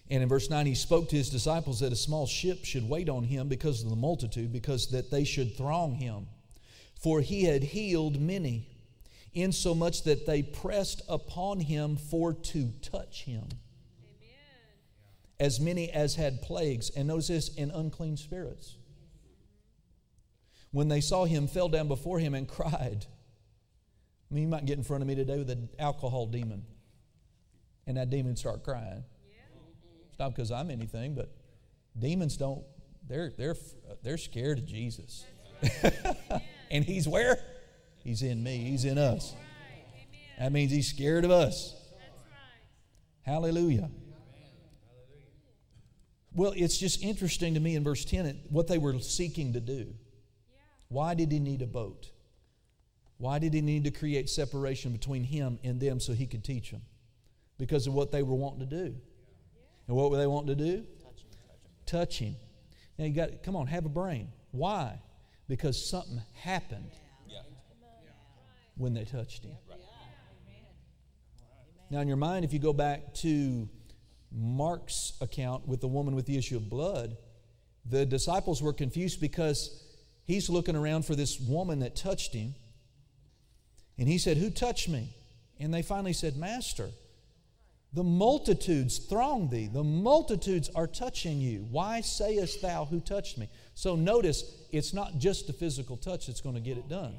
And 0.09 0.23
in 0.23 0.29
verse 0.29 0.49
9, 0.49 0.65
he 0.67 0.75
spoke 0.75 1.09
to 1.09 1.15
his 1.15 1.29
disciples 1.29 1.79
that 1.79 1.91
a 1.91 1.95
small 1.95 2.27
ship 2.27 2.63
should 2.63 2.87
wait 2.87 3.09
on 3.09 3.23
him 3.23 3.49
because 3.49 3.83
of 3.83 3.89
the 3.89 3.95
multitude, 3.95 4.53
because 4.53 4.87
that 4.91 5.09
they 5.11 5.23
should 5.23 5.57
throng 5.57 5.95
him. 5.95 6.27
For 7.01 7.19
he 7.21 7.43
had 7.43 7.63
healed 7.63 8.21
many, 8.21 8.67
insomuch 9.33 10.03
that 10.03 10.25
they 10.25 10.43
pressed 10.43 11.01
upon 11.09 11.59
him 11.59 11.97
for 11.97 12.33
to 12.33 12.71
touch 12.81 13.23
him. 13.23 13.47
As 15.39 15.59
many 15.59 15.91
as 15.91 16.15
had 16.15 16.41
plagues, 16.41 16.89
and 16.89 17.07
notice 17.07 17.27
this, 17.27 17.55
in 17.55 17.69
unclean 17.71 18.17
spirits. 18.17 18.77
When 20.71 20.87
they 20.87 21.01
saw 21.01 21.25
him, 21.25 21.47
fell 21.47 21.69
down 21.69 21.87
before 21.87 22.19
him 22.19 22.33
and 22.33 22.47
cried. 22.47 23.05
I 24.29 24.33
mean, 24.33 24.43
you 24.43 24.49
might 24.49 24.65
get 24.65 24.77
in 24.77 24.83
front 24.83 25.01
of 25.01 25.07
me 25.07 25.15
today 25.15 25.37
with 25.37 25.49
an 25.49 25.69
alcohol 25.79 26.25
demon, 26.25 26.65
and 27.85 27.97
that 27.97 28.09
demon 28.09 28.35
start 28.35 28.63
crying. 28.63 29.03
It's 30.09 30.19
not 30.19 30.35
because 30.35 30.51
I'm 30.51 30.71
anything, 30.71 31.13
but 31.13 31.31
demons 31.97 32.35
don't, 32.37 32.63
they're, 33.07 33.33
they're, 33.37 33.55
they're 34.03 34.17
scared 34.17 34.57
of 34.59 34.65
Jesus. 34.65 35.25
and 36.71 36.83
he's 36.83 37.07
where? 37.07 37.39
He's 38.03 38.21
in 38.21 38.43
me, 38.43 38.57
he's 38.57 38.85
in 38.85 38.97
us. 38.97 39.33
That 40.39 40.51
means 40.51 40.71
he's 40.71 40.87
scared 40.87 41.25
of 41.25 41.31
us. 41.31 41.75
Hallelujah. 43.21 43.89
Well, 46.37 46.53
it's 46.55 46.77
just 46.77 47.01
interesting 47.01 47.55
to 47.55 47.59
me 47.59 47.75
in 47.75 47.83
verse 47.83 48.05
10 48.05 48.41
what 48.49 48.67
they 48.67 48.77
were 48.77 48.99
seeking 48.99 49.53
to 49.53 49.59
do. 49.59 49.95
Why 50.87 51.15
did 51.15 51.31
he 51.31 51.39
need 51.39 51.63
a 51.63 51.67
boat? 51.67 52.11
Why 53.17 53.39
did 53.39 53.55
he 53.55 53.61
need 53.61 53.85
to 53.85 53.91
create 53.91 54.29
separation 54.29 54.91
between 54.91 55.23
him 55.23 55.57
and 55.63 55.81
them 55.81 55.99
so 55.99 56.13
he 56.13 56.27
could 56.27 56.43
teach 56.43 56.69
them? 56.69 56.83
Because 57.57 57.87
of 57.87 57.95
what 57.95 58.11
they 58.11 58.21
were 58.21 58.35
wanting 58.35 58.59
to 58.59 58.67
do. 58.67 58.95
And 59.87 59.97
what 59.97 60.11
were 60.11 60.17
they 60.17 60.27
wanting 60.27 60.55
to 60.55 60.63
do? 60.63 60.85
Touch 61.01 61.23
him. 61.23 61.29
Touch 61.87 62.19
him. 62.19 62.35
Now 62.99 63.05
you 63.05 63.15
got 63.15 63.41
come 63.41 63.55
on, 63.55 63.65
have 63.65 63.87
a 63.87 63.89
brain. 63.89 64.27
Why? 64.51 65.01
Because 65.47 65.83
something 65.89 66.21
happened 66.35 66.91
when 68.75 68.93
they 68.93 69.05
touched 69.05 69.43
him. 69.43 69.55
Now, 71.89 72.01
in 72.01 72.07
your 72.07 72.17
mind, 72.17 72.45
if 72.45 72.53
you 72.53 72.59
go 72.59 72.73
back 72.73 73.13
to 73.15 73.67
Mark's 74.37 75.13
account 75.19 75.67
with 75.67 75.81
the 75.81 75.87
woman 75.87 76.15
with 76.15 76.25
the 76.25 76.37
issue 76.37 76.57
of 76.57 76.69
blood, 76.69 77.17
the 77.89 78.05
disciples 78.05 78.61
were 78.61 78.73
confused 78.73 79.19
because 79.19 79.83
he's 80.25 80.49
looking 80.49 80.75
around 80.75 81.05
for 81.05 81.15
this 81.15 81.39
woman 81.39 81.79
that 81.79 81.95
touched 81.95 82.33
him. 82.33 82.53
And 83.97 84.07
he 84.07 84.17
said, 84.17 84.37
Who 84.37 84.49
touched 84.49 84.89
me? 84.89 85.09
And 85.59 85.73
they 85.73 85.81
finally 85.81 86.13
said, 86.13 86.37
Master. 86.37 86.89
The 87.93 88.03
multitudes 88.03 88.99
throng 88.99 89.49
thee. 89.49 89.67
The 89.67 89.83
multitudes 89.83 90.69
are 90.75 90.87
touching 90.87 91.39
you. 91.39 91.65
Why 91.71 92.01
sayest 92.01 92.61
thou, 92.61 92.85
Who 92.85 92.99
touched 92.99 93.37
me? 93.37 93.49
So 93.73 93.95
notice, 93.95 94.43
it's 94.71 94.93
not 94.93 95.17
just 95.17 95.49
a 95.49 95.53
physical 95.53 95.97
touch 95.97 96.27
that's 96.27 96.41
going 96.41 96.55
to 96.55 96.61
get 96.61 96.77
it 96.77 96.89
done. 96.89 97.15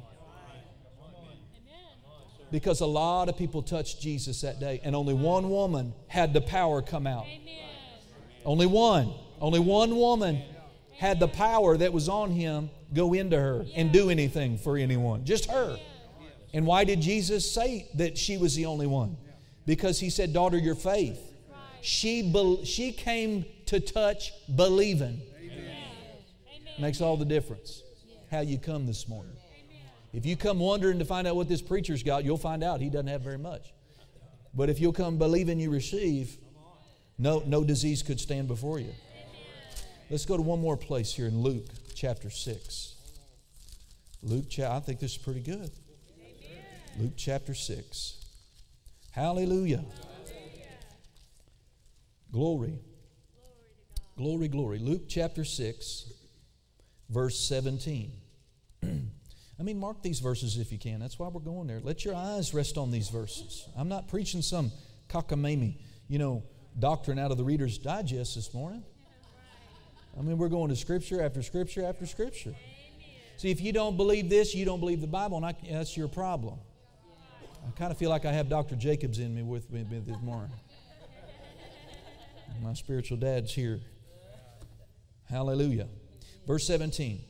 Because 2.50 2.80
a 2.80 2.86
lot 2.86 3.28
of 3.28 3.36
people 3.36 3.62
touched 3.62 4.00
Jesus 4.00 4.40
that 4.40 4.58
day, 4.58 4.80
and 4.82 4.96
only 4.96 5.14
one 5.14 5.50
woman 5.50 5.92
had 6.06 6.32
the 6.32 6.40
power 6.40 6.80
come 6.80 7.06
out. 7.06 7.26
Only 8.44 8.66
one. 8.66 9.12
Only 9.40 9.60
one 9.60 9.96
woman 9.96 10.42
had 10.96 11.20
the 11.20 11.28
power 11.28 11.76
that 11.76 11.92
was 11.92 12.08
on 12.08 12.30
him 12.30 12.70
go 12.92 13.12
into 13.12 13.38
her 13.38 13.64
and 13.76 13.92
do 13.92 14.10
anything 14.10 14.58
for 14.58 14.76
anyone. 14.76 15.24
Just 15.24 15.50
her. 15.50 15.78
And 16.52 16.66
why 16.66 16.84
did 16.84 17.00
Jesus 17.00 17.50
say 17.50 17.88
that 17.94 18.16
she 18.16 18.38
was 18.38 18.54
the 18.54 18.66
only 18.66 18.86
one? 18.86 19.16
Because 19.66 20.00
he 20.00 20.08
said, 20.10 20.32
Daughter, 20.32 20.58
your 20.58 20.74
faith. 20.74 21.20
She, 21.82 22.32
be- 22.32 22.64
she 22.64 22.90
came 22.92 23.44
to 23.66 23.80
touch 23.80 24.32
believing. 24.56 25.20
Amen. 25.38 25.76
Makes 26.80 27.00
all 27.00 27.16
the 27.16 27.24
difference 27.24 27.82
how 28.30 28.40
you 28.40 28.58
come 28.58 28.86
this 28.86 29.08
morning. 29.08 29.37
If 30.12 30.24
you 30.24 30.36
come 30.36 30.58
wondering 30.58 30.98
to 30.98 31.04
find 31.04 31.26
out 31.26 31.36
what 31.36 31.48
this 31.48 31.60
preacher's 31.60 32.02
got, 32.02 32.24
you'll 32.24 32.38
find 32.38 32.64
out 32.64 32.80
he 32.80 32.88
doesn't 32.88 33.08
have 33.08 33.20
very 33.20 33.38
much. 33.38 33.72
But 34.54 34.70
if 34.70 34.80
you'll 34.80 34.92
come 34.92 35.18
believing 35.18 35.60
you 35.60 35.70
receive, 35.70 36.36
no, 37.18 37.42
no 37.46 37.62
disease 37.62 38.02
could 38.02 38.18
stand 38.18 38.48
before 38.48 38.78
you. 38.78 38.94
Let's 40.10 40.24
go 40.24 40.36
to 40.36 40.42
one 40.42 40.60
more 40.60 40.76
place 40.76 41.12
here 41.12 41.26
in 41.26 41.42
Luke 41.42 41.66
chapter 41.94 42.30
6. 42.30 42.94
Luke, 44.22 44.48
cha- 44.48 44.74
I 44.74 44.80
think 44.80 45.00
this 45.00 45.12
is 45.12 45.18
pretty 45.18 45.40
good. 45.40 45.70
Luke 46.98 47.12
chapter 47.16 47.54
6. 47.54 48.24
Hallelujah. 49.10 49.84
Glory. 52.32 52.78
Glory, 54.16 54.48
glory. 54.48 54.78
Luke 54.78 55.02
chapter 55.08 55.44
6, 55.44 56.12
verse 57.08 57.38
17. 57.48 58.12
I 59.58 59.64
mean, 59.64 59.78
mark 59.78 60.02
these 60.02 60.20
verses 60.20 60.56
if 60.56 60.70
you 60.70 60.78
can. 60.78 61.00
That's 61.00 61.18
why 61.18 61.28
we're 61.28 61.40
going 61.40 61.66
there. 61.66 61.80
Let 61.82 62.04
your 62.04 62.14
eyes 62.14 62.54
rest 62.54 62.78
on 62.78 62.90
these 62.90 63.08
verses. 63.08 63.68
I'm 63.76 63.88
not 63.88 64.06
preaching 64.06 64.40
some 64.40 64.70
cockamamie, 65.08 65.78
you 66.06 66.18
know, 66.18 66.44
doctrine 66.78 67.18
out 67.18 67.32
of 67.32 67.38
the 67.38 67.44
Reader's 67.44 67.76
Digest 67.76 68.36
this 68.36 68.54
morning. 68.54 68.84
I 70.16 70.22
mean, 70.22 70.38
we're 70.38 70.48
going 70.48 70.68
to 70.68 70.76
Scripture 70.76 71.22
after 71.22 71.42
Scripture 71.42 71.84
after 71.84 72.06
Scripture. 72.06 72.54
See, 73.36 73.50
if 73.50 73.60
you 73.60 73.72
don't 73.72 73.96
believe 73.96 74.28
this, 74.28 74.54
you 74.54 74.64
don't 74.64 74.80
believe 74.80 75.00
the 75.00 75.06
Bible, 75.06 75.36
and 75.36 75.46
I, 75.46 75.54
that's 75.70 75.96
your 75.96 76.08
problem. 76.08 76.58
I 77.66 77.70
kind 77.78 77.90
of 77.90 77.98
feel 77.98 78.10
like 78.10 78.24
I 78.24 78.32
have 78.32 78.48
Dr. 78.48 78.76
Jacobs 78.76 79.18
in 79.18 79.34
me 79.34 79.42
with 79.42 79.70
me 79.70 79.84
this 79.90 80.20
morning. 80.22 80.50
My 82.62 82.74
spiritual 82.74 83.16
dad's 83.16 83.52
here. 83.52 83.80
Hallelujah. 85.28 85.86
Verse 86.46 86.66
17. 86.66 87.27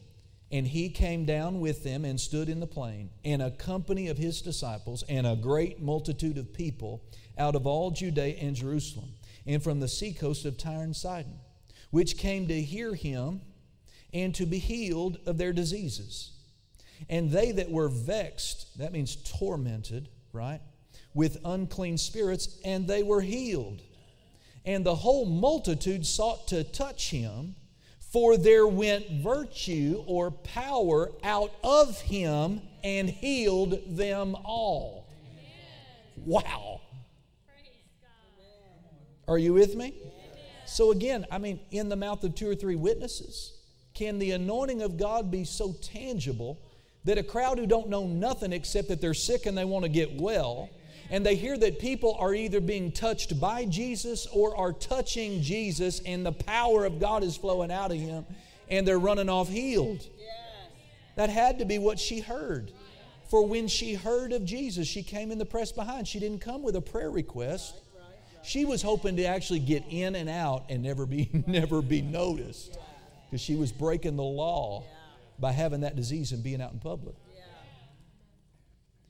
And 0.50 0.66
he 0.66 0.88
came 0.88 1.26
down 1.26 1.60
with 1.60 1.84
them 1.84 2.04
and 2.04 2.18
stood 2.18 2.48
in 2.48 2.60
the 2.60 2.66
plain, 2.66 3.10
and 3.24 3.42
a 3.42 3.50
company 3.50 4.08
of 4.08 4.16
his 4.16 4.40
disciples, 4.40 5.04
and 5.08 5.26
a 5.26 5.36
great 5.36 5.82
multitude 5.82 6.38
of 6.38 6.54
people 6.54 7.02
out 7.36 7.54
of 7.54 7.66
all 7.66 7.90
Judea 7.90 8.36
and 8.36 8.56
Jerusalem, 8.56 9.10
and 9.46 9.62
from 9.62 9.80
the 9.80 9.88
seacoast 9.88 10.46
of 10.46 10.56
Tyre 10.56 10.82
and 10.82 10.96
Sidon, 10.96 11.38
which 11.90 12.16
came 12.16 12.48
to 12.48 12.60
hear 12.60 12.94
him 12.94 13.42
and 14.12 14.34
to 14.34 14.46
be 14.46 14.58
healed 14.58 15.18
of 15.26 15.36
their 15.36 15.52
diseases. 15.52 16.32
And 17.08 17.30
they 17.30 17.52
that 17.52 17.70
were 17.70 17.88
vexed, 17.88 18.78
that 18.78 18.92
means 18.92 19.16
tormented, 19.16 20.08
right, 20.32 20.60
with 21.14 21.38
unclean 21.44 21.98
spirits, 21.98 22.58
and 22.64 22.88
they 22.88 23.02
were 23.02 23.20
healed. 23.20 23.82
And 24.64 24.84
the 24.84 24.96
whole 24.96 25.26
multitude 25.26 26.06
sought 26.06 26.48
to 26.48 26.64
touch 26.64 27.10
him, 27.10 27.54
for 28.12 28.36
there 28.36 28.66
went 28.66 29.10
virtue 29.22 30.02
or 30.06 30.30
power 30.30 31.10
out 31.22 31.52
of 31.62 32.00
him 32.00 32.62
and 32.82 33.08
healed 33.08 33.80
them 33.86 34.34
all. 34.44 35.06
Wow. 36.16 36.80
Are 39.26 39.38
you 39.38 39.52
with 39.52 39.74
me? 39.74 39.94
So, 40.64 40.90
again, 40.90 41.26
I 41.30 41.38
mean, 41.38 41.60
in 41.70 41.88
the 41.88 41.96
mouth 41.96 42.24
of 42.24 42.34
two 42.34 42.48
or 42.48 42.54
three 42.54 42.76
witnesses, 42.76 43.52
can 43.94 44.18
the 44.18 44.32
anointing 44.32 44.82
of 44.82 44.96
God 44.96 45.30
be 45.30 45.44
so 45.44 45.74
tangible 45.82 46.60
that 47.04 47.18
a 47.18 47.22
crowd 47.22 47.58
who 47.58 47.66
don't 47.66 47.88
know 47.88 48.06
nothing 48.06 48.52
except 48.52 48.88
that 48.88 49.00
they're 49.00 49.14
sick 49.14 49.46
and 49.46 49.56
they 49.56 49.64
want 49.64 49.84
to 49.84 49.88
get 49.88 50.20
well, 50.20 50.70
and 51.10 51.24
they 51.24 51.36
hear 51.36 51.56
that 51.56 51.78
people 51.78 52.16
are 52.18 52.34
either 52.34 52.60
being 52.60 52.92
touched 52.92 53.40
by 53.40 53.64
Jesus 53.64 54.26
or 54.26 54.56
are 54.56 54.72
touching 54.72 55.40
Jesus, 55.42 56.00
and 56.04 56.24
the 56.24 56.32
power 56.32 56.84
of 56.84 57.00
God 57.00 57.22
is 57.22 57.36
flowing 57.36 57.70
out 57.70 57.90
of 57.90 57.98
him, 57.98 58.26
and 58.68 58.86
they're 58.86 58.98
running 58.98 59.28
off 59.28 59.48
healed? 59.48 60.06
That 61.16 61.30
had 61.30 61.58
to 61.58 61.64
be 61.64 61.78
what 61.78 61.98
she 61.98 62.20
heard. 62.20 62.72
For 63.28 63.46
when 63.46 63.68
she 63.68 63.94
heard 63.94 64.32
of 64.32 64.44
Jesus, 64.44 64.86
she 64.86 65.02
came 65.02 65.30
in 65.30 65.38
the 65.38 65.44
press 65.44 65.72
behind. 65.72 66.08
She 66.08 66.18
didn't 66.18 66.40
come 66.40 66.62
with 66.62 66.76
a 66.76 66.80
prayer 66.80 67.10
request. 67.10 67.74
She 68.42 68.64
was 68.64 68.80
hoping 68.82 69.16
to 69.16 69.24
actually 69.24 69.58
get 69.58 69.84
in 69.90 70.14
and 70.14 70.28
out 70.28 70.64
and 70.68 70.82
never 70.82 71.04
be 71.04 71.28
never 71.46 71.82
be 71.82 72.00
noticed 72.00 72.78
because 73.26 73.42
she 73.42 73.56
was 73.56 73.72
breaking 73.72 74.16
the 74.16 74.22
law 74.22 74.84
by 75.38 75.52
having 75.52 75.80
that 75.80 75.96
disease 75.96 76.32
and 76.32 76.42
being 76.42 76.62
out 76.62 76.72
in 76.72 76.78
public. 76.78 77.14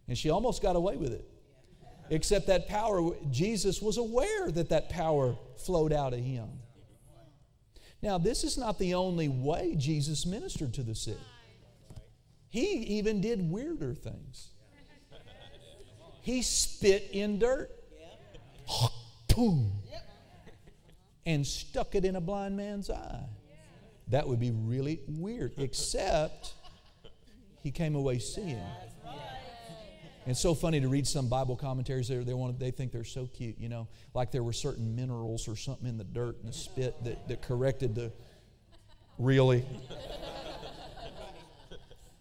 And 0.08 0.16
she 0.16 0.30
almost 0.30 0.62
got 0.62 0.74
away 0.74 0.96
with 0.96 1.12
it. 1.12 1.28
Except 2.10 2.46
that 2.46 2.68
power, 2.68 3.14
Jesus 3.30 3.82
was 3.82 3.98
aware 3.98 4.50
that 4.50 4.70
that 4.70 4.88
power 4.88 5.36
flowed 5.56 5.92
out 5.92 6.14
of 6.14 6.20
him. 6.20 6.48
Now, 8.00 8.16
this 8.16 8.44
is 8.44 8.56
not 8.56 8.78
the 8.78 8.94
only 8.94 9.28
way 9.28 9.74
Jesus 9.76 10.24
ministered 10.24 10.72
to 10.74 10.82
the 10.82 10.94
sick. 10.94 11.18
He 12.48 12.64
even 12.98 13.20
did 13.20 13.50
weirder 13.50 13.94
things. 13.94 14.50
He 16.22 16.42
spit 16.42 17.10
in 17.12 17.38
dirt. 17.38 17.70
And 21.26 21.46
stuck 21.46 21.94
it 21.94 22.04
in 22.04 22.16
a 22.16 22.20
blind 22.20 22.56
man's 22.56 22.88
eye. 22.88 23.24
That 24.08 24.26
would 24.26 24.40
be 24.40 24.50
really 24.50 25.00
weird, 25.06 25.52
except 25.58 26.54
he 27.62 27.70
came 27.70 27.94
away 27.94 28.18
seeing. 28.18 28.62
It's 30.28 30.40
so 30.40 30.54
funny 30.54 30.78
to 30.78 30.88
read 30.88 31.06
some 31.06 31.26
Bible 31.28 31.56
commentaries. 31.56 32.08
They, 32.08 32.18
they, 32.18 32.34
want, 32.34 32.58
they 32.58 32.70
think 32.70 32.92
they're 32.92 33.02
so 33.02 33.26
cute, 33.26 33.56
you 33.58 33.70
know, 33.70 33.88
like 34.12 34.30
there 34.30 34.42
were 34.42 34.52
certain 34.52 34.94
minerals 34.94 35.48
or 35.48 35.56
something 35.56 35.88
in 35.88 35.96
the 35.96 36.04
dirt 36.04 36.36
and 36.40 36.50
the 36.50 36.52
spit 36.52 37.02
that, 37.04 37.26
that 37.28 37.40
corrected 37.40 37.94
the. 37.94 38.12
Really? 39.18 39.64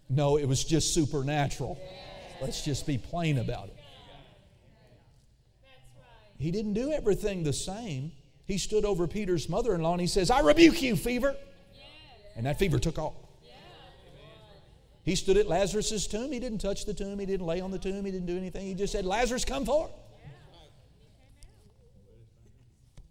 No, 0.10 0.38
it 0.38 0.46
was 0.46 0.64
just 0.64 0.94
supernatural. 0.94 1.78
Let's 2.42 2.64
just 2.64 2.88
be 2.88 2.98
plain 2.98 3.40
about 3.40 3.68
it. 3.68 3.76
He 6.38 6.50
didn't 6.50 6.74
do 6.74 6.94
everything 6.94 7.44
the 7.44 7.52
same. 7.52 8.14
He 8.46 8.58
stood 8.58 8.86
over 8.86 9.06
Peter's 9.08 9.50
mother 9.50 9.76
in 9.76 9.82
law 9.82 9.92
and 9.92 10.00
he 10.00 10.08
says, 10.08 10.32
I 10.32 10.40
rebuke 10.40 10.82
you, 10.82 10.96
fever. 10.96 11.36
And 12.38 12.46
that 12.46 12.58
fever 12.58 12.80
took 12.80 12.98
off. 12.98 13.16
He 15.08 15.16
stood 15.16 15.38
at 15.38 15.48
Lazarus' 15.48 16.06
tomb. 16.06 16.34
He 16.34 16.40
didn't 16.42 16.58
touch 16.58 16.84
the 16.84 16.94
tomb. 16.94 17.18
He 17.18 17.26
didn't 17.26 17.46
lay 17.46 17.62
on 17.62 17.72
the 17.72 17.80
tomb. 17.80 18.04
He 18.04 18.12
didn't 18.12 18.26
do 18.26 18.36
anything. 18.36 18.66
He 18.66 18.74
just 18.74 18.92
said, 18.92 19.06
Lazarus, 19.06 19.46
come 19.46 19.64
forth. 19.64 19.90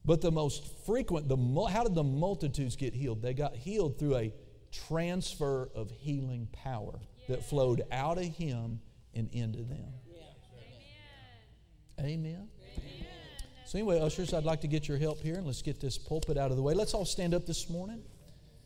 But 0.05 0.21
the 0.21 0.31
most 0.31 0.85
frequent, 0.85 1.27
the, 1.27 1.39
how 1.71 1.85
did 1.85 1.95
the 1.95 2.05
multitudes 2.05 2.77
get 2.77 2.93
healed? 2.93 3.23
They 3.23 3.33
got 3.33 3.57
healed 3.57 3.99
through 3.99 4.17
a 4.17 4.35
transfer 4.71 5.71
of 5.75 5.91
healing 5.91 6.49
power 6.53 7.01
that 7.31 7.43
flowed 7.43 7.83
out 7.91 8.19
of 8.19 8.25
him 8.25 8.79
and 9.15 9.31
into 9.33 9.63
them. 9.63 9.89
Amen. 11.99 12.47
So, 13.65 13.79
anyway, 13.79 14.01
ushers, 14.01 14.35
I'd 14.35 14.45
like 14.45 14.61
to 14.61 14.69
get 14.69 14.87
your 14.87 14.99
help 14.99 15.23
here 15.23 15.37
and 15.37 15.47
let's 15.47 15.63
get 15.63 15.81
this 15.81 15.97
pulpit 15.97 16.37
out 16.37 16.51
of 16.51 16.59
the 16.59 16.63
way. 16.63 16.75
Let's 16.75 16.93
all 16.93 17.07
stand 17.07 17.33
up 17.33 17.47
this 17.47 17.71
morning. 17.71 18.03